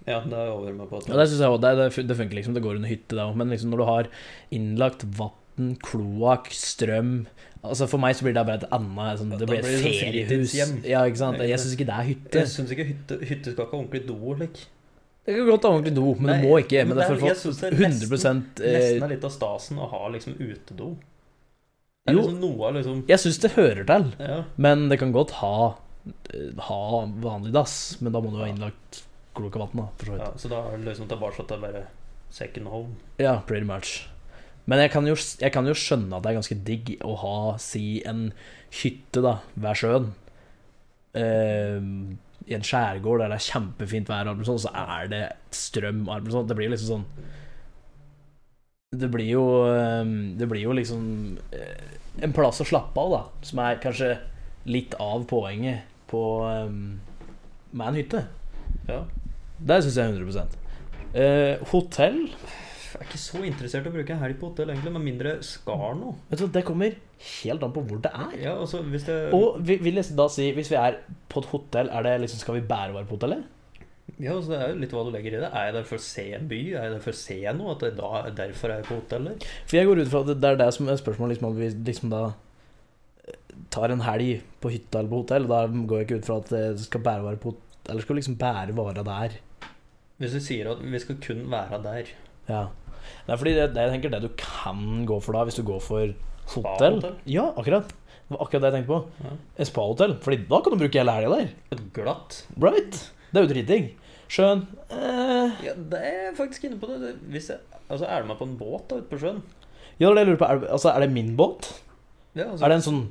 Ja, 0.07 0.23
det 0.25 0.33
er 0.33 0.53
over 0.53 0.73
med 0.73 0.89
på. 0.89 1.01
At 1.01 1.12
Ja, 1.12 1.19
det 1.19 1.27
synes 1.29 1.43
jeg 1.43 1.53
også, 1.53 1.62
det, 1.62 2.07
det, 2.09 2.17
funker 2.17 2.39
liksom, 2.39 2.55
det 2.57 2.63
går 2.65 2.79
under 2.79 2.89
hytte, 2.89 3.13
det 3.13 3.25
òg. 3.25 3.35
Men 3.38 3.53
liksom 3.53 3.73
når 3.73 3.83
du 3.83 3.88
har 3.91 4.09
innlagt 4.55 5.05
vann, 5.19 5.75
kloakk, 5.83 6.53
strøm 6.55 7.27
Altså 7.59 7.89
For 7.91 7.99
meg 7.99 8.13
så 8.15 8.23
blir 8.23 8.31
det 8.38 8.45
bare 8.47 8.62
et 8.62 8.69
annet 8.71 9.19
sånn, 9.19 9.33
Det 9.35 9.47
blir 9.49 9.59
et 9.59 9.65
sånn 9.67 9.97
feriehus. 9.99 10.53
Ja, 10.88 11.01
ikke 11.03 11.19
sant? 11.19 11.41
Jeg 11.43 11.59
syns 11.59 11.75
ikke 11.75 11.88
det 11.89 11.97
er 11.97 12.05
hytte. 12.07 12.35
Jeg 12.39 12.51
syns 12.53 12.71
ikke 12.71 12.85
hytte, 12.88 13.17
hytte 13.19 13.51
skal 13.51 13.65
ikke 13.65 13.75
ha 13.75 13.81
ordentlig 13.81 14.05
do. 14.07 14.35
Like. 14.39 14.69
Det 15.25 15.36
kan 15.36 15.45
godt 15.49 15.63
ha 15.63 15.69
ordentlig 15.75 15.93
do, 15.95 16.15
men 16.15 16.27
det 16.32 16.41
du 16.41 16.47
må 16.47 16.58
ikke. 16.63 16.79
Men 16.86 16.88
men 16.88 16.97
det 16.97 17.03
er 17.05 17.12
er- 17.12 17.19
for 17.19 17.27
jeg 17.27 17.36
å 17.36 17.39
synes 17.39 17.60
få 17.60 17.62
det 17.62 17.73
er 17.73 17.88
nesten- 17.89 18.10
Nesten 18.10 19.01
eh, 19.01 19.03
er 19.03 19.10
litt 19.13 19.23
av 19.27 19.32
stasen 19.32 19.77
å 19.77 19.89
ha 19.89 20.08
liksom 20.10 20.34
utedo. 20.39 20.88
Det 22.05 22.08
er 22.08 22.13
Jo. 22.15 22.21
liksom 22.21 22.39
noe 22.39 22.67
av 22.67 22.73
liksom 22.75 23.03
Jeg 23.08 23.19
syns 23.19 23.39
det 23.41 23.51
hører 23.51 23.86
til, 23.86 24.13
Ja. 24.19 24.43
men 24.58 24.89
det 24.89 24.97
kan 24.99 25.12
godt 25.13 25.32
ha 25.43 25.75
eh, 26.34 26.51
Ha 26.58 27.05
vanlig 27.05 27.51
dass, 27.53 28.01
men 28.01 28.12
da 28.13 28.19
må 28.21 28.32
du 28.32 28.38
ha 28.38 28.47
innlagt 28.47 29.03
klok 29.36 29.55
av 29.55 29.69
vann, 29.69 29.75
da. 29.86 29.88
For 29.97 30.05
så 30.05 30.12
vidt. 30.12 30.21
ja, 30.21 30.32
så 30.38 30.49
da 30.49 30.62
er 30.73 30.77
det 30.77 30.86
liksom 30.88 31.08
tilbake 31.08 31.47
til 31.47 31.58
bare 31.60 31.88
second 32.32 32.67
home. 32.67 32.95
Ja, 33.19 33.41
pretty 33.45 33.65
much. 33.65 34.08
Men 34.65 34.79
jeg 34.79 34.91
kan, 34.91 35.05
jo, 35.05 35.13
jeg 35.15 35.51
kan 35.51 35.65
jo 35.65 35.73
skjønne 35.73 36.13
at 36.17 36.23
det 36.23 36.29
er 36.32 36.39
ganske 36.41 36.63
digg 36.63 36.97
å 37.01 37.15
ha, 37.17 37.58
si, 37.58 38.01
en 38.05 38.34
hytte 38.71 39.21
da, 39.21 39.39
ved 39.58 39.75
sjøen. 39.75 40.12
Eh, 41.13 41.82
I 42.49 42.55
en 42.57 42.65
skjærgård 42.65 43.21
der 43.21 43.33
det 43.33 43.38
er 43.38 43.45
kjempefint 43.45 44.09
vær, 44.09 44.31
og 44.31 44.41
så 44.47 44.71
er 44.73 45.12
det 45.12 45.21
strøm. 45.53 46.07
Det 46.49 46.57
blir 46.57 46.71
liksom 46.73 46.89
sånn 46.95 47.05
Det 48.99 49.09
blir 49.13 49.29
jo 49.29 49.43
eh, 49.69 50.13
Det 50.39 50.47
blir 50.49 50.63
jo 50.65 50.73
liksom 50.73 51.03
eh, 51.53 51.83
en 52.25 52.33
plass 52.33 52.63
å 52.63 52.67
slappe 52.67 52.99
av, 52.99 53.13
da. 53.13 53.21
Som 53.45 53.62
er 53.63 53.81
kanskje 53.83 54.15
litt 54.69 54.97
av 54.99 55.23
poenget 55.29 55.85
på, 56.09 56.21
med 57.71 57.85
en 57.85 57.95
hytte. 57.95 58.25
Ja. 58.89 59.03
Det 59.59 59.77
syns 59.85 59.99
jeg 59.99 60.17
100 60.17 60.57
eh, 61.13 61.62
Hotell 61.71 62.25
Jeg 62.99 63.05
er 63.07 63.12
ikke 63.13 63.21
så 63.23 63.39
interessert 63.47 63.85
i 63.88 63.89
å 63.89 63.93
bruke 63.95 64.12
en 64.12 64.19
helg 64.19 64.35
på 64.41 64.49
hotell, 64.49 64.69
egentlig, 64.73 64.91
med 64.91 65.03
mindre 65.05 65.31
skal 65.45 65.93
noe. 65.95 66.15
Vet 66.29 66.39
du, 66.41 66.47
Det 66.51 66.65
kommer 66.67 66.95
helt 67.43 67.63
an 67.63 67.71
på 67.71 67.83
hvor 67.88 68.01
det 68.03 68.12
er. 68.12 68.33
Ja, 68.43 68.55
altså, 68.59 68.81
hvis 68.83 69.05
det 69.07 69.33
Og 69.33 69.62
vi- 69.63 69.77
vil 69.79 69.95
jeg 69.95 70.15
da 70.17 70.27
si, 70.27 70.51
hvis 70.51 70.69
vi 70.69 70.75
er 70.75 70.97
på 71.29 71.39
et 71.39 71.45
hotell, 71.53 71.89
er 71.89 72.03
det 72.03 72.21
liksom, 72.21 72.39
skal 72.39 72.55
vi 72.55 72.62
bære 72.67 72.93
være 72.93 73.07
på 73.07 73.15
hotellet? 73.17 73.43
Ja, 74.19 74.33
altså, 74.33 74.49
det 74.51 74.59
er 74.59 74.67
jo 74.73 74.79
litt 74.81 74.91
hva 74.91 75.05
du 75.05 75.12
legger 75.15 75.38
i 75.38 75.39
det. 75.39 75.49
Er 75.53 75.65
jeg 75.65 75.73
der 75.73 75.83
for 75.83 75.95
å 75.95 75.99
se 76.01 76.33
en 76.33 76.47
by? 76.49 76.59
Er 76.73 76.83
jeg 76.83 76.91
der 76.91 76.99
for 76.99 77.12
å 77.12 77.15
se 77.15 77.39
noe? 77.55 77.71
At 77.71 77.79
det 77.79 77.95
da, 77.95 78.29
derfor 78.35 78.69
er 78.69 78.81
jeg 78.81 78.85
på 78.89 78.99
hotellet? 78.99 79.43
For 79.65 79.77
jeg 79.77 79.88
går 79.88 80.01
ut 80.01 80.07
fra 80.12 80.19
at 80.19 80.41
det 80.41 80.49
er 80.51 80.55
det 80.57 80.73
som 80.73 80.89
er 80.89 80.95
spørsmålet, 80.99 81.38
liksom, 81.38 81.51
at 81.51 81.57
vi 81.57 81.69
liksom 81.91 82.09
da 82.09 82.23
eh, 83.29 83.33
tar 83.69 83.91
en 83.91 84.01
helg 84.01 84.41
på 84.59 84.71
hytta 84.73 84.99
eller 84.99 85.09
på 85.09 85.21
hotell. 85.23 85.47
Da 85.47 85.67
går 85.67 85.99
jeg 86.01 86.07
ikke 86.09 86.19
ut 86.19 86.25
fra 86.25 86.38
at 86.43 86.49
det 86.49 86.79
skal 86.83 87.01
bære 87.01 87.23
vare 87.23 87.38
på 87.38 87.55
eller 87.88 88.01
skal 88.01 88.15
liksom 88.19 88.35
bære 88.38 88.75
vara 88.75 89.03
der. 89.07 89.38
Hvis 90.19 90.33
du 90.35 90.39
sier 90.43 90.67
at 90.73 90.81
vi 90.83 90.99
skal 90.99 91.15
kun 91.23 91.45
være 91.49 91.79
der 91.83 92.03
Ja. 92.49 92.67
Det 93.26 93.34
er 93.36 93.39
fordi 93.41 93.54
det, 93.58 93.67
det 93.76 93.86
jeg 93.86 93.93
tenker 93.95 94.13
det 94.15 94.22
du 94.26 94.30
kan 94.39 95.06
gå 95.10 95.19
for 95.24 95.38
da, 95.38 95.45
hvis 95.48 95.60
du 95.60 95.63
går 95.67 95.82
for 95.86 96.13
hotell. 96.56 97.00
Ja, 97.30 97.50
akkurat. 97.60 97.89
Det 98.30 98.36
var 98.36 98.43
akkurat 98.45 98.62
det 98.65 98.69
jeg 98.72 98.78
tenkte 98.80 98.93
på. 98.93 99.26
Ja. 99.26 99.36
Et 99.63 99.69
spahotell. 99.69 100.15
Fordi 100.22 100.41
da 100.50 100.60
kan 100.65 100.74
du 100.76 100.82
bruke 100.84 101.02
hele 101.02 101.15
helga 101.17 101.39
der. 101.39 101.54
Et 101.74 101.84
glatt 101.95 102.43
Right? 102.62 103.00
Det 103.30 103.41
er 103.41 103.45
jo 103.48 103.52
dritdigg. 103.54 103.88
Sjøen 104.30 104.65
eh, 104.93 105.63
Ja, 105.65 105.74
det 105.74 106.00
er 106.00 106.17
jeg 106.28 106.36
faktisk 106.38 106.67
inne 106.67 106.78
på 106.82 106.89
det. 106.91 107.00
det 107.02 107.13
hvis 107.34 107.50
jeg, 107.50 107.58
altså, 107.89 108.06
er 108.06 108.22
du 108.22 108.28
med 108.30 108.38
på 108.38 108.45
en 108.45 108.58
båt 108.60 108.86
da, 108.91 109.00
ute 109.02 109.10
på 109.10 109.17
sjøen? 109.22 109.39
Ja, 110.00 110.10
det 110.10 110.12
er 110.12 110.13
det 110.13 110.22
jeg 110.26 110.30
lurer 110.34 110.41
på. 110.43 110.50
Er, 110.50 110.67
altså, 110.78 110.91
er 110.93 111.00
det 111.06 111.12
min 111.15 111.32
båt? 111.38 111.72
Ja, 112.38 112.52
altså, 112.52 112.65
Er 112.65 112.69
det 112.69 112.78
en 112.80 112.86
sånn 112.86 113.02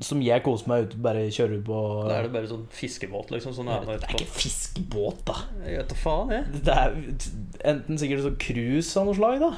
som 0.00 0.20
jeg 0.20 0.42
koser 0.44 0.68
meg 0.68 0.86
ute 0.90 0.98
bare 1.00 1.22
kjører 1.32 1.60
på 1.64 1.76
Da 2.08 2.18
er 2.18 2.26
det 2.26 2.32
bare 2.34 2.48
sånn 2.50 2.66
fiskebåt, 2.74 3.30
liksom. 3.32 3.54
Sånn 3.56 3.70
Det 3.70 3.94
er 3.96 4.02
ikke 4.12 4.26
fiskebåt, 4.36 5.22
da. 5.28 5.36
Jeg 5.64 5.78
vet 5.80 5.88
da 5.94 5.96
faen, 6.02 6.34
jeg. 6.34 6.60
Det 6.66 6.74
er 6.76 6.98
enten 7.72 7.98
sikkert 8.02 8.26
sånn 8.26 8.36
cruise 8.42 9.00
av 9.00 9.06
noe 9.08 9.16
slag, 9.16 9.40
da. 9.40 9.52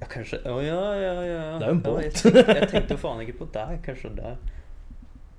Ja, 0.00 0.06
kanskje 0.12 0.42
Å 0.44 0.58
ja, 0.60 0.80
ja, 1.00 1.14
ja. 1.24 1.42
Det 1.58 1.66
er 1.66 1.72
jo 1.72 1.78
en 1.78 1.82
Ja, 1.82 1.90
båt. 1.90 2.02
jeg, 2.04 2.12
tenkte, 2.20 2.54
jeg 2.60 2.68
tenkte 2.74 2.98
faen 3.00 3.22
ikke 3.24 3.38
på 3.40 3.48
deg. 3.56 3.78
Kanskje 3.86 4.12
det. 4.20 4.34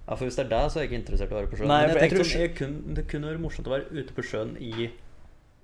Ja, 0.08 0.16
for 0.16 0.24
Hvis 0.26 0.36
det 0.40 0.46
er 0.48 0.50
deg, 0.56 0.70
så 0.72 0.80
er 0.80 0.84
jeg 0.86 0.90
ikke 0.92 1.02
interessert 1.04 1.32
i 1.32 1.36
å 1.36 1.40
være 1.42 1.52
på 1.52 1.60
sjøen. 1.60 1.68
Nei, 1.72 1.82
Men 1.84 1.90
jeg 1.90 1.98
jeg 1.98 2.04
tenkte 2.04 2.18
tror 2.18 2.32
sånn, 2.32 2.42
jeg 2.46 2.56
kun, 2.58 2.76
det 2.98 3.04
kunne 3.12 3.30
vært 3.32 3.44
morsomt 3.44 3.68
å 3.70 3.76
være 3.76 3.92
ute 4.02 4.16
på 4.18 4.24
sjøen 4.26 4.54
i 4.60 4.90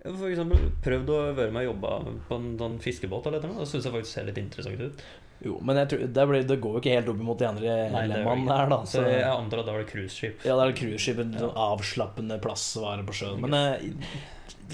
For 0.04 0.28
eksempel 0.28 0.66
prøvd 0.84 1.12
å 1.16 1.20
være 1.32 1.54
med 1.56 1.64
og 1.64 1.70
jobbe 1.70 1.92
på 2.28 2.40
en 2.40 2.48
sånn 2.60 2.80
fiskebåt 2.84 3.30
eller 3.30 3.46
noe. 3.48 3.62
Det 3.62 3.70
syns 3.72 3.86
jeg 3.88 3.94
faktisk 3.94 4.18
ser 4.18 4.26
litt 4.28 4.42
interessant 4.42 4.82
ut. 4.84 5.06
Jo, 5.44 5.58
men 5.64 5.80
tror, 5.92 6.04
det, 6.16 6.26
blir, 6.28 6.44
det 6.48 6.58
går 6.64 6.76
jo 6.76 6.82
ikke 6.82 6.94
helt 6.94 7.10
opp 7.12 7.24
imot 7.24 7.40
de 7.40 7.48
andre 7.48 7.72
lemmaene 8.12 8.56
her, 8.56 8.70
da. 8.72 8.78
Så 8.88 9.02
jeg 9.04 9.24
antar 9.28 9.64
at 9.64 9.68
da 9.68 9.76
var 9.76 9.84
det 9.84 9.90
cruiseskip. 9.90 10.44
Ja, 10.48 10.56
det 10.60 10.68
er 10.68 10.78
cruiseskip, 10.80 11.20
en 11.24 11.34
sånn 11.36 11.58
avslappende 11.66 12.38
plass 12.44 12.68
å 12.80 12.86
være 12.86 13.08
på 13.08 13.16
sjøen. 13.18 13.42
Men 13.44 13.58
eh, 13.58 14.14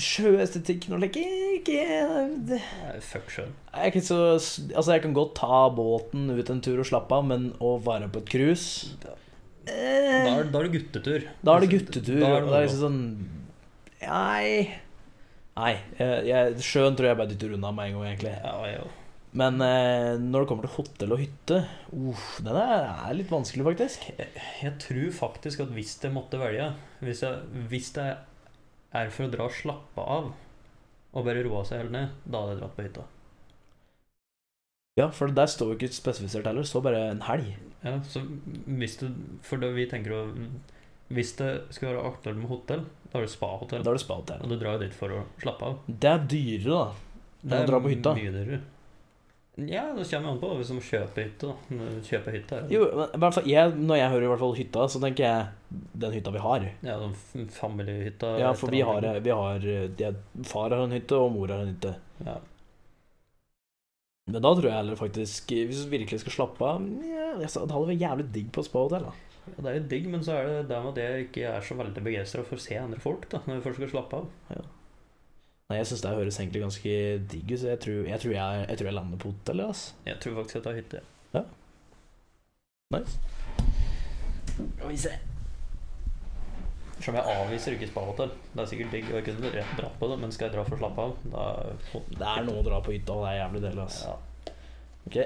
sjøestetikk 0.01 0.89
nå 0.91 0.99
like, 1.01 1.23
ikke 1.59 2.59
Fuck 3.05 3.33
sjøen. 3.33 3.55
Jeg 3.73 3.93
ikke 3.93 4.03
så 4.05 4.19
Altså, 4.33 4.91
jeg 4.93 5.03
kan 5.05 5.15
godt 5.17 5.33
ta 5.39 5.63
båten 5.73 6.29
ut 6.33 6.53
en 6.53 6.61
tur 6.65 6.81
og 6.81 6.89
slappe 6.89 7.17
av, 7.17 7.25
men 7.29 7.49
å 7.61 7.77
være 7.85 8.09
på 8.13 8.21
et 8.23 8.29
cruise 8.33 8.93
Da 9.01 9.15
eh, 9.69 10.29
er, 10.35 10.45
da 10.49 10.61
er 10.61 10.69
det 10.69 10.75
guttetur. 10.77 11.25
Da 11.41 11.55
er 11.55 11.65
det 11.65 11.73
guttetur. 11.73 12.21
Da 12.21 12.29
er 12.35 12.45
det 12.45 12.53
det 12.53 12.61
er 12.61 12.69
liksom 12.69 12.85
sånn 12.85 13.01
Nei. 13.99 14.79
Nei. 15.59 15.75
Jeg, 15.99 16.23
jeg, 16.29 16.63
sjøen 16.63 16.95
tror 16.95 17.11
jeg 17.11 17.19
bare 17.19 17.31
dytter 17.33 17.53
unna 17.57 17.71
med 17.75 17.89
en 17.89 17.97
gang, 17.97 18.07
egentlig. 18.13 18.33
Ja, 18.39 18.55
ja. 18.69 18.87
Men 19.39 19.61
eh, 19.61 20.15
når 20.17 20.41
det 20.41 20.49
kommer 20.49 20.65
til 20.65 20.73
hotell 20.73 21.11
og 21.13 21.19
hytte 21.21 21.59
uh, 21.93 22.21
Den 22.41 22.55
er, 22.57 22.87
er 22.89 23.13
litt 23.13 23.29
vanskelig, 23.29 23.65
faktisk. 23.67 24.07
Jeg, 24.17 24.45
jeg 24.63 24.73
tror 24.81 25.11
faktisk 25.19 25.61
at 25.67 25.75
hvis 25.75 25.99
jeg 26.01 26.15
måtte 26.15 26.39
velge 26.41 26.71
Hvis 27.05 27.21
jeg, 27.21 27.61
hvis 27.69 27.91
jeg 27.93 28.15
er 28.89 29.13
for 29.13 29.27
å 29.27 29.33
dra 29.35 29.45
og 29.45 29.53
slappe 29.53 30.05
av 30.17 30.31
og 31.09 31.25
bare 31.25 31.41
roe 31.45 31.63
seg 31.65 31.83
helt 31.83 31.93
ned, 31.93 32.11
da 32.25 32.41
hadde 32.41 32.51
jeg 32.53 32.59
dratt 32.59 32.75
på 32.77 32.83
hytta. 32.85 33.03
Ja, 34.99 35.07
for 35.15 35.31
der 35.33 35.49
står 35.49 35.71
jo 35.71 35.77
ikke 35.77 35.95
spesifisert 35.95 36.45
heller. 36.45 36.65
Det 36.65 36.69
står 36.69 36.83
bare 36.85 36.99
en 37.15 37.23
helg. 37.25 37.47
Ja, 37.81 37.95
så 38.05 38.21
hvis 38.67 38.97
du 38.99 39.07
For 39.45 39.61
det 39.61 39.69
vi 39.71 39.85
tenker 39.87 40.11
å 40.11 40.21
Hvis 41.07 41.31
det 41.39 41.47
skal 41.71 41.93
være 41.93 42.09
aktuelt 42.09 42.41
med 42.41 42.51
hotell, 42.51 42.83
da 43.11 43.19
er 43.19 43.25
det 43.25 43.31
spahotell. 43.33 43.83
Da 43.83 43.91
er 43.91 43.97
det 43.97 44.03
spahotell. 44.03 44.41
Og 44.45 44.51
du 44.51 44.57
drar 44.61 44.75
jo 44.77 44.83
dit 44.85 44.93
for 44.97 45.13
å 45.13 45.21
slappe 45.41 45.69
av. 45.69 45.79
Det 45.87 46.11
er 46.11 46.27
dyrere, 46.29 46.75
da. 46.75 47.15
Det 47.41 47.63
å 47.63 47.69
dra 47.71 47.79
på 47.81 47.93
hytta. 47.93 48.13
mye 48.17 48.33
dyrere. 48.35 48.59
Ja, 49.67 49.89
det 49.91 50.05
kommer 50.07 50.31
an 50.31 50.37
på 50.39 50.49
hvis 50.55 50.69
du 50.71 50.77
kjøper 50.79 50.85
kjøpe 50.87 51.23
hytte. 51.25 51.47
da 51.67 51.87
kjøper 52.07 52.35
hytte 52.37 52.59
er 52.59 52.69
Jo, 52.71 52.85
men 53.19 53.39
jeg, 53.49 53.73
Når 53.75 53.97
jeg 53.99 54.11
hører 54.13 54.23
i 54.23 54.29
hvert 54.31 54.39
fall 54.39 54.55
hytta, 54.55 54.85
så 54.87 55.01
tenker 55.03 55.25
jeg 55.25 55.81
den 55.99 56.13
hytta 56.15 56.31
vi 56.31 56.43
har. 56.45 56.67
Ja, 56.85 56.95
den 57.01 57.49
familiehytta. 57.51 58.29
Ja, 58.39 58.53
for 58.55 58.71
vi 58.71 58.79
har, 58.87 59.07
vi 59.19 59.33
har 59.35 59.59
de, 59.99 60.13
Far 60.47 60.69
har 60.71 60.85
en 60.85 60.95
hytte, 60.95 61.17
og 61.19 61.33
mor 61.35 61.51
har 61.51 61.65
en 61.65 61.73
hytte. 61.73 61.95
ja. 62.25 62.37
Men 64.29 64.43
da 64.45 64.51
tror 64.53 64.67
jeg 64.67 64.77
heller 64.77 64.93
faktisk 64.99 65.49
Hvis 65.49 65.79
du 65.85 65.89
virkelig 65.89 66.19
skal 66.21 66.35
slappe 66.35 66.61
av 66.61 66.83
ja, 67.01 67.31
Det 67.39 67.47
hadde 67.49 67.87
vært 67.87 68.03
jævlig 68.03 68.25
digg 68.35 68.51
på 68.53 68.61
spa-hotell. 68.61 69.07
da. 69.09 69.28
Ja, 69.55 69.63
det 69.65 69.71
er 69.71 69.77
jo 69.79 69.85
digg, 69.91 70.09
men 70.11 70.23
så 70.25 70.35
er 70.39 70.49
det 70.49 70.57
det 70.69 70.81
med 70.83 70.91
at 70.93 71.01
jeg 71.03 71.27
ikke 71.27 71.45
er 71.51 71.65
så 71.65 71.77
veldig 71.79 72.03
begeistra 72.05 72.43
for 72.47 72.59
å 72.59 72.63
se 72.63 72.77
andre 72.79 72.99
folk 73.03 73.29
da, 73.31 73.41
når 73.45 73.59
vi 73.59 73.65
først 73.67 73.81
skal 73.81 73.91
slappe 73.93 74.19
av. 74.21 74.27
Nei, 75.69 75.77
Jeg 75.77 75.87
syns 75.89 76.01
det 76.01 76.11
høres 76.17 76.39
egentlig 76.41 76.61
ganske 76.63 76.93
digg 77.29 77.51
ut, 77.53 77.59
så 77.61 77.67
jeg 77.73 77.81
tror 77.83 78.07
jeg, 78.09 78.19
tror 78.23 78.33
jeg, 78.33 78.61
jeg, 78.69 78.77
tror 78.79 78.89
jeg 78.89 78.97
lander 78.97 79.21
på 79.21 79.33
hotell. 79.33 79.59
Altså. 79.67 79.97
Jeg 80.07 80.21
tror 80.23 80.37
faktisk 80.39 80.55
jeg 80.57 80.63
tar 80.65 80.79
hytte. 80.79 81.01
Ja. 81.35 81.43
Nice. 82.95 83.19
Skal 84.59 84.89
vi 84.89 84.97
se. 84.97 85.11
Som 86.99 87.15
jeg 87.15 87.23
avviser 87.31 87.75
ikke 87.77 87.87
spahotell. 87.91 88.31
Det 88.53 88.63
er 88.63 88.71
sikkert 88.71 88.95
digg, 88.95 89.05
og 89.11 89.19
jeg 89.19 89.27
kunne 89.29 89.51
dratt 89.77 89.99
på 90.01 90.09
det, 90.11 90.17
men 90.19 90.33
skal 90.35 90.49
jeg 90.49 90.57
dra 90.57 90.65
for 90.67 90.75
å 90.75 90.81
slappe 90.81 91.05
av, 91.05 91.13
da 91.35 91.43
Det 92.09 92.31
er 92.33 92.47
noe 92.49 92.59
å 92.59 92.65
dra 92.65 92.81
på 92.83 92.95
hytta, 92.95 93.13
og 93.13 93.23
det 93.23 93.29
er 93.35 93.39
jævlig 93.43 93.61
deilig. 93.67 93.85
altså. 93.85 94.09
Ja. 94.09 94.15
Ok. 95.05 95.17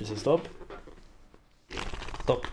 Du 0.00 0.02
sier 0.08 0.18
stopp? 0.18 0.48
Stopp. 2.22 2.46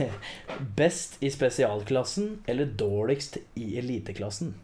Best 0.76 1.16
i 1.20 1.30
spesialklassen 1.30 2.42
eller 2.46 2.66
dårligst 2.66 3.38
i 3.60 3.78
eliteklassen? 3.80 4.54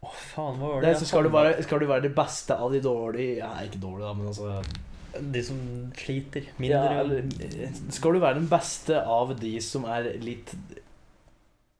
Å, 0.00 0.10
faen, 0.10 0.56
hva 0.60 0.74
var 0.74 0.82
det? 0.82 0.88
det? 0.88 0.98
så 1.00 1.08
skal, 1.08 1.26
du 1.28 1.34
være, 1.34 1.56
skal 1.64 1.82
du 1.82 1.88
være 1.90 2.06
det 2.08 2.14
beste 2.16 2.56
av 2.56 2.72
de 2.72 2.80
dårlige 2.84 3.40
Ja, 3.42 3.50
ikke 3.66 3.80
dårlige, 3.82 4.06
da, 4.06 4.12
men 4.16 4.30
altså 4.30 5.24
De 5.34 5.42
som 5.44 5.58
sliter 5.98 6.46
ja, 6.46 6.54
mindre. 6.62 7.00
eller, 7.02 7.74
Skal 7.92 8.16
du 8.16 8.22
være 8.22 8.38
den 8.40 8.48
beste 8.50 9.02
av 9.02 9.34
de 9.40 9.56
som 9.64 9.84
er 9.90 10.12
litt 10.22 10.54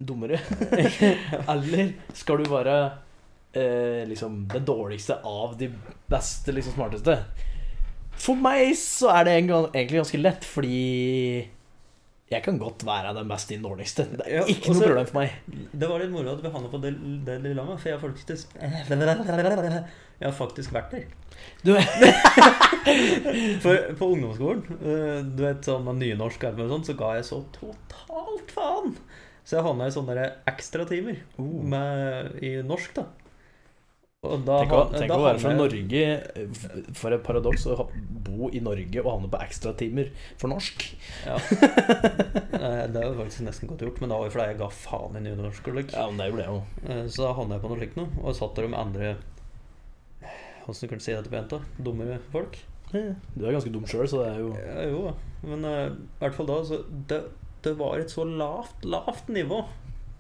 dummere? 0.00 0.40
eller 1.54 1.94
skal 2.16 2.40
du 2.44 2.50
være 2.52 2.76
eh, 3.54 4.02
liksom 4.08 4.42
det 4.52 4.64
dårligste 4.68 5.20
av 5.26 5.56
de 5.60 5.70
beste, 6.10 6.52
liksom 6.54 6.76
smarteste? 6.78 7.16
For 8.20 8.36
meg 8.36 8.74
så 8.76 9.08
er 9.14 9.24
det 9.24 9.38
egentlig 9.38 9.96
ganske 10.02 10.20
lett, 10.20 10.44
fordi 10.44 11.48
jeg 12.30 12.44
kan 12.44 12.58
godt 12.60 12.84
være 12.86 13.10
den 13.16 13.26
beste 13.30 13.54
i 13.54 13.56
den 13.56 13.64
dårligste. 13.66 14.04
Det 14.12 14.22
er 14.26 14.36
Ja, 14.36 14.42
ikke 14.46 14.70
noe 14.74 14.84
problem 14.84 15.06
for 15.08 15.18
meg. 15.18 15.32
Det 15.72 15.88
var 15.90 15.98
litt 16.02 16.12
moro 16.14 16.34
at 16.36 16.42
vi 16.44 16.52
havna 16.52 16.68
på 16.70 16.78
det, 16.82 16.92
det 17.26 17.38
dilemmaet, 17.42 17.80
for 17.80 17.90
jeg 17.90 17.96
har 17.98 18.04
faktisk 18.04 18.52
Jeg 20.20 20.28
har 20.28 20.36
faktisk 20.36 20.74
vært 20.76 20.92
der. 20.92 21.08
Du, 21.64 21.72
For 23.64 23.94
på 23.96 24.08
ungdomsskolen, 24.14 24.62
eh, 24.78 25.22
du 25.24 25.42
vet 25.46 25.64
sånn 25.66 25.86
med 25.86 25.98
nynorsk 26.02 26.44
og 26.50 26.60
sånn, 26.74 26.84
så 26.86 26.96
ga 26.98 27.14
jeg 27.16 27.26
så 27.28 27.40
totalt 27.56 28.52
faen. 28.54 28.94
Så 29.42 29.56
jeg 29.56 29.64
havna 29.66 29.88
i 29.88 29.94
sånne 29.94 30.26
ekstratimer 30.50 31.22
Oh. 31.40 31.64
i 32.44 32.52
norsk, 32.62 32.94
da. 33.00 33.06
Tenk 34.20 34.72
å, 34.76 34.80
tenk 34.92 35.12
å 35.14 35.22
være 35.22 35.40
fra 35.40 35.50
Norge, 35.56 36.00
for 36.92 37.14
et 37.16 37.22
paradoks, 37.24 37.62
å 37.72 37.86
bo 38.20 38.50
i 38.52 38.60
Norge 38.60 39.00
og 39.00 39.06
havne 39.14 39.30
på 39.32 39.38
ekstratimer 39.40 40.10
for 40.36 40.52
norsk. 40.52 40.84
Ja. 41.24 41.38
Det 42.92 43.00
er 43.00 43.16
faktisk 43.16 43.46
nesten 43.46 43.70
godt 43.70 43.80
gjort, 43.86 44.02
men 44.04 44.12
da 44.12 44.18
var 44.20 44.28
det 44.28 44.34
fordi 44.34 44.46
jeg 44.50 44.58
ga 44.60 44.68
faen 44.76 45.16
i 45.16 45.22
nynorsk. 45.24 45.70
Ja, 45.94 46.04
men 46.10 46.20
det 46.20 46.26
ble 46.34 46.44
jo. 46.50 46.58
Eh, 46.84 47.00
Så 47.08 47.24
da 47.24 47.32
havna 47.38 47.56
jeg 47.56 47.64
på 47.64 47.70
noe 47.72 47.80
slikt 47.80 47.96
noe, 47.96 48.12
og 48.20 48.36
satt 48.36 48.60
der 48.60 48.68
med 48.68 48.80
andre 48.82 49.14
Åssen 50.68 50.84
du 50.84 50.92
kan 50.92 51.00
si 51.00 51.14
dette 51.16 51.32
pent, 51.32 51.54
jenta? 51.56 51.80
Dummere 51.80 52.20
folk. 52.34 52.60
Du 52.92 53.46
er 53.46 53.54
ganske 53.56 53.72
dum 53.72 53.88
sjøl, 53.88 54.04
så 54.10 54.20
det 54.20 54.34
er 54.34 54.42
jo 54.44 54.50
Ja, 54.60 54.84
jo. 54.92 55.14
Men 55.48 55.64
eh, 55.64 55.86
i 55.96 56.20
hvert 56.26 56.36
fall 56.36 56.50
da 56.52 56.60
så 56.68 56.82
det, 57.08 57.22
det 57.64 57.72
var 57.80 57.96
et 58.04 58.12
så 58.12 58.28
lavt, 58.28 58.84
lavt 58.84 59.32
nivå 59.32 59.64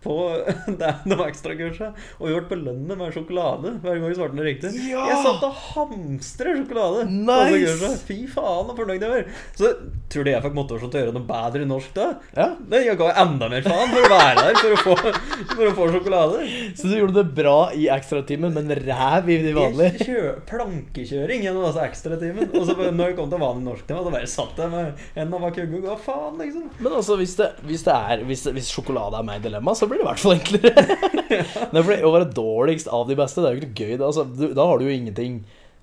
på 0.04 0.16
det, 0.80 0.92
det 1.04 1.16
var 1.18 1.28
ekstrakurset. 1.28 1.98
Og 2.18 2.28
vi 2.28 2.34
ble 2.36 2.46
belønnet 2.54 2.96
med 2.96 3.12
sjokolade 3.14 3.74
hver 3.82 3.98
gang 3.98 4.06
vi 4.08 4.16
svarte 4.16 4.38
noe 4.38 4.46
riktig. 4.46 4.72
Ja! 4.88 5.04
Jeg 5.10 5.18
satt 5.26 5.44
og 5.44 5.58
hamstret 5.74 6.60
sjokolade. 6.62 7.04
på 7.04 7.58
Nice! 7.60 7.90
Fy 8.08 8.18
faen, 8.30 8.70
så 8.70 8.76
fornøyd 8.78 9.04
jeg 9.04 9.12
var. 9.12 9.28
Så 9.58 9.72
tror 10.10 10.26
du 10.26 10.32
jeg 10.32 10.44
fikk 10.46 10.56
motivasjon 10.56 10.92
til 10.92 11.00
å 11.00 11.04
gjøre 11.04 11.16
noe 11.18 11.28
bedre 11.28 11.66
i 11.66 11.68
norsk 11.68 11.92
da? 11.96 12.06
Ja, 12.36 12.48
Men 12.58 12.86
jeg 12.86 12.98
ga 13.00 13.10
enda 13.24 13.50
mer 13.52 13.66
faen 13.66 13.92
for 13.92 14.06
å 14.06 14.12
være 14.14 14.46
der 14.46 14.60
for 14.60 14.76
å 14.76 14.80
få, 14.86 15.12
for 15.52 15.66
å 15.68 15.74
få 15.76 15.88
sjokolade. 15.94 16.48
Så 16.78 16.90
du 16.90 16.96
gjorde 16.96 17.18
det 17.20 17.36
bra 17.36 17.58
i 17.76 17.86
ekstratimen, 17.92 18.56
men 18.56 18.72
ræv 18.80 19.30
i 19.30 19.38
de 19.44 19.54
vanlige? 19.56 20.08
Kjø 20.08 20.34
plankekjøring 20.48 21.44
gjennom 21.44 21.68
altså 21.68 21.84
ekstratimen. 21.84 22.50
Og 22.56 22.66
så 22.68 22.76
når 22.78 23.12
jeg 23.12 23.18
kom 23.20 23.30
til 23.32 23.42
vanlig 23.42 23.66
norsktime, 23.68 24.02
så 24.06 24.14
bare 24.14 24.30
satt 24.30 24.64
jeg 24.64 24.72
med 24.72 25.04
hendene 25.18 25.44
bak 25.44 25.60
hodet 25.60 25.80
og 25.82 25.86
ga 25.90 25.98
faen, 26.08 26.40
liksom. 26.40 26.66
Men 26.80 26.96
altså, 26.96 27.18
hvis, 27.20 27.36
det, 27.40 27.50
hvis, 27.68 27.84
det 27.86 27.96
er, 27.96 28.24
hvis, 28.28 28.46
hvis 28.56 28.72
sjokolade 28.72 29.20
er 29.20 29.26
meg 29.26 29.40
i 29.42 29.46
dilemma, 29.48 29.74
så 29.76 29.89
blir 29.90 30.00
det 30.00 30.06
i 30.06 30.08
hvert 30.08 30.22
fall 30.22 30.36
enklere. 30.36 30.84
Nei, 31.74 31.82
for 31.82 32.06
Å 32.08 32.12
være 32.16 32.30
dårligst 32.36 32.90
av 32.90 33.06
de 33.10 33.16
beste, 33.18 33.42
det 33.42 33.50
er 33.50 33.56
jo 33.56 33.60
ikke 33.60 33.70
noe 33.70 33.82
gøy. 33.82 33.94
Altså, 34.08 34.26
du, 34.26 34.46
da 34.56 34.66
har 34.70 34.80
du 34.80 34.86
jo 34.86 34.94
ingenting 34.94 35.40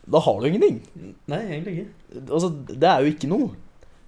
Da 0.07 0.21
har 0.23 0.39
du 0.39 0.47
ingenting. 0.49 0.81
Nei, 1.31 1.41
egentlig 1.45 1.75
ikke. 1.75 2.23
Altså, 2.23 2.51
det 2.71 2.91
er 2.91 3.03
jo 3.03 3.13
ikke 3.13 3.31
noe. 3.31 3.51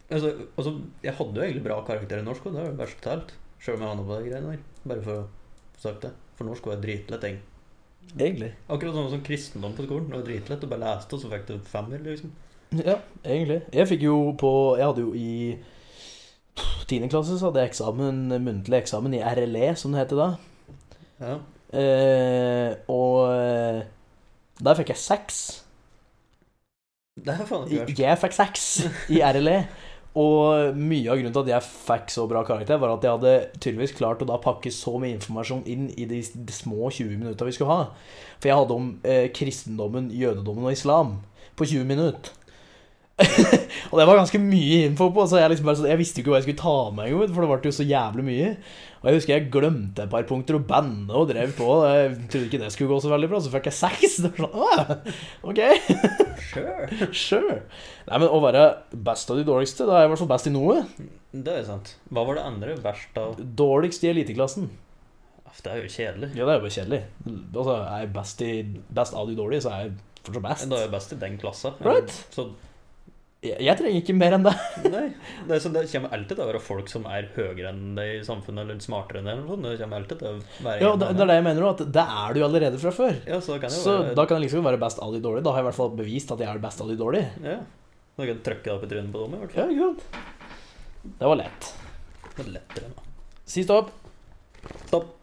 Altså, 0.10 0.34
altså, 0.56 0.74
jeg 1.06 1.14
hadde 1.20 1.38
jo 1.38 1.45
egentlig 1.45 1.66
bra 1.68 1.82
karakter 1.86 2.22
i 2.22 2.26
norsk, 2.26 2.47
og 2.50 2.56
det 2.56 2.64
er 2.64 2.72
jo 2.72 2.80
verst 2.80 3.02
talt. 3.06 3.36
Sjøl 3.60 3.76
om 3.78 3.84
jeg 3.84 3.91
havna 3.91 4.08
på 4.08 4.18
de 4.18 4.30
greiene 4.32 4.54
der. 4.56 4.62
Bare 4.89 5.06
for 5.06 5.16
å 5.16 5.24
få 5.76 5.84
sagt 5.84 6.06
det. 6.08 6.14
For 6.39 6.47
norsk 6.47 6.70
var 6.70 6.78
jo 6.78 6.84
dritlett 6.86 7.26
ting. 7.26 7.41
Egentlig. 8.16 8.54
Akkurat 8.72 8.95
sånn 8.95 9.12
som 9.12 9.26
kristendom 9.26 9.76
på 9.78 9.86
skolen. 9.86 10.08
Det 10.10 10.18
var 10.18 10.30
dritlett. 10.30 10.64
Du 10.64 10.72
bare 10.72 10.86
leste, 10.86 11.18
og 11.18 11.22
så 11.22 11.32
fikk 11.34 11.45
du 11.50 11.58
femmer, 11.68 12.02
liksom. 12.06 12.32
Ja, 12.80 12.95
egentlig. 13.24 13.60
Jeg 13.74 13.89
fikk 13.89 14.04
jo 14.06 14.16
på 14.38 14.52
Jeg 14.78 14.86
hadde 14.86 15.02
jo 15.02 15.14
i 15.18 15.58
10. 16.89 17.07
klasse 17.12 17.38
så 17.38 17.49
hadde 17.49 17.64
jeg 17.64 17.74
eksamen, 17.74 18.28
muntlig 18.43 18.82
eksamen 18.82 19.16
i 19.18 19.24
RLE, 19.24 19.74
som 19.80 19.93
det 19.93 20.03
heter 20.03 20.20
da. 20.20 20.30
Ja. 21.20 21.38
Eh, 21.80 22.72
og 22.89 23.18
eh, 23.36 23.84
der 24.60 24.80
fikk 24.80 24.93
jeg 24.93 25.01
seks. 25.01 25.43
Det 27.20 27.36
er 27.36 27.45
faen 27.45 27.68
ikke 27.68 27.84
verst. 27.84 28.01
Jeg 28.01 28.22
fikk 28.24 28.36
seks 28.38 28.66
i 29.12 29.22
RLE. 29.22 29.60
Og 30.20 30.74
mye 30.74 31.05
av 31.12 31.20
grunnen 31.20 31.36
til 31.36 31.43
at 31.45 31.51
jeg 31.51 31.68
fikk 31.70 32.10
så 32.12 32.26
bra 32.28 32.41
karakter, 32.47 32.80
var 32.82 32.95
at 32.95 33.05
jeg 33.05 33.14
hadde 33.14 33.34
tydeligvis 33.62 33.93
klart 33.99 34.24
å 34.26 34.28
da 34.28 34.39
pakke 34.41 34.72
så 34.74 34.95
mye 34.99 35.14
informasjon 35.20 35.62
inn 35.70 35.86
i 35.93 36.07
de, 36.10 36.24
de 36.34 36.55
små 36.55 36.89
20 36.89 37.20
minutta 37.22 37.45
vi 37.45 37.53
skulle 37.55 37.76
ha. 37.76 37.91
For 38.39 38.49
jeg 38.49 38.57
hadde 38.57 38.78
om 38.80 38.89
eh, 39.05 39.28
kristendommen, 39.36 40.10
jødedommen 40.16 40.66
og 40.66 40.74
islam 40.74 41.20
på 41.60 41.70
20 41.70 41.86
minutter. 41.91 42.34
og 43.89 43.95
det 43.99 44.05
var 44.07 44.20
ganske 44.20 44.39
mye 44.41 44.84
info 44.88 45.09
på, 45.15 45.26
så 45.28 45.41
jeg, 45.41 45.51
liksom 45.51 45.67
bare, 45.70 45.80
så 45.80 45.89
jeg 45.89 45.99
visste 45.99 46.20
jo 46.20 46.24
ikke 46.24 46.34
hva 46.34 46.39
jeg 46.39 46.47
skulle 46.47 46.61
ta 46.61 46.76
med 46.95 47.09
engang, 47.09 47.34
for 47.36 47.43
det 47.43 47.49
ble 47.51 47.72
jo 47.72 47.78
så 47.80 47.88
jævlig 47.88 48.26
mye. 48.30 48.49
Og 48.99 49.07
jeg 49.07 49.15
husker 49.15 49.34
jeg 49.36 49.51
glemte 49.53 50.03
et 50.03 50.11
par 50.11 50.26
punkter 50.28 50.57
og 50.57 50.65
bandet 50.67 51.15
og 51.15 51.30
drev 51.30 51.53
på. 51.55 51.67
Jeg 51.88 52.09
trodde 52.32 52.49
ikke 52.49 52.59
det 52.59 52.72
skulle 52.76 52.91
gå 52.91 52.97
så 53.03 53.11
veldig 53.13 53.30
bra, 53.32 53.39
så 53.39 53.53
fikk 53.53 53.70
jeg 53.70 53.78
seks. 53.78 54.17
Det 54.26 54.34
var 54.36 54.49
sånn, 54.49 55.13
ok. 55.51 55.61
Sure. 56.49 56.89
Sure. 57.30 57.55
Nei, 58.09 58.20
men 58.20 58.28
å 58.28 58.41
være 58.43 58.65
best 59.07 59.32
av 59.32 59.39
de 59.39 59.47
dårligste, 59.47 59.88
da 59.88 59.95
er 59.95 60.03
jeg 60.03 60.09
i 60.09 60.13
hvert 60.13 60.24
fall 60.24 60.34
best 60.34 60.51
i 60.51 60.53
noe. 60.55 60.84
Det 61.32 61.55
er 61.61 61.65
sant. 61.67 61.95
Hva 62.11 62.26
var 62.28 62.39
det 62.39 62.45
andre 62.49 62.76
verst 62.84 63.20
av 63.22 63.39
Dårligst 63.39 64.03
i 64.03 64.11
eliteklassen. 64.11 64.70
Det 65.59 65.72
er 65.72 65.82
jo 65.82 65.89
kjedelig. 65.91 66.30
Ja, 66.38 66.45
det 66.45 66.53
er 66.53 66.59
jo 66.59 66.63
bare 66.63 66.72
kjedelig. 66.72 66.99
Altså, 67.28 67.74
er 67.76 68.03
jeg 68.03 68.11
best, 68.15 68.41
i, 68.45 68.51
best 68.95 69.15
av 69.17 69.28
de 69.28 69.36
dårlige, 69.36 69.63
så 69.65 69.72
er 69.74 69.86
jeg 69.86 69.95
fortsatt 70.24 70.45
best. 70.45 70.67
Da 70.72 70.78
er 70.78 70.86
jeg 70.86 70.91
best 70.93 71.15
i 71.15 71.20
den 71.24 71.39
klassa. 71.41 71.72
Right. 71.84 72.15
Så 72.36 72.45
Jeg, 73.40 73.76
trenger 73.80 74.02
ikke 74.02 74.14
mer 74.20 74.34
enn 74.36 74.44
det. 74.44 74.52
Nei. 74.94 75.06
Det, 75.48 75.56
er 75.56 75.72
det 75.72 75.84
kommer 75.94 76.16
alltid 76.18 76.34
til 76.36 76.44
å 76.44 76.48
være 76.50 76.60
folk 76.60 76.90
som 76.92 77.06
er 77.08 77.30
høyere 77.38 77.70
enn 77.72 77.94
deg 77.96 78.18
i 78.18 78.24
samfunnet, 78.28 78.66
eller 78.66 78.82
smartere 78.84 79.22
enn 79.22 79.30
deg. 79.30 79.46
Det 79.64 79.76
kommer 79.80 80.02
alltid 80.02 80.20
til 80.20 80.28
å 80.28 80.66
være 80.66 80.82
Ja, 80.84 80.90
det, 81.00 81.12
det 81.16 81.24
er 81.24 81.30
det 81.32 81.38
jeg 81.38 81.46
mener 81.48 81.68
òg, 81.70 81.78
at 81.80 81.94
det 81.96 82.04
er 82.24 82.36
du 82.36 82.40
allerede 82.50 82.82
fra 82.82 82.92
før. 82.98 83.16
Ja, 83.30 83.40
så 83.46 83.56
kan 83.64 83.72
Så 83.72 83.94
være 84.02 84.18
da 84.20 84.26
kan 84.28 84.40
jeg 84.42 84.50
liksom 84.50 84.68
være 84.68 84.82
best 84.84 85.00
av 85.06 85.16
de 85.16 85.22
dårlige. 85.24 85.46
Da 85.48 85.54
har 85.56 85.62
jeg 85.62 85.68
i 85.68 85.70
hvert 85.70 85.80
fall 85.80 85.94
bevist 86.02 86.34
at 86.36 86.44
jeg 86.44 86.52
er 86.52 86.60
best 86.68 86.84
av 86.84 86.92
de 86.92 86.98
dårlige. 87.00 87.30
Ja. 87.46 87.56
Da 88.20 88.28
kan 88.28 88.42
du 88.42 88.44
trykke 88.50 88.66
deg 88.68 88.74
opp 88.76 88.84
i 88.84 88.92
trynet 88.92 89.14
på 89.16 89.24
dem, 89.24 89.38
i 89.38 89.42
hvert 89.46 89.56
Ja, 89.56 89.64
fall. 89.64 89.72
ikke 89.78 89.88
sant? 89.88 91.16
Det 91.24 91.32
var 91.32 91.40
lett. 91.40 91.72
Det 92.36 92.50
lettere 92.58 92.92
nå. 92.92 93.08
Si 93.56 93.64
stopp. 93.64 93.96
Stopp. 94.90 95.16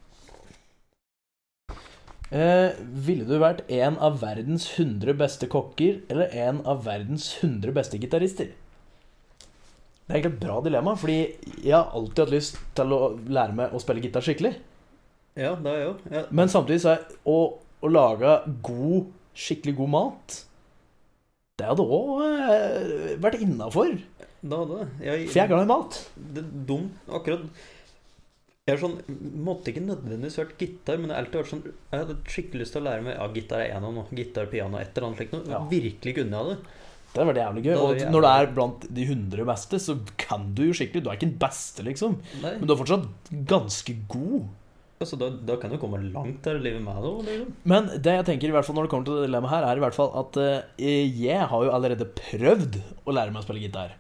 Eh, 2.34 2.74
ville 3.06 3.22
du 3.26 3.36
vært 3.38 3.68
en 3.70 3.96
av 4.02 4.16
verdens 4.18 4.64
100 4.74 5.14
beste 5.18 5.46
kokker 5.50 6.00
eller 6.10 6.32
en 6.34 6.58
av 6.66 6.82
verdens 6.86 7.28
100 7.38 7.74
beste 7.76 8.00
gitarister? 8.02 8.48
Det 10.06 10.14
er 10.14 10.18
egentlig 10.18 10.32
et 10.34 10.42
bra 10.42 10.56
dilemma, 10.62 10.94
fordi 10.98 11.18
jeg 11.62 11.74
har 11.74 11.94
alltid 11.94 12.24
hatt 12.24 12.34
lyst 12.34 12.58
til 12.78 12.94
å 12.94 13.12
lære 13.26 13.54
meg 13.58 13.74
å 13.74 13.82
spille 13.82 14.02
gitar 14.02 14.26
skikkelig. 14.26 14.56
Ja, 15.38 15.54
det 15.54 15.70
er 15.70 15.78
jeg 15.78 15.86
jo. 15.86 15.94
Ja. 16.14 16.24
Men 16.34 16.50
samtidig 16.50 16.82
så 16.82 16.96
er 16.96 17.06
å, 17.30 17.38
å 17.82 17.90
lage 17.90 18.36
god, 18.66 19.08
skikkelig 19.36 19.74
god 19.76 19.90
mat 19.92 20.36
Det 21.60 21.66
hadde 21.68 21.84
òg 21.84 22.22
eh, 22.24 23.16
vært 23.22 23.42
innafor. 23.44 23.96
Da 24.42 24.62
hadde 24.62 24.78
det. 24.82 24.86
For 24.98 25.38
jeg 25.38 25.44
er 25.44 25.50
glad 25.50 25.66
i 25.66 25.70
mat. 25.70 25.98
det 26.16 26.42
er 26.42 26.64
dumt, 26.70 27.02
akkurat 27.06 27.46
Jeg 28.66 28.74
har 28.74 28.80
sånn, 28.82 29.18
måtte 29.46 29.70
ikke 29.70 29.84
nødvendigvis 29.86 30.40
hørt 30.40 30.56
gitar, 30.58 30.96
men 30.98 31.12
jeg 31.12 31.14
har 31.14 31.20
alltid 31.22 31.38
vært 31.38 31.50
sånn 31.52 31.60
Jeg 31.70 32.00
hadde 32.00 32.14
skikkelig 32.34 32.64
lyst 32.64 32.74
til 32.74 32.80
å 32.80 32.86
lære 32.88 33.04
meg 33.06 33.12
Ja, 33.14 33.26
gitar 33.36 33.60
er 33.62 33.74
en 33.76 33.84
av 33.86 33.92
noe. 33.94 34.16
Gitar, 34.18 34.48
piano, 34.50 34.80
et 34.80 34.88
eller 34.90 35.06
annet 35.06 35.20
slikt 35.20 35.34
noe. 35.36 35.44
Ja. 35.52 35.60
Virkelig 35.70 36.14
kunne 36.16 36.40
jeg 36.40 36.48
det. 36.48 36.56
Det 37.12 37.20
hadde 37.20 37.26
vært 37.28 37.38
jævlig 37.44 37.62
gøy. 37.62 37.74
Og 37.76 37.92
jævlig 37.92 38.08
når 38.10 38.24
du 38.24 38.28
er 38.32 38.48
blant 38.56 38.86
de 38.96 39.04
100 39.06 39.46
beste, 39.52 39.78
så 39.84 39.94
kan 40.18 40.48
du 40.58 40.64
jo 40.66 40.74
skikkelig. 40.74 41.04
Du 41.04 41.10
er 41.12 41.20
ikke 41.20 41.28
den 41.28 41.36
beste, 41.44 41.84
liksom. 41.86 42.16
Nei. 42.42 42.52
Men 42.56 42.66
du 42.66 42.74
er 42.74 42.80
fortsatt 42.80 43.30
ganske 43.52 43.94
god. 44.16 44.48
Altså, 44.96 45.20
da, 45.20 45.28
da 45.52 45.58
kan 45.62 45.70
du 45.70 45.78
komme 45.78 46.00
langt 46.02 46.50
her 46.50 46.58
i 46.58 46.64
livet 46.64 46.82
med 46.82 46.98
det 47.06 47.12
liksom. 47.28 47.54
Men 47.70 47.86
det 47.94 48.16
jeg 48.16 48.26
tenker 48.32 48.50
i 48.50 48.56
hvert 48.56 48.66
fall 48.66 48.80
når 48.80 48.88
det 48.88 48.92
kommer 48.96 49.06
til 49.06 49.20
det 49.20 49.28
dilemmaet 49.28 49.54
her, 49.54 49.68
er 49.68 49.78
i 49.78 49.84
hvert 49.86 50.00
fall 50.00 50.10
at 50.24 50.40
uh, 50.42 50.90
jeg 51.22 51.46
har 51.54 51.68
jo 51.68 51.70
allerede 51.78 52.10
prøvd 52.18 52.80
å 53.06 53.14
lære 53.14 53.30
meg 53.30 53.44
å 53.44 53.46
spille 53.46 53.62
gitar. 53.62 53.94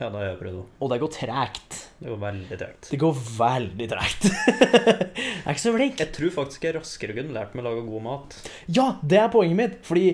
Ja, 0.00 0.08
det 0.08 0.16
har 0.16 0.26
jeg 0.30 0.38
prøvd 0.40 0.58
òg. 0.62 0.68
Og 0.80 0.90
det 0.92 0.98
går 1.02 1.12
tregt. 1.12 1.78
Det 2.00 2.08
går 2.08 2.20
veldig 2.22 2.58
tregt. 2.62 2.86
Det 2.88 3.00
går 3.02 3.18
veldig 3.36 3.88
tregt. 3.90 4.26
jeg 4.30 5.44
er 5.44 5.52
ikke 5.52 5.64
så 5.66 5.74
flink. 5.74 6.00
Jeg 6.00 6.14
tror 6.16 6.32
faktisk 6.38 6.64
jeg 6.64 6.76
raskere 6.78 7.16
kunne 7.18 7.36
lært 7.36 7.52
meg 7.52 7.66
å 7.66 7.68
lage 7.68 7.84
god 7.84 8.06
mat. 8.06 8.38
Ja, 8.72 8.86
det 9.04 9.20
er 9.20 9.32
poenget 9.34 9.58
mitt. 9.58 9.76
Fordi 9.84 10.06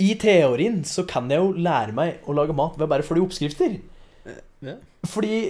i 0.00 0.14
teorien 0.20 0.80
så 0.88 1.04
kan 1.08 1.28
jeg 1.32 1.44
jo 1.44 1.52
lære 1.52 1.92
meg 1.96 2.24
å 2.24 2.36
lage 2.36 2.56
mat 2.56 2.78
ved 2.78 2.88
å 2.88 2.92
bare 2.94 3.04
følge 3.04 3.26
oppskrifter. 3.28 3.76
Ja. 4.64 4.78
Fordi 5.06 5.42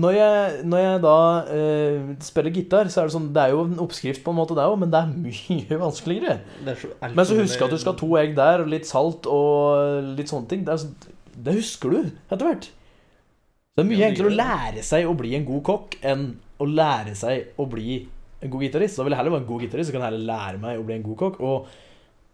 når 0.00 0.14
jeg, 0.16 0.62
når 0.66 0.80
jeg 0.82 1.02
da 1.04 1.18
uh, 1.44 2.08
spiller 2.24 2.54
gitar, 2.54 2.88
så 2.90 3.02
er 3.02 3.08
det 3.08 3.14
sånn 3.14 3.28
Det 3.34 3.42
er 3.42 3.52
jo 3.52 3.60
en 3.66 3.82
oppskrift 3.82 4.24
på 4.24 4.32
en 4.32 4.38
måte, 4.40 4.56
det 4.56 4.64
òg, 4.64 4.78
men 4.80 4.92
det 4.94 5.02
er 5.02 5.12
mye 5.12 5.78
vanskeligere. 5.84 6.38
Det 6.64 6.74
er 6.74 6.80
så 6.80 7.12
Men 7.12 7.28
så 7.28 7.38
husk 7.38 7.66
at 7.66 7.74
du 7.74 7.78
skal 7.78 7.94
ha 7.94 8.00
to 8.00 8.10
egg 8.20 8.34
der, 8.38 8.64
og 8.64 8.72
litt 8.72 8.88
salt 8.88 9.28
og 9.30 10.10
litt 10.18 10.32
sånne 10.32 10.50
ting. 10.50 10.64
Det, 10.66 10.74
er 10.74 10.82
sånn, 10.86 11.14
det 11.36 11.56
husker 11.60 11.94
du 11.94 12.00
etter 12.08 12.46
hvert. 12.48 12.70
Det 13.78 13.84
er 13.84 13.86
mye 13.92 13.98
Ja, 14.00 14.06
enklere 14.10 14.32
å 14.32 14.34
lære 14.34 14.82
seg 14.82 15.04
å 15.06 15.12
bli 15.14 15.36
en 15.38 15.44
god 15.46 15.60
kokk 15.68 15.92
enn 16.10 16.22
å 16.58 16.66
lære 16.66 17.12
seg 17.14 17.60
å 17.62 17.66
bli 17.70 18.00
en 18.42 18.50
god 18.50 18.64
gitarist. 18.64 18.98
Da 18.98 19.04
vil 19.06 19.14
jeg 19.14 19.20
heller 19.20 19.36
være 19.36 19.44
en 19.44 19.52
god 19.52 19.62
gitarist, 19.62 19.86
så 19.86 19.94
kan 19.94 20.02
jeg 20.02 20.10
heller 20.10 20.30
lære 20.32 20.58
meg 20.64 20.80
å 20.80 20.86
bli 20.88 20.96
en 20.96 21.04
god 21.06 21.18
kokk. 21.20 21.36
Og 21.46 21.68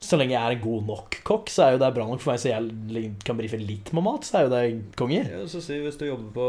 så 0.01 0.17
lenge 0.17 0.33
jeg 0.33 0.41
er 0.41 0.57
en 0.57 0.63
god 0.63 0.87
nok 0.89 1.19
kokk, 1.29 1.53
så 1.53 1.67
er 1.67 1.75
jo 1.75 1.83
det 1.83 1.91
bra 1.99 2.07
nok 2.09 2.23
for 2.25 2.33
meg, 2.33 2.41
så 2.41 2.49
jeg 2.49 3.11
kan 3.29 3.37
brife 3.37 3.61
litt 3.61 3.93
med 3.93 4.07
mat. 4.07 4.25
Så 4.25 4.39
er 4.41 4.47
jo 4.47 4.55
det 4.55 4.63
konge. 4.97 5.21
Ja, 5.21 5.43
så 5.53 5.61
si 5.67 5.77
Hvis 5.85 6.01
du 6.01 6.07
jobber 6.09 6.33
på 6.39 6.49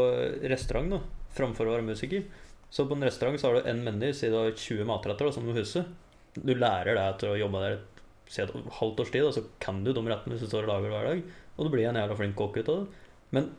restaurant 0.54 0.96
da 0.96 1.02
framfor 1.36 1.68
å 1.68 1.74
være 1.74 1.84
musiker 1.84 2.24
Så 2.72 2.86
på 2.88 2.96
en 2.96 3.04
restaurant 3.04 3.36
så 3.36 3.50
har 3.50 3.58
du 3.58 3.68
en 3.68 3.84
meny, 3.84 4.14
si 4.16 4.32
du 4.32 4.38
har 4.38 4.48
20 4.48 4.88
matretter 4.88 5.28
da, 5.28 5.34
som 5.36 5.44
du 5.44 5.52
husker. 5.52 5.84
Du 6.40 6.54
lærer 6.56 6.96
deg 6.96 7.04
etter 7.04 7.34
å 7.34 7.36
jobbe 7.36 7.60
der 7.66 7.78
si 8.32 8.40
et 8.42 8.56
halvt 8.80 9.04
års 9.04 9.12
tid, 9.12 9.28
da, 9.28 9.36
så 9.36 9.44
kan 9.60 9.84
du 9.84 9.92
de 9.92 10.08
rettene 10.08 10.34
hvis 10.34 10.48
du 10.48 10.48
står 10.48 10.64
og 10.64 10.72
lager 10.72 10.96
hver 10.96 11.12
dag. 11.12 11.22
Og 11.56 11.68
du 11.68 11.72
blir 11.76 11.84
en 11.88 12.00
jævla 12.00 12.16
flink 12.16 12.40
kokk 12.40 12.56
ut 12.62 12.72
av 12.72 12.80
det. 12.80 13.04
Men 13.36 13.52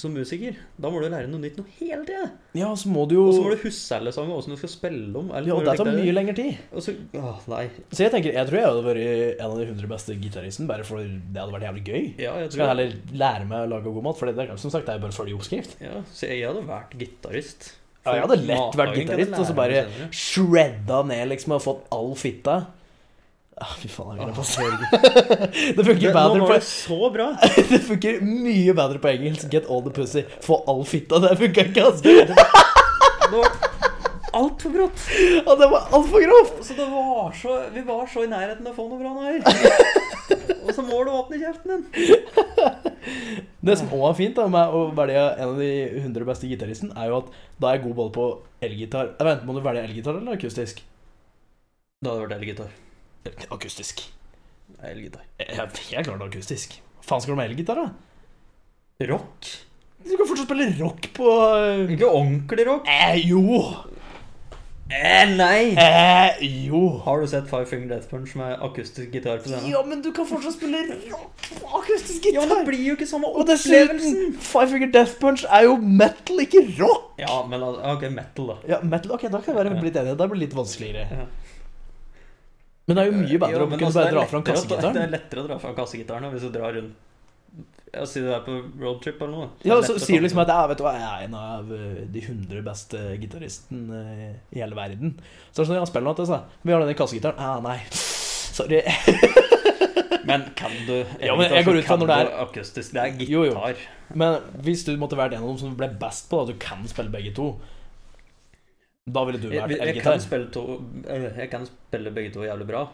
som 0.00 0.12
musiker, 0.16 0.56
da 0.80 0.90
må 0.92 1.00
du 1.02 1.06
lære 1.12 1.28
noe 1.30 1.40
nytt 1.42 1.58
noe 1.60 1.70
hele 1.78 2.02
tida. 2.08 2.30
Ja, 2.56 2.70
så 2.80 2.88
må 2.92 3.04
du 3.08 3.14
jo 3.18 3.26
Og 3.28 3.34
så 3.36 3.42
må 3.44 3.52
du 3.52 3.60
huske 3.62 3.96
alle 3.98 4.12
sanger, 4.16 4.34
åssen 4.40 4.54
du 4.54 4.58
skal 4.60 4.72
spille 4.72 5.12
dem. 5.14 5.28
eller 5.30 5.50
Ja, 5.52 5.56
og 5.58 5.64
det 5.68 5.76
tar 5.78 5.90
mye 5.92 6.14
lengre 6.16 6.34
tid. 6.38 6.58
Og 6.72 6.82
så, 6.84 6.94
åh, 7.20 7.42
nei. 7.52 7.62
Så 7.92 8.02
jeg 8.06 8.14
tenker, 8.14 8.32
jeg 8.34 8.48
tror 8.48 8.58
jeg 8.60 8.68
hadde 8.70 8.86
vært 8.88 9.40
en 9.44 9.46
av 9.50 9.58
de 9.60 9.66
100 9.68 9.90
beste 9.92 10.16
gitaristene, 10.24 10.68
bare 10.72 10.86
for 10.88 11.04
det 11.04 11.40
hadde 11.42 11.54
vært 11.54 11.68
jævlig 11.68 11.84
gøy. 11.86 12.02
Ja, 12.24 12.34
jeg 12.40 12.52
Så 12.52 12.58
kan 12.58 12.66
jeg 12.66 12.72
heller 12.74 12.96
lære 13.24 13.46
meg 13.52 13.66
å 13.66 13.70
lage 13.76 13.92
god 13.94 14.08
mat, 14.08 14.18
for 14.18 14.26
det 14.32 14.48
er 14.48 14.56
som 14.56 14.72
sagt 14.74 14.86
det 14.88 14.96
er 14.96 15.04
bare 15.04 15.14
å 15.14 15.18
følge 15.20 15.36
oppskrift. 15.38 15.76
ja, 15.84 16.00
Så 16.10 16.26
jeg 16.32 16.42
hadde 16.48 16.64
vært 16.66 16.96
gitarist. 16.98 17.74
Ja, 18.00 18.14
jeg 18.16 18.22
hadde 18.24 18.36
lett 18.48 18.76
vært 18.80 18.94
gitarist, 18.96 19.34
og 19.36 19.46
så 19.46 19.54
bare 19.54 19.82
shredda 20.10 21.02
ned 21.06 21.28
liksom 21.34 21.52
og 21.58 21.62
fått 21.64 21.82
all 21.92 22.14
fitta. 22.16 22.54
Ah, 23.60 23.74
fy 23.76 23.90
faen, 23.92 24.16
jeg 24.16 24.32
på 24.38 24.44
Det 25.76 25.84
funker 25.84 26.14
bedre 26.14 26.40
var 26.40 26.54
på 26.54 26.60
så 26.64 27.10
bra! 27.12 27.26
Det 27.72 27.80
funker 27.84 28.22
mye 28.24 28.72
bedre 28.76 29.02
på 29.02 29.10
engelsk. 29.12 29.50
Get 29.52 29.68
all 29.68 29.82
the 29.84 29.92
pussy. 29.92 30.24
Få 30.44 30.62
all 30.70 30.80
fitta. 30.88 31.20
Det 31.20 31.34
funka 31.42 31.66
ikke, 31.68 31.90
altså. 31.90 32.08
Altfor 34.32 34.72
brått. 34.72 35.04
Ja, 35.44 35.54
det 35.58 35.68
var 35.74 35.92
altfor 35.92 36.24
grovt. 36.24 36.64
Så 36.64 36.74
det 36.78 36.86
var 36.88 37.32
så, 37.36 37.60
vi 37.74 37.84
var 37.84 38.06
så 38.08 38.24
i 38.24 38.30
nærheten 38.30 38.66
av 38.66 38.72
å 38.72 38.76
få 38.78 38.88
noe 38.88 39.00
bra 39.02 39.12
her. 39.26 39.38
Og 40.64 40.74
så 40.76 40.84
må 40.86 41.00
du 41.04 41.10
åpne 41.12 41.40
kjeften 41.40 41.70
din. 41.72 41.86
Det 43.60 43.76
som 43.80 43.90
òg 43.96 44.06
er 44.10 44.18
fint 44.20 44.36
da 44.38 44.46
med 44.48 44.76
å 44.76 44.86
velge 44.96 45.24
en 45.34 45.52
av 45.52 45.58
de 45.60 45.70
100 46.00 46.28
beste 46.28 46.48
gitaristen, 46.48 46.92
er 46.96 47.10
jo 47.10 47.22
at 47.24 47.32
da 47.60 47.70
er 47.70 47.78
jeg 47.78 47.88
god 47.88 47.96
både 47.98 48.14
på 48.16 48.28
elgitar 48.64 49.12
Vent, 49.20 49.44
Må 49.48 49.56
du 49.56 49.64
velge 49.64 49.82
elgitar 49.88 50.16
eller 50.20 50.38
akustisk? 50.38 50.80
Da 52.00 52.12
hadde 52.14 52.22
det 52.22 52.28
vært 52.28 52.38
elgitar. 52.38 52.70
Akustisk. 53.50 54.02
Elgitar. 54.86 55.24
Jeg 55.40 55.56
helt 55.56 56.06
klart 56.06 56.22
akustisk. 56.24 56.78
Hva 57.00 57.14
faen 57.14 57.24
skal 57.24 57.34
du 57.34 57.40
med 57.40 57.50
elgitar, 57.50 57.76
da? 57.76 59.06
Rock? 59.10 59.48
Du 60.04 60.14
kan 60.16 60.28
fortsatt 60.28 60.46
spille 60.48 60.68
rock 60.78 61.10
på 61.16 61.30
Ikke 61.92 62.08
ordentlig 62.08 62.66
rock. 62.68 62.88
Eh, 62.88 63.18
jo! 63.28 63.64
Eh, 64.90 65.28
nei! 65.36 65.74
Eh, 65.78 66.40
jo! 66.66 66.80
Har 67.04 67.20
du 67.20 67.26
sett 67.30 67.46
Five 67.50 67.68
Finger 67.70 67.92
Death 67.92 68.08
Punch 68.10 68.32
med 68.36 68.56
akustisk 68.64 69.12
gitar 69.14 69.38
på 69.38 69.50
scenen? 69.52 69.68
Ja, 69.70 69.82
men 69.86 70.00
du 70.02 70.08
kan 70.16 70.26
fortsatt 70.26 70.56
spille 70.56 70.80
rock 71.12 71.44
på 71.60 71.68
akustisk 71.78 72.24
gitar! 72.24 72.40
Ja, 72.40 72.46
men 72.48 72.64
det 72.64 72.66
blir 72.72 72.82
jo 72.88 72.96
ikke 72.96 73.06
samme 73.06 73.28
opplevelsen. 73.30 74.32
Five 74.40 74.72
Finger 74.72 74.90
Death 74.96 75.20
Punch 75.20 75.44
er 75.46 75.68
jo 75.68 75.76
metal, 75.76 76.42
ikke 76.46 76.64
rock! 76.80 77.12
Ja, 77.20 77.42
men 77.46 77.62
ok, 77.68 78.08
metal, 78.16 78.54
da. 78.54 78.58
Ja, 78.72 78.80
metal, 78.82 79.14
ok, 79.18 79.28
da 79.28 79.44
kan 79.44 79.52
jeg 79.54 79.60
være 79.60 79.84
blitt 79.84 80.00
enig. 80.00 80.16
Det 80.18 80.30
blir 80.32 80.42
litt 80.46 80.56
vanskeligere. 80.58 81.06
Ja. 81.20 81.28
Men 82.90 82.98
det 82.98 83.02
er 83.04 83.10
jo 83.12 83.18
mye 83.20 83.38
bedre 83.38 83.54
Ja, 83.54 83.62
å 83.62 83.68
kunne 83.70 83.86
altså, 83.86 84.00
bare 84.00 84.14
dra 84.16 84.22
fram 84.26 84.42
kassegitaren. 84.48 84.96
Det 84.96 85.02
er 85.04 85.12
lettere 85.12 85.44
å 85.44 85.46
dra 85.46 85.58
fram 85.62 85.74
kassegitaren 85.78 86.24
da, 86.26 86.30
hvis 86.34 86.46
du 86.46 86.50
drar 86.56 86.74
rundt 86.74 87.06
Ja, 87.94 88.06
Si 88.10 88.22
du 88.22 88.30
er 88.34 88.42
på 88.46 88.56
roadtrip 88.82 89.22
eller 89.22 89.36
noe. 89.36 89.48
Ja, 89.66 89.76
så 89.86 89.94
sier 90.02 90.18
du 90.18 90.26
liksom 90.26 90.42
at 90.42 90.50
jeg, 90.50 90.70
vet 90.72 90.82
du 90.82 90.88
jeg 90.88 91.06
er 91.06 91.24
en 91.28 91.36
av 91.38 91.70
eh, 91.74 92.00
de 92.10 92.24
100 92.24 92.64
beste 92.66 93.04
gitaristene 93.22 94.02
eh, 94.10 94.34
i 94.54 94.62
hele 94.62 94.78
verden. 94.78 95.16
Så 95.50 95.60
er 95.60 95.64
det 95.64 95.68
sånn, 95.70 95.78
ja, 95.78 95.86
spill 95.90 96.06
noe 96.06 96.18
til 96.18 96.28
seg. 96.30 96.52
Vi 96.66 96.74
har 96.74 96.82
denne 96.82 96.98
kassegitaren. 96.98 97.38
Ja, 97.38 97.56
nei. 97.62 97.78
Sorry. 98.58 98.82
Men 100.30 100.50
kan 100.58 100.74
du 100.86 100.96
Ja, 101.22 101.34
men 101.34 101.50
jeg 101.50 101.64
går 101.66 101.80
ut 101.80 101.86
fra 101.88 101.96
når 101.98 102.10
det 102.10 102.16
er- 102.20 102.28
du 102.28 102.40
akustisk. 102.44 102.92
Det 102.94 103.02
er 103.02 103.14
gitar. 103.16 103.30
Jo, 103.32 103.44
jo. 103.48 104.14
Men 104.14 104.40
hvis 104.66 104.84
du 104.86 104.92
måtte 105.00 105.18
vært 105.18 105.34
en 105.34 105.42
av 105.42 105.48
dem 105.48 105.58
som 105.62 105.76
ble 105.78 105.88
best 106.00 106.28
på 106.30 106.42
det, 106.42 106.54
at 106.54 106.58
du 106.58 106.66
kan 106.66 106.86
spille 106.90 107.10
begge 107.10 107.32
to, 107.34 107.54
da 109.14 109.24
ville 109.26 109.40
du 109.42 109.48
Jeg, 109.50 109.62
vært 109.62 109.70
jeg, 109.76 109.80
kan 109.80 109.88
elgitar. 110.14 110.22
spille 110.24 110.50
to, 110.54 110.64
eh, 111.06 111.28
jeg 111.42 111.50
kan 111.52 111.66
spille 111.68 112.12
begge 112.14 112.32
to 112.34 112.44
jævlig 112.46 112.66
bra, 112.68 112.84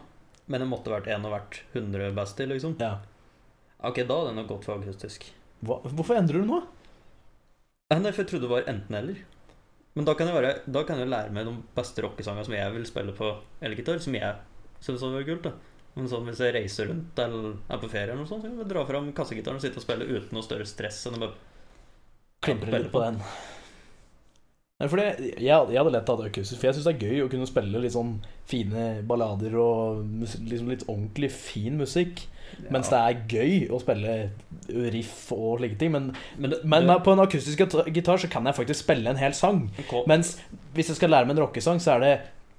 men 0.47 0.63
det 0.63 0.69
måtte 0.71 0.93
vært 0.93 1.09
en 1.13 1.27
og 1.29 1.35
hvert 1.35 1.61
100 1.75 2.13
best 2.17 2.41
i, 2.41 2.49
liksom. 2.51 2.77
Ja. 2.81 2.97
Ok, 3.85 4.03
da 4.07 4.19
hadde 4.21 4.33
jeg 4.33 4.39
nok 4.41 4.51
gått 4.55 4.67
for 4.69 4.81
akustisk. 4.81 5.29
Hva, 5.67 5.81
hvorfor 5.87 6.19
endrer 6.19 6.43
du 6.43 6.49
nå? 6.49 6.61
Nei, 7.93 7.99
nei, 8.03 8.11
for 8.13 8.25
jeg 8.25 8.33
trodde 8.33 8.47
det 8.49 8.53
var 8.55 8.71
enten-eller. 8.71 9.23
Men 9.97 10.05
da 10.05 10.13
kan, 10.19 10.29
jeg 10.29 10.37
være, 10.37 10.53
da 10.69 10.83
kan 10.85 10.99
jeg 11.01 11.09
lære 11.09 11.33
meg 11.33 11.47
de 11.49 11.55
beste 11.77 12.03
rockesangene 12.05 12.45
som 12.45 12.55
jeg 12.57 12.73
vil 12.75 12.87
spille 12.89 13.15
på 13.17 13.31
elgitar, 13.65 14.01
som 14.05 14.17
jeg 14.17 14.35
syns 14.85 15.01
hadde 15.01 15.21
vært 15.23 15.31
kult. 15.31 15.47
da 15.47 15.53
Men 15.97 16.11
sånn 16.13 16.27
hvis 16.29 16.43
jeg 16.45 16.53
reiser 16.53 16.91
rundt 16.91 17.23
eller 17.23 17.55
er 17.73 17.81
på 17.81 17.89
ferie, 17.89 18.11
eller 18.11 18.21
noe 18.21 18.29
sånt, 18.29 18.45
så 18.45 18.51
kan 18.51 18.61
jeg 18.61 18.69
dra 18.75 18.83
fram 18.89 19.09
kassegitaren 19.17 19.57
og 19.57 19.65
sitte 19.65 19.81
og 19.81 19.87
spille 19.87 20.09
uten 20.11 20.37
noe 20.37 20.45
større 20.45 20.69
stress 20.69 20.99
enn 21.09 21.17
å 21.17 21.31
bare 22.45 22.83
litt 22.83 22.93
på 22.93 23.01
den. 23.07 23.23
Nei, 24.77 24.91
for 24.93 25.01
jeg, 25.01 25.31
jeg 25.41 25.57
hadde 25.57 25.93
lett 25.95 26.05
tatt 26.05 26.21
akustisk, 26.21 26.59
for 26.61 26.69
jeg 26.69 26.77
syns 26.77 26.85
det 26.85 26.93
er 26.93 27.05
gøy 27.07 27.23
å 27.25 27.29
kunne 27.33 27.49
spille 27.49 27.81
litt 27.81 27.95
sånn 27.95 28.19
fine 28.45 28.83
ballader 29.09 29.55
og 29.57 30.03
liksom 30.21 30.69
litt 30.69 30.85
ordentlig 30.85 31.31
fin 31.33 31.79
musikk. 31.81 32.27
Mens 32.71 32.91
det 32.93 32.99
er 33.01 33.23
gøy 33.33 33.55
å 33.73 33.81
spille 33.81 34.13
riff 34.93 35.33
og 35.35 35.63
slike 35.63 35.79
ting. 35.81 35.95
Men, 35.95 36.11
Men, 36.37 36.53
det, 36.53 36.61
men 36.69 36.87
det, 36.89 36.99
på 37.07 37.17
en 37.17 37.25
akustisk 37.25 37.65
gitar 37.89 38.21
så 38.21 38.31
kan 38.31 38.47
jeg 38.47 38.59
faktisk 38.61 38.85
spille 38.85 39.11
en 39.11 39.21
hel 39.21 39.35
sang. 39.37 39.67
Okay. 39.87 40.05
Mens 40.13 40.37
hvis 40.77 40.93
jeg 40.93 41.01
skal 41.01 41.13
lære 41.15 41.29
meg 41.29 41.39
en 41.39 41.47
rockesang, 41.47 41.81
så 41.83 41.97
er 41.97 42.05
det 42.05 42.15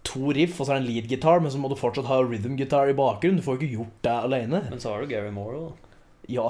to 0.07 0.31
riff, 0.33 0.57
og 0.57 0.65
så 0.65 0.73
er 0.73 0.79
det 0.79 0.87
en 0.87 0.89
lead 0.89 1.09
gitar, 1.11 1.41
men 1.43 1.53
så 1.53 1.61
må 1.61 1.69
du 1.69 1.77
fortsatt 1.77 2.09
ha 2.09 2.21
rhythm-gitar 2.23 2.89
i 2.89 2.97
bakgrunnen. 2.97 3.37
Du 3.37 3.45
får 3.45 3.57
jo 3.57 3.61
ikke 3.61 3.77
gjort 3.77 3.97
det 4.07 4.15
alene. 4.25 4.63
men 4.71 4.81
så 4.81 4.93
har 4.95 5.03
du 5.05 5.11
Gary 5.13 5.33
Moore 5.35 5.67
òg. 5.67 5.86
Ja, 6.27 6.45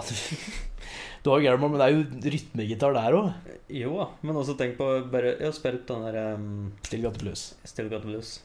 du 1.23 1.29
har 1.31 1.43
jo 1.43 1.53
Moore, 1.61 1.71
men 1.73 1.79
det 1.81 1.87
er 1.87 1.95
jo 1.95 2.33
rytmegitar 2.33 2.97
der 2.97 3.17
òg. 3.17 3.53
Jo 3.73 3.93
da, 3.99 4.09
men 4.25 4.39
også 4.39 4.55
tenk 4.57 4.77
på 4.79 4.87
bare 5.11 5.35
Jeg 5.35 5.49
har 5.49 5.55
spilt 5.55 5.87
den 5.89 6.05
der 6.07 6.35
um, 6.37 6.51
Still 6.87 7.03
Got 7.05 7.19
Blues. 7.21 7.47
Still 7.67 7.89
Got 7.91 8.05
Blues 8.07 8.37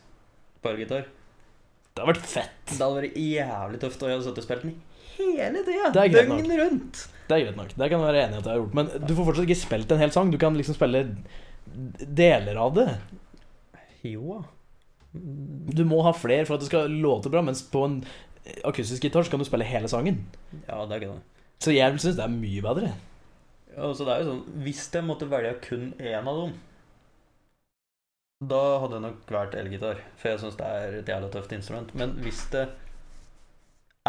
på 0.63 0.73
elgitar. 0.73 1.07
Det 1.93 2.01
har 2.03 2.09
vært 2.09 2.29
fett. 2.29 2.61
Det 2.71 2.79
hadde 2.81 3.01
vært 3.01 3.19
jævlig 3.21 3.81
tøft, 3.83 4.03
og 4.03 4.09
jeg 4.09 4.17
hadde 4.17 4.27
sittet 4.29 4.43
og 4.43 4.47
spilt 4.47 4.67
den 4.67 4.77
hele 5.17 5.65
tida. 5.67 5.91
Døgnet 5.97 6.55
rundt. 6.63 7.03
Det 7.29 7.37
er 7.37 7.45
greit 7.47 7.59
nok. 7.59 7.75
Det 7.75 7.89
kan 7.89 7.99
jeg 7.99 8.07
være 8.07 8.23
enig 8.27 8.37
i 8.37 8.41
at 8.41 8.47
jeg 8.47 8.53
har 8.53 8.63
gjort. 8.63 8.77
Men 8.79 8.91
du 9.03 9.13
får 9.13 9.29
fortsatt 9.29 9.49
ikke 9.49 9.61
spilt 9.63 9.93
en 9.93 10.03
hel 10.03 10.15
sang. 10.15 10.33
Du 10.33 10.39
kan 10.41 10.57
liksom 10.57 10.77
spille 10.77 11.05
deler 12.23 12.61
av 12.61 12.75
det. 12.77 12.89
Jo 14.09 14.39
da. 14.39 14.43
Du 15.13 15.85
må 15.85 16.01
ha 16.07 16.15
flere 16.17 16.47
for 16.49 16.57
at 16.57 16.65
det 16.65 16.71
skal 16.71 16.93
låte 17.05 17.33
bra, 17.33 17.43
mens 17.45 17.61
på 17.69 17.85
en 17.85 17.99
akustisk 18.65 19.05
gitar 19.07 19.23
så 19.23 19.31
kan 19.31 19.43
du 19.43 19.47
spille 19.47 19.69
hele 19.69 19.89
sangen. 19.91 20.25
Ja, 20.67 20.83
det 20.87 20.97
er 20.97 21.01
ikke 21.01 21.15
det. 21.15 21.47
Så 21.63 21.75
jeg 21.75 21.99
syns 22.01 22.19
det 22.19 22.27
er 22.27 22.35
mye 22.35 22.63
bedre. 22.65 22.93
Ja, 23.73 23.89
så 23.95 24.05
det 24.05 24.13
er 24.13 24.21
jo 24.21 24.33
sånn 24.33 24.63
Hvis 24.67 24.83
jeg 24.93 25.07
måtte 25.07 25.29
velge 25.31 25.55
kun 25.65 25.93
én 25.97 26.29
av 26.29 26.41
dem, 26.43 26.57
da 28.43 28.61
hadde 28.83 28.99
det 28.99 29.05
nok 29.05 29.31
vært 29.31 29.55
elgitar. 29.55 30.01
For 30.19 30.33
jeg 30.33 30.43
syns 30.43 30.59
det 30.59 30.69
er 30.69 30.97
et 30.99 31.11
jævla 31.13 31.29
tøft 31.33 31.53
instrument. 31.55 31.93
Men 31.99 32.17
hvis 32.25 32.43
det 32.53 32.67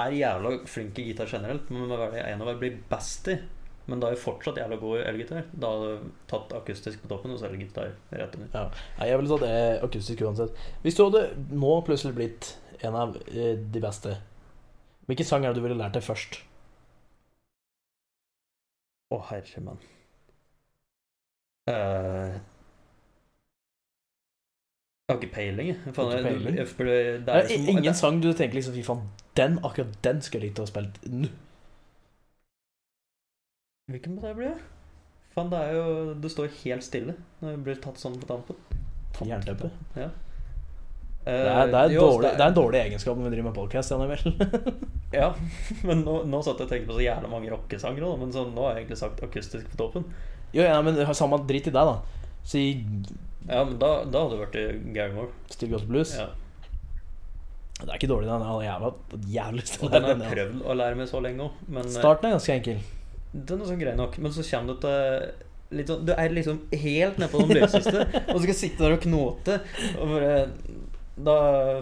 er 0.02 0.16
jævla 0.18 0.56
flink 0.70 0.98
i 0.98 1.12
gitar 1.12 1.30
generelt, 1.30 1.70
men 1.70 1.86
må 1.86 2.00
velge 2.00 2.24
en 2.26 2.42
av 2.42 2.50
dem 2.50 2.64
blir 2.64 2.80
best 2.90 3.30
i, 3.30 3.38
men 3.86 4.00
da 4.02 4.08
er 4.08 4.16
jeg 4.16 4.24
fortsatt 4.24 4.58
jævla 4.58 4.80
god 4.82 4.98
i 4.98 5.06
elgitar, 5.12 5.46
da 5.54 5.70
hadde 5.70 5.92
jeg 5.92 6.12
tatt 6.32 6.54
akustisk 6.58 7.04
på 7.04 7.12
toppen 7.12 7.36
og 7.36 7.40
så 7.42 7.50
elgitar 7.52 7.92
rett 8.10 8.38
under. 8.40 8.50
Ja. 8.56 9.08
Jeg 9.12 9.20
ville 9.22 9.36
tatt 9.36 9.46
det 9.46 9.86
akustisk 9.86 10.26
uansett. 10.26 10.62
Hvis 10.82 10.98
du 10.98 11.04
hadde 11.06 11.24
nå 11.52 11.76
plutselig 11.86 12.18
blitt 12.18 12.54
en 12.84 12.96
av 12.96 13.16
eh, 13.28 13.56
de 13.74 13.80
beste, 13.84 14.16
hvilken 15.08 15.26
sang 15.28 15.46
er 15.46 15.54
det 15.54 15.62
du 15.62 15.66
ville 15.68 15.78
lært 15.80 15.94
deg 15.98 16.04
først? 16.06 16.42
Å, 19.14 19.20
herre 19.30 19.62
mann. 19.66 19.80
Har 25.10 25.18
ikke 25.20 25.32
peiling, 25.36 25.68
jeg. 25.74 25.94
Faen, 25.96 26.10
Har 26.12 26.18
ikke 26.18 26.30
peiling? 26.30 26.58
jeg 26.58 26.68
føler- 26.68 27.18
det 27.18 27.26
Det 27.26 27.36
er 27.36 27.70
ingen 27.70 27.84
det- 27.84 27.96
sang 27.96 28.22
du 28.22 28.34
tenker 28.34 28.56
liksom 28.56 28.74
Fy 28.74 28.84
faen, 28.84 29.02
den, 29.36 29.60
akkurat 29.64 30.02
den 30.04 30.22
skulle 30.22 30.42
jeg 30.46 30.50
likt 30.52 30.60
å 30.60 30.62
ha 30.62 30.72
spilt 30.72 31.02
nå. 31.12 31.28
Hvilken 33.92 34.16
må 34.16 34.22
det 34.22 34.36
bli? 34.36 34.52
Faen, 35.36 35.50
det 35.50 35.60
er 35.60 35.74
jo 35.74 36.14
Det 36.14 36.32
står 36.32 36.48
helt 36.64 36.84
stille 36.84 37.16
når 37.42 37.56
du 37.58 37.64
blir 37.64 37.76
tatt 37.82 37.96
sånn 37.98 38.18
på 38.20 38.28
tampen. 38.28 38.56
Jernteppe. 39.22 39.72
Ja. 39.96 40.10
Det 41.24 41.34
er, 41.34 41.70
det, 41.72 41.80
er 41.80 41.88
Eh, 41.88 41.96
jo, 41.96 42.02
dårlig, 42.04 42.32
det 42.36 42.44
er 42.44 42.50
en 42.52 42.58
dårlig 42.58 42.80
egenskap 42.82 43.18
når 43.18 43.30
vi 43.30 43.36
driver 43.36 43.50
med 43.50 43.56
podcast, 43.56 43.92
Ja, 45.14 45.30
men 45.88 46.04
nå, 46.04 46.18
nå 46.28 46.42
satt 46.44 46.60
jeg 46.60 46.68
og 46.68 46.72
tenkte 46.74 46.90
på 46.90 46.98
så 46.98 47.06
jævla 47.06 47.30
mange 47.32 47.52
rockesanger, 47.54 48.08
men 48.20 48.34
så, 48.36 48.44
nå 48.50 48.66
har 48.66 48.74
jeg 48.76 48.84
egentlig 48.84 49.00
sagt 49.00 49.24
akustisk 49.24 49.70
på 49.72 49.80
toppen. 49.80 50.08
jo, 50.54 50.64
ja, 50.66 50.82
men 50.84 51.00
samme 51.16 51.40
dritt 51.48 51.70
i 51.70 51.76
deg, 51.76 51.92
da. 51.92 52.24
Si 52.44 52.64
Ja, 53.48 53.64
men 53.64 53.78
da, 53.80 54.04
da 54.04 54.26
hadde 54.26 54.40
det 54.40 54.42
vært 54.44 55.14
Moore. 55.16 55.32
Still 55.52 55.72
Got 55.72 55.88
Blues. 55.88 56.18
Ja. 56.20 56.28
Det 57.84 57.90
er 57.90 57.96
ikke 58.00 58.12
dårlig, 58.12 58.28
den. 58.28 58.44
Er 58.44 58.68
jævla 58.68 58.92
jævlig 59.34 59.64
Og 59.80 59.92
den 59.92 60.04
har 60.04 60.14
jeg 60.14 60.36
prøvd 60.36 60.68
å 60.68 60.76
lære 60.80 61.00
meg 61.00 61.10
så 61.12 61.24
lenge 61.24 61.48
òg, 61.48 61.64
eh, 61.72 61.90
Starten 61.96 62.30
er 62.30 62.38
ganske 62.38 62.60
enkel. 62.60 62.84
den 63.34 63.62
er 63.62 63.72
sånn 63.72 63.82
grei 63.82 63.96
nok. 63.98 64.20
Men 64.20 64.36
så 64.36 64.46
kommer 64.48 64.76
du 64.76 64.86
til 64.86 65.78
litt 65.80 65.90
sånn, 65.90 66.06
Du 66.06 66.14
er 66.14 66.30
liksom 66.30 66.62
helt 66.72 67.18
nede 67.18 67.32
på 67.32 67.42
den 67.44 67.58
løseste, 67.64 68.06
og 68.06 68.36
så 68.36 68.42
skal 68.44 68.54
jeg 68.54 68.60
sitte 68.60 68.84
der 68.86 68.98
og 68.98 69.04
knote. 69.08 69.60
Og 69.98 70.14
bare 70.16 70.34
Da 71.16 71.34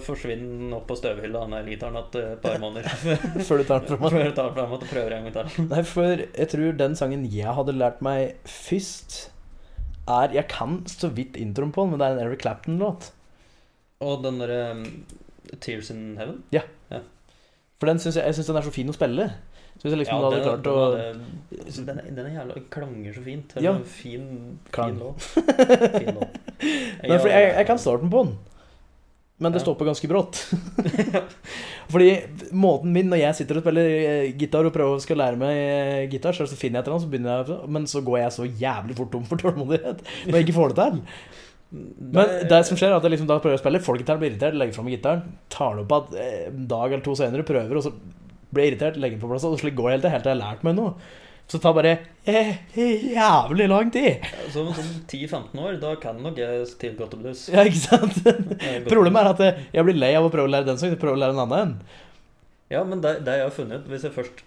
forsvinner 0.03 0.57
den 0.59 0.73
opp 0.75 0.89
på 0.89 0.95
støvhylla, 0.99 1.45
den 1.45 1.53
der 1.55 1.67
gitaren, 1.71 1.95
et 2.01 2.41
par 2.43 2.57
måneder. 2.63 2.89
Før 3.47 3.61
du 3.61 3.63
tar 3.69 3.79
den 3.85 3.87
fra 3.93 3.99
meg. 4.01 4.11
Før 4.17 4.25
jeg 4.25 4.33
tar 4.35 4.49
den 4.49 4.57
frem 4.57 4.73
og 4.75 4.83
prøver 4.89 5.15
en 5.15 5.27
gang 5.29 5.37
til. 5.53 5.67
Nei, 5.71 5.83
for 5.87 6.23
jeg 6.25 6.49
tror 6.51 6.75
den 6.81 6.97
sangen 6.99 7.23
jeg 7.31 7.53
hadde 7.55 7.77
lært 7.79 8.01
meg 8.03 8.33
først, 8.49 9.21
er 10.11 10.33
Jeg 10.35 10.47
kan 10.51 10.81
så 10.89 11.07
vidt 11.15 11.37
introen 11.39 11.71
på 11.71 11.85
den, 11.85 11.93
men 11.93 12.01
det 12.01 12.07
er 12.09 12.17
en 12.17 12.25
Eric 12.25 12.41
Clapton-låt. 12.43 13.11
Og 14.03 14.23
den 14.25 14.41
derre 14.41 14.59
um, 14.73 14.83
Tears 15.61 15.91
in 15.93 16.17
Heaven. 16.19 16.41
For 17.79 17.89
den 17.89 17.99
synes 18.01 18.17
jeg, 18.19 18.25
jeg 18.27 18.35
synes 18.35 18.49
den 18.51 18.57
er 18.59 18.65
så 18.67 18.73
fin 18.75 18.89
å 18.91 18.93
spille. 18.97 19.29
Så 19.77 19.85
hvis 19.87 19.93
jeg 19.95 19.99
liksom 20.03 20.19
hadde 20.21 20.35
den, 20.35 20.43
klart 20.43 20.65
den, 20.65 20.73
å 20.73 21.85
den, 21.87 22.01
er- 22.01 22.09
den 22.17 22.25
er 22.27 22.33
jævla 22.35 22.59
klanger 22.73 23.15
så 23.15 23.23
fint. 23.25 23.55
Ja. 23.63 23.71
en 23.79 23.85
fin, 23.89 24.25
fin 24.75 24.99
låt. 24.99 25.23
Fin 25.95 26.11
låt. 26.19 26.35
Nei, 26.61 27.15
fordi 27.17 27.31
jeg, 27.33 27.47
jeg 27.55 27.65
kan 27.71 27.79
starten 27.81 28.11
på 28.13 28.25
den, 28.27 28.35
men 29.41 29.53
det 29.53 29.63
stopper 29.63 29.87
ganske 29.89 30.07
brått. 30.09 30.39
Fordi 31.91 32.09
måten 32.53 32.93
min 32.93 33.09
når 33.09 33.23
jeg 33.23 33.39
sitter 33.39 33.57
og 33.57 33.65
spiller 33.65 33.87
eh, 33.89 34.31
gitar 34.37 34.67
og 34.67 34.73
prøver 34.75 35.01
skal 35.01 35.17
lære 35.19 35.39
meg 35.41 35.57
eh, 35.57 36.09
gitar, 36.11 36.37
så 36.37 36.45
finner 36.53 36.79
jeg 36.79 36.85
et 36.85 36.89
eller 36.89 36.97
annet, 36.99 37.05
så 37.07 37.11
begynner 37.11 37.41
jeg 37.41 37.71
Men 37.73 37.87
så 37.89 38.03
går 38.05 38.19
jeg 38.21 38.35
så 38.37 38.47
jævlig 38.47 38.97
fort 38.99 39.11
tom 39.15 39.25
for 39.27 39.41
tålmodighet 39.41 40.03
når 40.27 40.37
jeg 40.37 40.47
ikke 40.47 40.59
får 40.59 40.75
det 40.75 40.85
til. 40.85 41.01
Men 42.17 42.37
det 42.51 42.61
som 42.67 42.77
skjer 42.77 42.91
er 42.91 42.97
at 42.99 43.05
jeg 43.07 43.15
liksom 43.15 43.29
da 43.29 43.39
prøver 43.41 43.57
å 43.57 43.63
spille, 43.63 43.81
får 43.83 44.01
det 44.03 44.17
blir 44.19 44.33
irritert, 44.33 44.57
legger 44.59 44.75
fra 44.75 44.83
meg 44.85 44.97
gitaren, 44.97 45.21
tar 45.53 45.77
det 45.77 45.85
opp 45.87 46.13
eh, 46.13 46.47
en 46.51 46.65
dag 46.69 46.87
eller 46.91 47.05
to 47.05 47.15
senere, 47.17 47.47
prøver, 47.47 47.79
og 47.79 47.85
så 47.85 47.93
blir 48.51 48.67
jeg 48.67 48.73
irritert, 48.73 48.99
legger 48.99 49.17
den 49.17 49.23
på 49.23 49.31
plass, 49.31 49.47
og 49.47 49.59
slik 49.61 49.77
går 49.77 49.89
det 49.89 49.95
helt 49.95 50.05
til 50.07 50.15
helt 50.15 50.27
til 50.27 50.33
jeg 50.33 50.37
har 50.37 50.43
lært 50.43 50.65
meg 50.67 50.75
noe. 50.77 50.95
Så 51.51 51.57
det 51.59 51.63
tar 51.65 51.73
bare 51.75 51.89
eh, 52.31 52.51
jævlig 53.11 53.65
lang 53.67 53.89
tid. 53.91 54.23
Så 54.53 54.61
om 54.63 54.69
sånn 54.77 54.91
10-15 55.11 55.59
år, 55.59 55.73
da 55.81 55.89
kan 55.99 56.21
nok 56.23 56.37
jeg 56.39 56.61
stille 56.69 56.95
godt 56.95 57.17
og 57.17 57.25
blues. 57.25 57.41
Ja, 57.51 57.65
ikke 57.67 57.81
sant? 57.81 58.21
Problemet 58.93 59.19
er 59.25 59.31
at 59.33 59.41
jeg- 59.75 59.83
blir 59.89 59.99
lei 59.99 60.13
av 60.15 60.29
å 60.29 60.31
prøve 60.31 60.47
å 60.47 60.53
lære 60.53 60.69
den 60.69 60.79
sangen, 60.79 60.95
prøve 61.01 61.17
å 61.17 61.21
lære 61.25 61.35
en 61.35 61.43
annen. 61.43 61.73
Ja, 62.71 62.85
men 62.87 63.01
det, 63.03 63.17
det 63.27 63.33
jeg 63.35 63.43
har 63.43 63.51
funnet 63.51 63.87
Hvis 63.91 64.05
jeg 64.07 64.13
først 64.15 64.37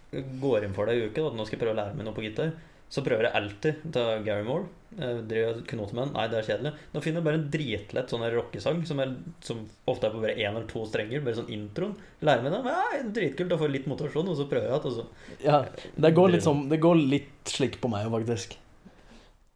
går 0.41 0.65
inn 0.65 0.73
for 0.73 0.89
det 0.89 0.95
i 0.97 1.03
uke, 1.11 1.27
at 1.29 1.35
nå 1.37 1.45
skal 1.45 1.59
jeg 1.59 1.63
prøve 1.67 1.75
å 1.77 1.81
lære 1.83 1.99
meg 1.99 2.07
noe 2.09 2.17
på 2.17 2.25
gitar, 2.25 2.55
så 2.93 3.03
prøver 3.03 3.27
jeg 3.27 3.35
alltid 3.35 3.85
til 3.95 4.25
Gary 4.27 4.45
Moore. 4.47 4.69
Med 4.95 5.27
den. 5.27 6.13
Nei, 6.15 6.27
det 6.31 6.37
er 6.39 6.47
kjedelig. 6.47 6.71
Nå 6.95 7.01
finner 7.03 7.19
jeg 7.19 7.27
bare 7.27 7.39
en 7.41 7.47
dritlett 7.51 8.13
sånn 8.13 8.23
rockesang 8.31 8.85
som, 8.87 9.01
er, 9.03 9.15
som 9.43 9.65
ofte 9.91 10.07
er 10.07 10.13
på 10.15 10.21
bare 10.23 10.37
én 10.39 10.53
eller 10.53 10.69
to 10.71 10.85
strenger. 10.87 11.25
Bare 11.25 11.35
sånn 11.41 11.51
introen. 11.51 11.97
Lærer 12.23 12.45
meg 12.45 12.55
det. 12.55 12.61
Nei, 12.69 12.75
ja, 12.95 13.01
dritkult. 13.17 13.51
Da 13.51 13.59
får 13.59 13.67
jeg 13.71 13.75
litt 13.81 13.89
motivasjon, 13.91 14.31
og 14.31 14.39
så 14.39 14.47
prøver 14.51 14.71
jeg 14.71 14.93
igjen. 14.93 15.09
Ja, 15.43 15.59
det 16.07 16.13
går 16.15 16.31
litt, 16.37 16.45
sånn, 16.47 16.69
det 16.71 16.79
går 16.85 17.01
litt 17.01 17.55
slik 17.57 17.81
på 17.83 17.91
meg, 17.91 18.07
faktisk. 18.15 18.55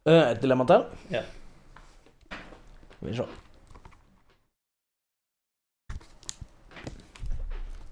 Eh, 0.08 0.24
Et 0.32 0.42
dilemma 0.42 0.66
til. 0.66 0.88
Ja. 1.14 1.22
Skal 2.98 3.12
vi 3.12 3.14
se. 3.20 3.28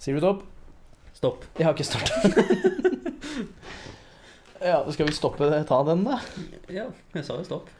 Sier 0.02 0.18
du 0.18 0.22
stopp? 0.22 0.42
Stopp. 1.16 1.46
Jeg 1.58 1.66
har 1.68 1.78
ikke 1.78 1.86
starta. 1.86 2.14
ja, 4.62 4.80
skal 4.92 5.08
vi 5.08 5.14
stoppe 5.16 5.48
ta 5.68 5.82
den, 5.88 6.04
da? 6.06 6.20
Ja, 6.72 6.88
jeg 7.14 7.24
sa 7.26 7.38
jo 7.40 7.46
stopp. 7.46 7.70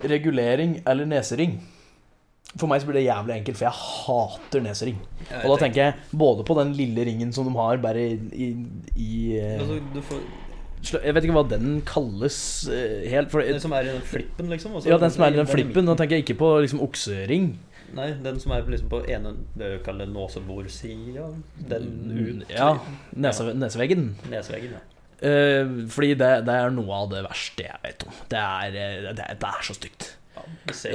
Regulering 0.00 0.80
eller 0.88 1.08
nesering? 1.08 1.58
For 2.58 2.66
meg 2.66 2.82
så 2.82 2.88
blir 2.88 2.98
det 2.98 3.06
jævlig 3.06 3.34
enkelt, 3.36 3.58
for 3.60 3.68
jeg 3.68 3.78
hater 3.78 4.62
nesering. 4.64 4.96
Ja, 5.28 5.44
Og 5.44 5.52
da 5.52 5.64
tenker 5.64 5.82
jeg 5.84 6.18
både 6.18 6.44
på 6.46 6.56
den 6.58 6.72
lille 6.74 7.04
ringen 7.06 7.32
som 7.32 7.46
de 7.46 7.54
har 7.54 7.78
bare 7.82 8.06
i, 8.10 8.48
i, 8.96 9.10
eh, 9.38 9.60
Altså, 9.60 9.78
du 9.94 10.00
får, 10.02 10.22
Jeg 11.04 11.14
vet 11.14 11.28
ikke 11.28 11.36
hva 11.36 11.44
den 11.46 11.80
kalles 11.86 12.40
eh, 12.72 13.06
helt. 13.12 13.30
For, 13.30 13.44
den 13.44 13.62
som 13.62 13.76
er 13.76 13.86
i 13.86 13.92
den 13.92 14.02
flippen, 14.02 14.50
liksom. 14.50 14.74
og 14.74 14.86
ja, 14.88 14.98
den 14.98 15.14
som 15.14 15.24
er 15.24 15.36
i 15.36 15.38
den 15.38 15.50
flippen. 15.50 15.86
Nå 15.86 15.94
tenker 15.94 16.18
jeg 16.18 16.26
ikke 16.26 16.40
på 16.40 16.54
liksom 16.64 16.82
oksering. 16.82 17.52
Nei, 17.94 18.12
den 18.22 18.38
som 18.38 18.52
er 18.54 18.66
liksom 18.70 18.90
på 18.90 19.00
ene 19.10 19.32
Det 19.58 19.68
vi 19.72 19.78
kaller 19.84 20.06
nåseborsida. 20.06 21.26
Den 21.70 21.88
ut 22.10 22.50
Ja, 22.50 22.76
nese, 23.12 23.52
neseveggen. 23.54 24.16
Neseveggen, 24.30 24.78
ja. 24.78 24.99
Eh, 25.20 25.68
fordi 25.92 26.14
det, 26.16 26.30
det 26.48 26.56
er 26.56 26.72
noe 26.72 27.02
av 27.02 27.10
det 27.12 27.22
verste 27.26 27.66
jeg 27.66 27.80
vet 27.84 28.04
om. 28.08 28.18
Det 28.32 28.40
er, 28.40 28.76
eh, 28.80 29.08
det, 29.12 29.30
det 29.42 29.52
er 29.52 29.64
så 29.66 29.76
stygt. 29.76 30.12
ja 30.36 30.44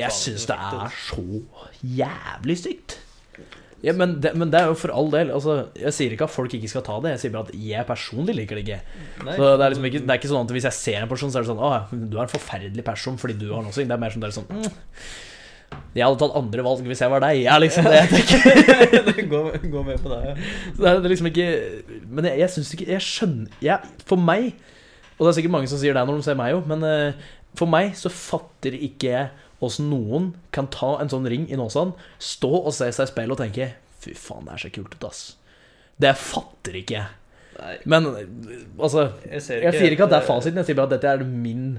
Jeg 0.08 0.16
syns 0.18 0.48
det 0.50 0.58
er 0.58 0.96
så 1.06 1.26
jævlig 1.86 2.58
stygt. 2.64 3.00
Ja, 3.86 3.94
men, 3.94 4.16
det, 4.24 4.32
men 4.34 4.50
det 4.50 4.58
er 4.58 4.72
jo 4.72 4.78
for 4.80 4.90
all 4.96 5.12
del 5.14 5.30
altså, 5.36 5.68
Jeg 5.78 5.94
sier 5.94 6.14
ikke 6.16 6.26
at 6.26 6.34
folk 6.34 6.54
ikke 6.58 6.70
skal 6.72 6.82
ta 6.88 6.96
det, 7.04 7.12
jeg 7.12 7.22
sier 7.26 7.34
bare 7.36 7.52
at 7.52 7.58
jeg 7.68 7.86
personlig 7.86 8.34
liker 8.40 8.58
det 8.58 8.64
ikke. 8.64 8.80
Nei, 9.28 9.36
Så 9.36 9.50
det 9.52 9.66
er 9.66 9.74
liksom 9.76 9.88
ikke, 9.92 10.02
det 10.02 10.14
er 10.14 10.22
ikke 10.22 10.32
sånn 10.32 10.48
at 10.48 10.54
Hvis 10.56 10.68
jeg 10.70 10.78
ser 10.80 11.04
en 11.04 11.12
person, 11.12 11.34
så 11.34 11.38
er 11.38 11.46
det 11.46 11.52
sånn 11.52 11.62
Å, 11.62 11.70
du 11.94 12.18
er 12.18 12.24
en 12.24 12.34
forferdelig 12.34 12.86
person 12.88 13.20
fordi 13.22 13.38
du 13.44 13.50
har 13.52 13.66
nosing. 13.66 13.90
Det 13.92 13.94
er 13.98 14.02
mer 14.02 14.16
sånn, 14.16 14.26
det 14.26 14.32
er 14.32 14.38
sånn 14.40 14.50
mm, 14.50 14.80
Jeg 15.96 16.06
hadde 16.06 16.20
tatt 16.22 16.36
andre 16.40 16.66
valg 16.66 16.90
hvis 16.90 17.02
jeg 17.04 17.12
var 17.12 17.24
deg. 17.24 17.42
Jeg 17.44 17.52
er 17.54 17.64
liksom 17.64 17.88
det 17.90 18.02
jeg 18.02 18.12
tenker. 18.12 19.22
gå, 19.34 19.42
gå 19.72 19.84
med 19.88 20.04
på 20.04 20.12
det. 20.12 20.20
ja. 20.26 20.36
Det 20.80 20.90
er 20.92 21.02
det 21.04 21.12
liksom 21.14 21.30
ikke 21.32 21.48
Men 22.10 22.28
jeg, 22.30 22.40
jeg 22.44 22.54
syns 22.56 22.74
ikke 22.76 22.88
Jeg 22.90 23.04
skjønner 23.06 23.64
jeg, 23.64 23.94
For 24.10 24.20
meg 24.20 24.52
Og 25.16 25.24
det 25.24 25.30
er 25.32 25.38
sikkert 25.40 25.56
mange 25.56 25.72
som 25.72 25.80
sier 25.82 25.96
det 25.96 26.04
når 26.08 26.20
de 26.20 26.28
ser 26.28 26.38
meg 26.40 26.58
òg, 26.58 26.68
men 26.70 26.84
uh, 26.84 27.34
for 27.56 27.72
meg 27.72 27.94
så 27.96 28.12
fatter 28.12 28.76
ikke 28.76 29.14
jeg 29.14 29.30
åssen 29.64 29.88
noen 29.88 30.34
kan 30.54 30.68
ta 30.72 30.98
en 31.00 31.10
sånn 31.12 31.28
ring 31.32 31.46
i 31.48 31.56
Nåsan, 31.56 31.94
stå 32.20 32.52
og 32.58 32.74
se 32.76 32.90
seg 32.92 33.08
i 33.08 33.12
speilet 33.14 33.38
og 33.38 33.40
tenke 33.40 33.70
Fy 34.04 34.12
faen, 34.20 34.44
det 34.46 34.58
er 34.58 34.64
så 34.66 34.72
kult 34.76 34.98
ut, 34.98 35.06
ass. 35.08 35.22
Det 35.98 36.12
fatter 36.20 36.76
ikke 36.82 36.98
jeg. 36.98 37.80
Men 37.88 38.10
eh, 38.12 38.26
altså 38.76 39.08
jeg 39.24 39.64
Jeg 39.64 39.74
sier 39.78 39.96
ikke 39.96 40.10
at 40.10 40.12
det 40.12 40.20
er 40.20 40.28
fasiten, 40.28 40.60
jeg 40.60 40.68
sier 40.70 40.78
bare 40.78 40.92
at 40.92 40.98
dette 40.98 41.14
er 41.16 41.24
min 41.24 41.78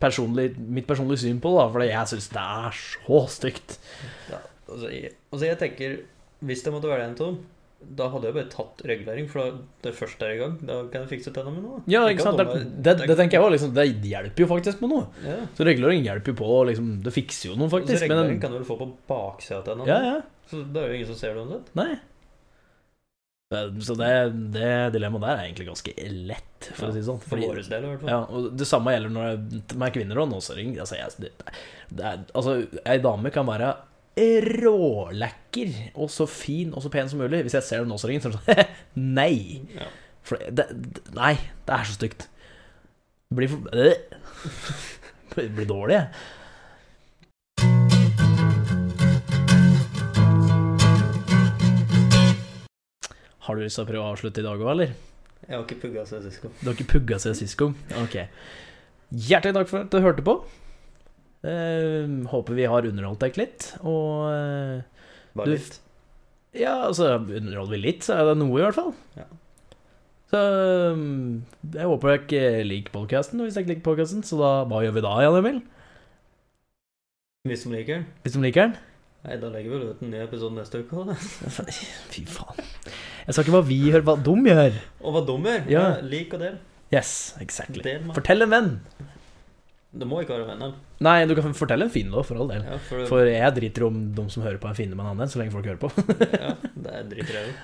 personlig, 0.00 0.50
mitt 0.58 0.86
personlige 0.88 1.24
syn 1.26 1.40
på 1.44 1.52
det, 1.58 1.66
fordi 1.74 1.88
jeg 1.92 2.10
syns 2.14 2.28
det 2.34 2.42
er 2.42 2.76
så 2.80 3.22
stygt. 3.38 3.78
Ja, 4.32 4.38
altså, 4.68 4.90
jeg, 4.94 5.14
altså 5.32 5.46
jeg 5.50 5.58
tenker 5.60 5.98
Hvis 6.40 6.62
det 6.64 6.72
måtte 6.72 6.88
være 6.88 7.04
en 7.10 7.16
tom, 7.18 7.34
da 7.80 8.06
hadde 8.12 8.28
jeg 8.28 8.34
bare 8.36 8.48
tatt 8.52 8.80
regulering. 8.88 9.26
For 9.28 9.58
det 9.84 9.92
første 9.96 10.24
er 10.24 10.34
i 10.34 10.38
gang, 10.40 10.54
da 10.64 10.78
kan 10.92 11.02
jeg 11.04 11.10
fikse 11.14 11.32
tennene 11.36 11.56
med 11.58 11.64
noe. 11.66 11.80
Ja, 11.88 12.02
ikke 12.12 12.24
sant? 12.24 12.40
Det, 12.40 12.62
det, 12.84 12.94
det 13.08 13.16
tenker 13.18 13.36
jeg 13.38 13.44
også, 13.44 13.52
liksom, 13.56 13.74
det 13.76 13.86
hjelper 14.08 14.44
jo 14.44 14.48
faktisk 14.50 14.80
med 14.84 14.92
noe. 14.94 15.06
Ja. 15.24 15.36
Så 15.56 15.64
regulering 15.68 16.04
hjelper 16.04 16.32
jo 16.32 16.38
på, 16.40 16.48
liksom, 16.70 16.90
det 17.04 17.12
fikser 17.12 17.50
jo 17.50 17.58
noe, 17.60 17.68
Så 17.68 17.76
faktisk. 17.78 18.04
regulering 18.06 18.34
Men 18.36 18.40
kan 18.40 18.52
du 18.52 18.58
vel 18.60 18.66
få 18.68 18.76
på 18.80 18.88
baksida 19.08 19.60
av 19.60 19.66
tennene? 19.68 19.88
ja, 19.88 20.14
ja, 20.14 20.46
Så 20.52 20.62
det 20.64 20.80
er 20.82 20.88
jo 20.92 20.98
ingen 21.00 21.10
som 21.12 21.20
ser 21.20 21.36
det 21.36 21.44
uansett. 21.44 21.68
nei. 21.80 21.90
Så 23.50 23.94
det, 23.98 24.10
det 24.54 24.74
dilemmaet 24.94 25.24
der 25.24 25.32
er 25.32 25.46
egentlig 25.48 25.64
ganske 25.66 25.92
lett, 26.30 26.68
for 26.68 26.86
å 26.86 26.90
si 26.94 27.00
det 27.00 27.06
sånn. 27.08 27.22
For 27.24 27.40
vår 27.42 27.58
del, 27.66 27.82
i 27.82 27.88
hvert 27.88 28.04
fall. 28.04 28.10
Ja, 28.12 28.18
og 28.30 28.52
Det 28.60 28.68
samme 28.68 28.92
gjelder 28.94 29.10
når 29.10 29.40
det 29.42 29.74
er 29.74 29.94
kvinner 29.96 30.20
og 30.22 30.28
nåsering. 30.30 30.76
Altså, 30.78 31.00
jeg, 31.00 31.32
det, 31.90 32.04
er, 32.04 32.20
altså, 32.30 32.60
ei 32.84 33.00
dame 33.02 33.32
kan 33.34 33.48
være 33.50 33.72
rålekker 34.60 35.72
og 35.96 36.10
så 36.12 36.28
fin 36.30 36.70
og 36.74 36.84
så 36.84 36.92
pen 36.94 37.10
som 37.10 37.18
mulig. 37.22 37.42
Hvis 37.48 37.58
jeg 37.58 37.66
ser 37.66 37.82
den 37.82 37.90
nåseringen, 37.90 38.22
så 38.22 38.30
er 38.30 38.36
det 38.36 38.68
sånn 38.68 38.74
Nei! 39.18 39.66
Ja. 39.74 39.90
For 40.30 40.46
det, 40.52 40.68
nei, 41.16 41.34
det 41.66 41.74
er 41.74 41.90
så 41.90 41.96
stygt. 41.98 42.28
Det 43.30 43.40
blir 43.40 43.50
for. 43.50 43.66
Det 43.74 45.48
blir 45.56 45.66
dårlig, 45.66 45.98
jeg. 45.98 46.38
Har 53.50 53.58
du 53.58 53.64
lyst 53.66 53.80
til 53.80 53.82
å 53.82 53.88
prøve 53.90 54.06
å 54.06 54.12
avslutte 54.14 54.38
i 54.44 54.46
dag 54.46 54.60
òg, 54.62 54.68
eller? 54.76 54.92
Jeg 55.48 55.56
har 55.56 55.62
ikke 55.66 55.80
pugga 55.82 56.04
siden 56.06 56.26
sist. 56.30 56.44
Du 56.60 56.68
har 56.68 56.76
ikke 56.78 56.90
pugga 56.92 57.16
siden 57.18 57.38
sist? 57.40 57.62
Ok. 57.98 58.16
Hjertelig 59.10 59.56
takk 59.56 59.70
for 59.72 59.82
at 59.82 59.90
du 59.90 59.98
hørte 60.04 60.22
på. 60.26 60.34
Eh, 61.42 62.06
håper 62.30 62.54
vi 62.58 62.66
har 62.68 62.86
underholdt 62.86 63.22
deg 63.24 63.38
litt. 63.40 63.70
Og 63.82 64.28
eh, 64.30 64.82
Bare 65.34 65.46
Du- 65.48 65.54
litt. 65.56 65.80
ja, 66.54 66.76
altså 66.86 67.16
Underholder 67.18 67.72
vi 67.74 67.80
litt, 67.82 68.04
så 68.06 68.18
er 68.20 68.28
det 68.30 68.36
noe, 68.42 68.54
i 68.60 68.62
hvert 68.66 68.76
fall. 68.78 68.92
Ja. 69.16 69.26
Så 70.30 70.38
eh, 70.38 71.02
jeg 71.74 71.90
håper 71.90 72.12
dere 72.12 72.22
ikke 72.22 72.44
liker 72.70 72.94
podkasten. 73.00 73.42
Hvis 73.42 73.56
dere 73.58 73.64
ikke 73.66 73.74
liker 73.74 73.88
podkasten, 73.90 74.22
så 74.22 74.38
da, 74.38 74.52
hva 74.70 74.84
gjør 74.84 74.94
vi 75.00 75.04
da, 75.08 75.16
Jan 75.26 75.40
Emil? 75.40 75.60
Hvis 77.48 77.64
de 77.66 77.72
liker 77.74 77.94
den. 77.98 78.06
hvis 78.22 78.36
de 78.36 78.44
liker 78.44 78.68
den. 78.68 78.76
Nei, 79.20 79.36
da 79.36 79.50
legger 79.52 79.68
vi 79.74 79.76
vel 79.76 79.90
ut 79.92 80.02
en 80.04 80.12
ny 80.14 80.20
episode 80.24 80.56
neste 80.56 80.80
uke. 80.80 81.04
Da. 81.10 81.16
Fy 82.12 82.24
faen. 82.28 82.60
Jeg 83.26 83.36
sa 83.36 83.44
ikke 83.44 83.52
hva 83.52 83.62
vi 83.68 83.76
gjør, 83.90 84.04
hva 84.06 84.16
de 84.16 84.36
gjør. 84.48 84.78
Og 85.04 85.16
hva 85.16 85.24
dummer! 85.28 85.66
Ja. 85.68 85.82
Ja. 85.96 86.04
Lik 86.04 86.32
og 86.36 86.40
del. 86.40 86.56
Yes, 86.90 87.34
exactly. 87.42 87.84
Del. 87.84 88.08
Fortell 88.16 88.46
en 88.46 88.54
venn. 88.54 88.70
Det 89.90 90.06
må 90.06 90.22
ikke 90.22 90.36
være 90.36 90.46
venner. 90.52 90.72
Nei, 91.02 91.16
du 91.26 91.34
kan 91.34 91.54
fortelle 91.56 91.88
en 91.88 91.92
finne, 91.92 92.14
da, 92.14 92.22
for 92.26 92.38
all 92.38 92.50
del. 92.50 92.62
Ja, 92.66 92.78
for, 92.86 93.04
For 93.10 93.26
jeg 93.26 93.56
driter 93.56 93.86
om 93.88 94.00
de 94.14 94.24
som 94.30 94.44
hører 94.46 94.60
på, 94.62 94.70
er 94.70 94.78
finne 94.78 94.94
med 94.94 95.04
en 95.04 95.12
annen, 95.16 95.30
så 95.30 95.40
lenge 95.40 95.54
folk 95.54 95.66
hører 95.66 95.80
på. 95.82 95.90
ja, 96.30 96.54
det 96.78 96.94
er 96.94 97.14
jeg 97.34 97.54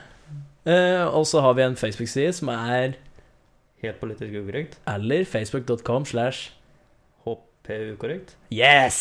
uh, 0.67 1.05
og 1.15 1.23
så 1.31 1.43
har 1.45 1.55
vi 1.55 1.63
en 1.63 1.79
Facebook-side 1.79 2.33
som 2.35 2.51
er 2.51 2.97
Helt 3.85 4.01
politisk 4.01 4.33
ukorrekt. 4.41 4.79
eller 4.91 5.25
facebook.com 5.29 6.07
slash 6.09 6.56
HPU 7.67 7.97
korrekt. 7.99 8.37
Yes! 8.55 8.97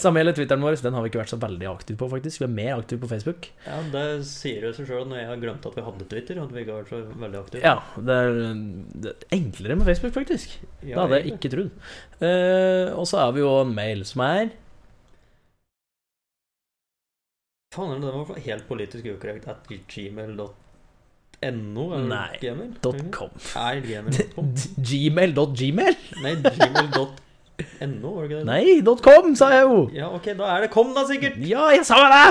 Samme 0.00 0.22
gjelder 0.22 0.36
Twitteren 0.38 0.64
vår. 0.64 0.78
Den 0.80 0.96
har 0.96 1.04
vi 1.04 1.10
ikke 1.12 1.20
vært 1.20 1.32
så 1.34 1.38
veldig 1.42 1.68
aktive 1.68 2.00
på, 2.00 2.08
faktisk. 2.08 2.40
Vi 2.40 2.46
er 2.48 2.54
mer 2.54 2.72
aktive 2.78 3.02
på 3.02 3.10
Facebook. 3.10 3.50
Ja, 3.66 3.76
det 3.92 4.04
sier 4.28 4.64
jo 4.66 4.72
seg 4.76 4.88
sjøl 4.88 5.04
når 5.10 5.20
jeg 5.20 5.28
har 5.28 5.42
glemt 5.44 5.68
at 5.68 5.76
vi 5.76 5.84
hadde 5.86 6.08
Twitter. 6.08 6.40
At 6.42 6.54
vi 6.54 6.64
ikke 6.64 6.72
har 6.78 6.82
vært 6.86 6.94
så 6.94 7.20
veldig 7.26 7.40
aktive. 7.42 7.62
Ja, 7.66 7.76
det 8.08 8.16
er, 8.22 8.40
det 9.04 9.12
er 9.12 9.36
enklere 9.38 9.78
med 9.78 9.90
Facebook, 9.92 10.16
faktisk. 10.16 10.56
Ja, 10.80 10.96
det 10.96 10.98
hadde 11.04 11.20
jeg 11.20 11.36
ikke 11.36 11.52
trodd. 11.52 11.70
Eh, 12.24 12.88
og 12.96 13.06
så 13.12 13.22
har 13.26 13.36
vi 13.36 13.44
jo 13.44 13.52
en 13.60 13.76
mail 13.76 14.06
som 14.08 14.24
er 14.26 14.52
Faen, 17.72 18.02
det 18.02 18.10
var 18.12 18.36
helt 18.44 18.66
politisk 18.68 19.06
ukorrekt 19.14 19.46
at 19.48 19.70
gmail.no 19.88 20.50
No, 21.42 21.88
Nei. 21.98 22.36
Er 22.36 22.42
gmail.com? 22.52 23.30
Gmail.gmail? 24.78 25.96
Nei, 26.22 26.34
gmail.no, 27.62 28.14
var 28.14 28.24
det 28.24 28.30
ikke 28.30 28.40
det? 28.40 28.48
Nei, 28.48 28.96
.com, 29.04 29.30
sa 29.38 29.50
jeg 29.54 29.68
jo! 29.68 29.78
Ja, 29.96 30.08
ok, 30.14 30.32
da 30.38 30.48
er 30.54 30.66
det 30.66 30.72
kom, 30.74 30.90
da, 30.96 31.04
sikkert! 31.08 31.38
Ja, 31.48 31.68
jeg 31.74 31.86
sa 31.88 32.00
det! 32.12 32.26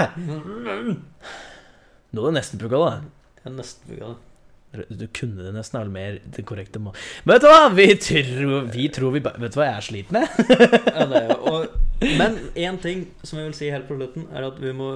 Nå 2.11 2.25
er 2.25 2.27
det 2.27 2.35
nesten 2.39 2.61
pugga, 2.61 2.81
da. 2.81 3.39
Er 3.45 3.55
nesten 3.55 3.89
pugga, 3.91 4.13
det. 4.13 4.19
Du 4.71 5.03
kunne 5.11 5.43
det 5.43 5.51
nesten, 5.51 5.81
eller 5.81 5.91
mer 5.91 6.19
det 6.31 6.45
korrekte 6.47 6.79
må... 6.79 6.93
Men 7.25 7.33
vet 7.35 7.43
du 7.43 7.49
hva? 7.51 7.63
Vi 7.75 7.87
tror 7.99 8.69
vi, 8.71 8.85
tror 8.95 9.11
vi 9.11 9.19
Vet 9.25 9.51
du 9.51 9.57
hva 9.59 9.65
jeg 9.67 9.79
er 9.79 9.87
sliten 9.87 10.15
med? 10.15 10.37
Ja, 10.95 11.07
det 11.11 11.19
er 11.19 11.25
jo 11.33 11.35
og, 11.51 11.73
Men 12.21 12.37
én 12.55 12.79
ting 12.79 13.03
som 13.19 13.41
jeg 13.41 13.49
vil 13.49 13.57
si 13.57 13.71
helt 13.73 13.89
på 13.89 13.97
slutten, 13.99 14.29
er 14.31 14.47
at 14.47 14.61
vi 14.63 14.71
må 14.75 14.93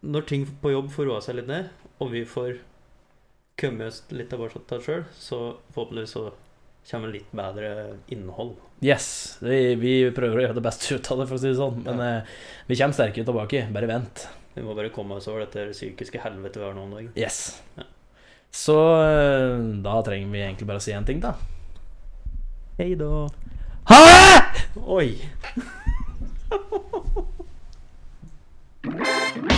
Når 0.00 0.24
ting 0.30 0.48
på 0.62 0.72
jobb 0.72 0.88
får 0.94 1.10
roa 1.10 1.20
seg 1.24 1.36
litt 1.42 1.50
ned, 1.50 1.68
og 2.00 2.12
vi 2.14 2.24
får 2.28 2.56
kommet 3.60 3.92
oss 3.92 4.00
litt 4.12 4.28
tilbake 4.32 4.64
til 4.68 4.78
oss 4.78 4.88
sjøl, 4.88 5.04
så 5.16 5.38
forhåpentligvis 5.74 6.16
så 6.16 6.24
kommer 6.90 7.10
litt 7.12 7.32
bedre 7.34 7.96
innhold. 8.14 8.56
Yes. 8.84 9.38
Vi, 9.40 9.74
vi, 9.80 9.94
prøver 10.14 10.38
å 10.38 10.44
gjøre 10.44 10.58
det 10.58 10.64
beste 10.66 10.94
ut 10.94 11.10
av 11.12 11.22
det, 11.22 11.26
for 11.30 11.38
å 11.38 11.40
si 11.42 11.50
det 11.50 11.58
sånn. 11.58 11.82
Men 11.86 12.02
ja. 12.02 12.08
Eh, 12.20 12.22
vi 12.68 12.78
kommer 12.78 12.96
sterkere 12.98 13.28
tilbake. 13.28 13.64
Bare 13.74 13.90
vent. 13.90 14.26
Vi 14.56 14.64
må 14.64 14.76
bare 14.76 14.92
komme 14.94 15.18
oss 15.18 15.28
over 15.28 15.44
dette 15.44 15.70
psykiske 15.74 16.22
helvetet 16.22 16.60
vi 16.62 16.66
har 16.68 16.76
nå 16.76 16.86
om 16.86 16.94
dagen. 16.96 17.12
Yes. 17.18 17.62
Ja. 17.76 17.88
Så 18.56 18.78
eh, 19.04 19.58
da 19.84 19.98
trenger 20.06 20.32
vi 20.32 20.44
egentlig 20.44 20.68
bare 20.70 20.80
å 20.80 20.86
si 20.86 20.94
én 20.96 21.08
ting, 21.08 21.20
da. 21.24 21.34
Hei 22.78 22.94
da. 23.00 23.26
Ha! 23.90 24.00
Oi. 24.96 25.08